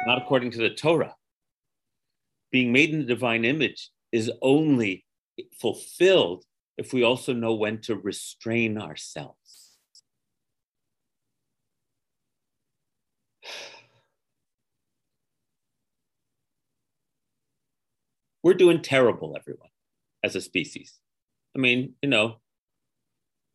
not 0.05 0.21
according 0.21 0.51
to 0.51 0.59
the 0.59 0.69
Torah. 0.69 1.15
Being 2.51 2.71
made 2.71 2.91
in 2.91 2.99
the 2.99 3.05
divine 3.05 3.43
image 3.45 3.89
is 4.11 4.31
only 4.41 5.05
fulfilled 5.59 6.45
if 6.77 6.93
we 6.93 7.03
also 7.03 7.33
know 7.33 7.53
when 7.53 7.81
to 7.81 7.95
restrain 7.95 8.77
ourselves. 8.77 9.71
We're 18.43 18.53
doing 18.53 18.81
terrible, 18.81 19.35
everyone, 19.37 19.69
as 20.23 20.35
a 20.35 20.41
species. 20.41 20.93
I 21.55 21.59
mean, 21.59 21.95
you 22.01 22.09
know, 22.09 22.37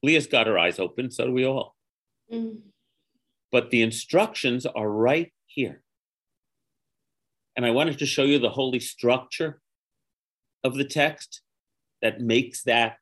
Leah's 0.03 0.27
got 0.27 0.49
her 0.49 0.59
eyes 0.59 0.79
open, 0.79 1.11
so 1.11 1.27
do 1.27 1.33
we 1.33 1.47
all. 1.47 1.77
Mm. 2.33 2.59
But 3.53 3.71
the 3.71 3.83
instructions 3.83 4.67
are 4.67 4.91
right 4.91 5.33
here. 5.47 5.82
And 7.57 7.67
I 7.67 7.71
wanted 7.71 7.99
to 7.99 8.07
show 8.07 8.25
you 8.25 8.39
the 8.39 8.51
holy 8.51 8.81
structure 8.81 9.61
of 10.65 10.75
the 10.75 10.85
text 10.85 11.43
that 12.01 12.21
makes 12.21 12.63
that 12.65 12.97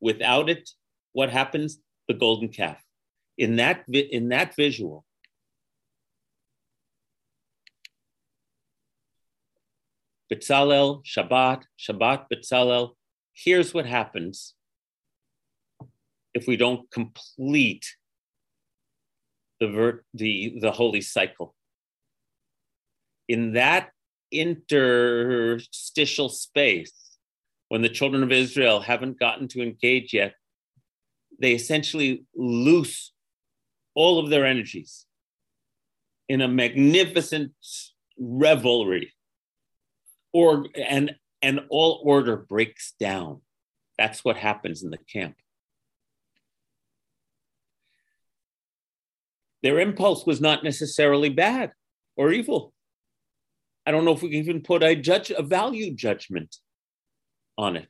without 0.00 0.50
it, 0.50 0.70
what 1.12 1.30
happens? 1.30 1.78
The 2.08 2.14
golden 2.14 2.48
calf. 2.48 2.82
In 3.38 3.56
that, 3.56 3.84
in 3.88 4.28
that 4.28 4.54
visual, 4.54 5.04
Betzalel, 10.32 11.04
Shabbat, 11.04 11.64
Shabbat, 11.78 12.26
Betzalel. 12.32 12.94
Here's 13.32 13.72
what 13.74 13.86
happens 13.86 14.54
if 16.34 16.46
we 16.46 16.56
don't 16.56 16.90
complete 16.90 17.86
the, 19.60 20.00
the, 20.12 20.58
the 20.60 20.72
holy 20.72 21.00
cycle 21.00 21.54
in 23.28 23.52
that 23.52 23.90
interstitial 24.40 26.28
space, 26.28 26.92
when 27.68 27.82
the 27.82 27.88
children 27.88 28.22
of 28.22 28.32
Israel 28.32 28.80
haven't 28.80 29.18
gotten 29.18 29.48
to 29.48 29.62
engage 29.62 30.12
yet, 30.12 30.34
they 31.40 31.52
essentially 31.52 32.24
loose 32.36 33.12
all 33.94 34.18
of 34.18 34.30
their 34.30 34.44
energies 34.44 35.06
in 36.28 36.40
a 36.40 36.48
magnificent 36.48 37.52
revelry. 38.18 39.12
Or 40.32 40.66
and 40.76 41.14
and 41.42 41.60
all 41.68 42.00
order 42.04 42.36
breaks 42.36 42.94
down. 42.98 43.40
That's 43.98 44.24
what 44.24 44.36
happens 44.36 44.82
in 44.82 44.90
the 44.90 44.98
camp. 44.98 45.36
Their 49.62 49.78
impulse 49.78 50.26
was 50.26 50.40
not 50.40 50.64
necessarily 50.64 51.30
bad 51.30 51.72
or 52.16 52.32
evil 52.32 52.73
i 53.86 53.90
don't 53.90 54.04
know 54.04 54.12
if 54.12 54.22
we 54.22 54.30
can 54.30 54.38
even 54.38 54.60
put 54.60 54.82
a 54.82 54.94
judge 54.94 55.30
a 55.30 55.42
value 55.42 55.94
judgment 55.94 56.56
on 57.56 57.76
it. 57.76 57.88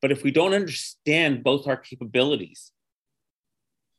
But 0.00 0.12
if 0.12 0.22
we 0.22 0.30
don't 0.30 0.54
understand 0.54 1.44
both 1.44 1.66
our 1.66 1.76
capabilities 1.76 2.72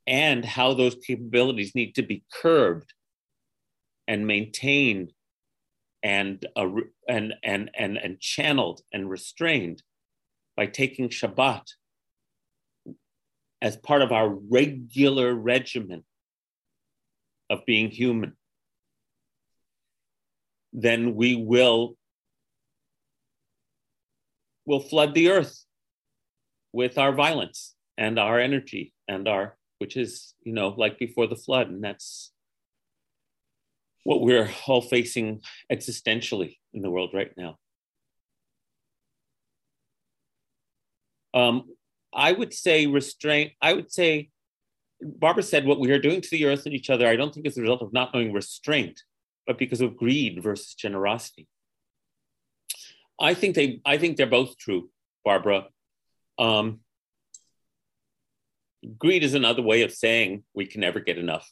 and 0.06 0.44
how 0.44 0.74
those 0.74 0.96
capabilities 0.96 1.76
need 1.76 1.96
to 1.96 2.04
be 2.04 2.24
curbed 2.42 2.94
and 4.08 4.28
maintained 4.28 5.14
and, 6.04 6.46
uh, 6.58 6.68
and, 7.08 7.34
and, 7.42 7.72
and, 7.74 7.98
and 7.98 8.20
channeled 8.20 8.82
and 8.92 9.10
restrained 9.10 9.82
by 10.58 10.66
taking 10.66 11.08
Shabbat 11.08 11.64
as 13.62 13.78
part 13.78 14.02
of 14.02 14.12
our 14.12 14.28
regular 14.30 15.34
regimen 15.34 16.04
of 17.50 17.66
being 17.66 17.90
human, 17.90 18.36
then 20.74 21.16
we 21.16 21.36
will 21.36 21.96
will 24.66 24.80
flood 24.80 25.14
the 25.14 25.30
earth 25.30 25.66
with 26.72 26.98
our 26.98 27.14
violence 27.14 27.76
and 27.98 28.18
our 28.18 28.40
energy 28.40 28.94
and 29.08 29.28
our 29.28 29.56
which 29.78 29.96
is 29.98 30.34
you 30.44 30.54
know 30.54 30.70
like 30.70 30.98
before 30.98 31.28
the 31.28 31.36
flood. 31.36 31.70
And 31.70 31.84
that's 31.84 32.32
what 34.04 34.22
we're 34.22 34.50
all 34.68 34.82
facing 34.82 35.42
existentially 35.72 36.58
in 36.74 36.82
the 36.82 36.90
world 36.90 37.12
right 37.14 37.32
now. 37.38 37.58
Um, 41.34 41.70
i 42.16 42.32
would 42.32 42.54
say 42.54 42.86
restraint 42.86 43.54
i 43.60 43.74
would 43.74 43.92
say 43.92 44.30
barbara 45.02 45.42
said 45.42 45.66
what 45.66 45.80
we 45.80 45.90
are 45.90 45.98
doing 45.98 46.22
to 46.22 46.30
the 46.30 46.46
earth 46.46 46.66
and 46.66 46.76
each 46.76 46.90
other. 46.90 47.08
I 47.08 47.16
don't 47.16 47.34
think 47.34 47.46
is 47.46 47.56
the 47.56 47.62
result 47.62 47.82
of 47.82 47.94
not 47.94 48.14
knowing 48.14 48.34
restraint 48.34 49.02
but 49.46 49.58
because 49.58 49.82
of 49.82 49.98
greed 49.98 50.42
versus 50.42 50.74
generosity 50.74 51.48
i 53.20 53.34
think 53.34 53.56
they 53.56 53.82
i 53.86 53.98
think 53.98 54.18
they're 54.18 54.28
both 54.28 54.58
true 54.58 54.90
barbara 55.24 55.66
um, 56.40 56.80
greed 58.98 59.24
is 59.24 59.34
another 59.34 59.62
way 59.62 59.82
of 59.82 59.92
saying 59.92 60.44
we 60.54 60.66
can 60.66 60.82
never 60.82 61.00
get 61.00 61.18
enough. 61.18 61.50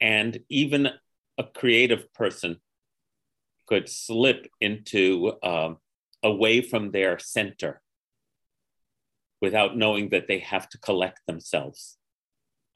And 0.00 0.40
even 0.48 0.88
a 1.38 1.44
creative 1.44 2.12
person 2.14 2.56
could 3.66 3.88
slip 3.88 4.48
into 4.60 5.34
um, 5.42 5.78
away 6.22 6.62
from 6.62 6.90
their 6.90 7.18
center 7.18 7.80
without 9.40 9.76
knowing 9.76 10.10
that 10.10 10.26
they 10.28 10.38
have 10.38 10.68
to 10.70 10.78
collect 10.78 11.20
themselves 11.26 11.96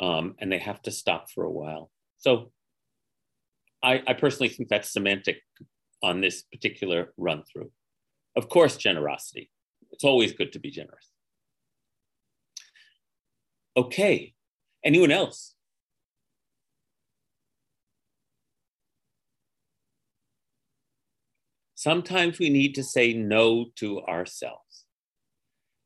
um, 0.01 0.35
and 0.39 0.53
they 0.53 0.59
have 0.59 0.81
to 0.83 0.91
stop 0.91 1.31
for 1.31 1.45
a 1.45 1.51
while. 1.51 1.91
So 2.19 2.53
I, 3.85 4.03
I 4.07 4.15
personally 4.15 4.49
think 4.49 4.71
that's 4.71 4.91
semantic 4.91 5.43
on 6.03 6.21
this 6.21 6.43
particular 6.43 7.13
run 7.19 7.43
through. 7.45 7.71
Of 8.35 8.49
course, 8.49 8.77
generosity. 8.77 9.51
It's 9.93 10.05
always 10.05 10.33
good 10.33 10.53
to 10.55 10.59
be 10.59 10.71
generous. 10.71 11.11
Okay. 13.77 14.33
Anyone 14.85 15.13
else? 15.13 15.55
Sometimes 21.75 22.39
we 22.39 22.49
need 22.49 22.75
to 22.77 22.83
say 22.83 23.13
no 23.13 23.67
to 23.77 24.01
ourselves. 24.03 24.87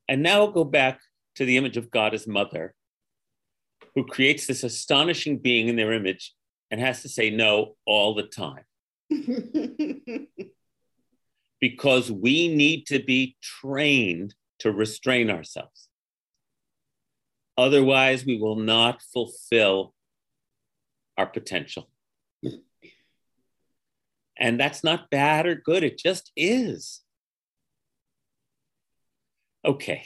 And 0.07 0.23
now 0.23 0.47
go 0.47 0.63
back 0.63 1.01
to 1.35 1.43
the 1.45 1.57
image 1.57 1.75
of 1.75 1.91
God 1.91 2.13
as 2.13 2.25
mother, 2.25 2.73
who 3.95 4.05
creates 4.05 4.47
this 4.47 4.63
astonishing 4.63 5.39
being 5.39 5.67
in 5.67 5.75
their 5.75 5.91
image 5.91 6.33
and 6.71 6.79
has 6.79 7.01
to 7.01 7.09
say 7.09 7.29
no 7.29 7.75
all 7.85 8.13
the 8.13 8.23
time. 8.23 8.63
because 11.59 12.11
we 12.11 12.47
need 12.53 12.85
to 12.87 12.99
be 12.99 13.35
trained 13.41 14.35
to 14.59 14.71
restrain 14.71 15.29
ourselves. 15.29 15.87
Otherwise, 17.57 18.25
we 18.25 18.37
will 18.37 18.55
not 18.55 19.01
fulfill 19.01 19.93
our 21.17 21.25
potential. 21.25 21.89
And 24.37 24.57
that's 24.57 24.83
not 24.85 25.09
bad 25.09 25.45
or 25.45 25.55
good, 25.55 25.83
it 25.83 25.97
just 25.97 26.31
is. 26.37 27.01
Okay. 29.65 30.05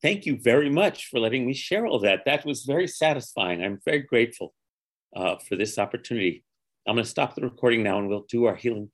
Thank 0.00 0.24
you 0.24 0.38
very 0.40 0.70
much 0.70 1.08
for 1.08 1.20
letting 1.20 1.46
me 1.46 1.52
share 1.52 1.86
all 1.86 1.98
that. 2.00 2.24
That 2.24 2.46
was 2.46 2.64
very 2.64 2.88
satisfying. 2.88 3.62
I'm 3.62 3.80
very 3.84 4.00
grateful 4.00 4.54
uh, 5.14 5.36
for 5.36 5.56
this 5.56 5.78
opportunity. 5.78 6.44
I'm 6.86 6.96
going 6.96 7.04
to 7.04 7.10
stop 7.10 7.34
the 7.34 7.42
recording 7.42 7.82
now 7.82 7.98
and 7.98 8.08
we'll 8.08 8.26
do 8.28 8.46
our 8.46 8.56
healing 8.56 8.90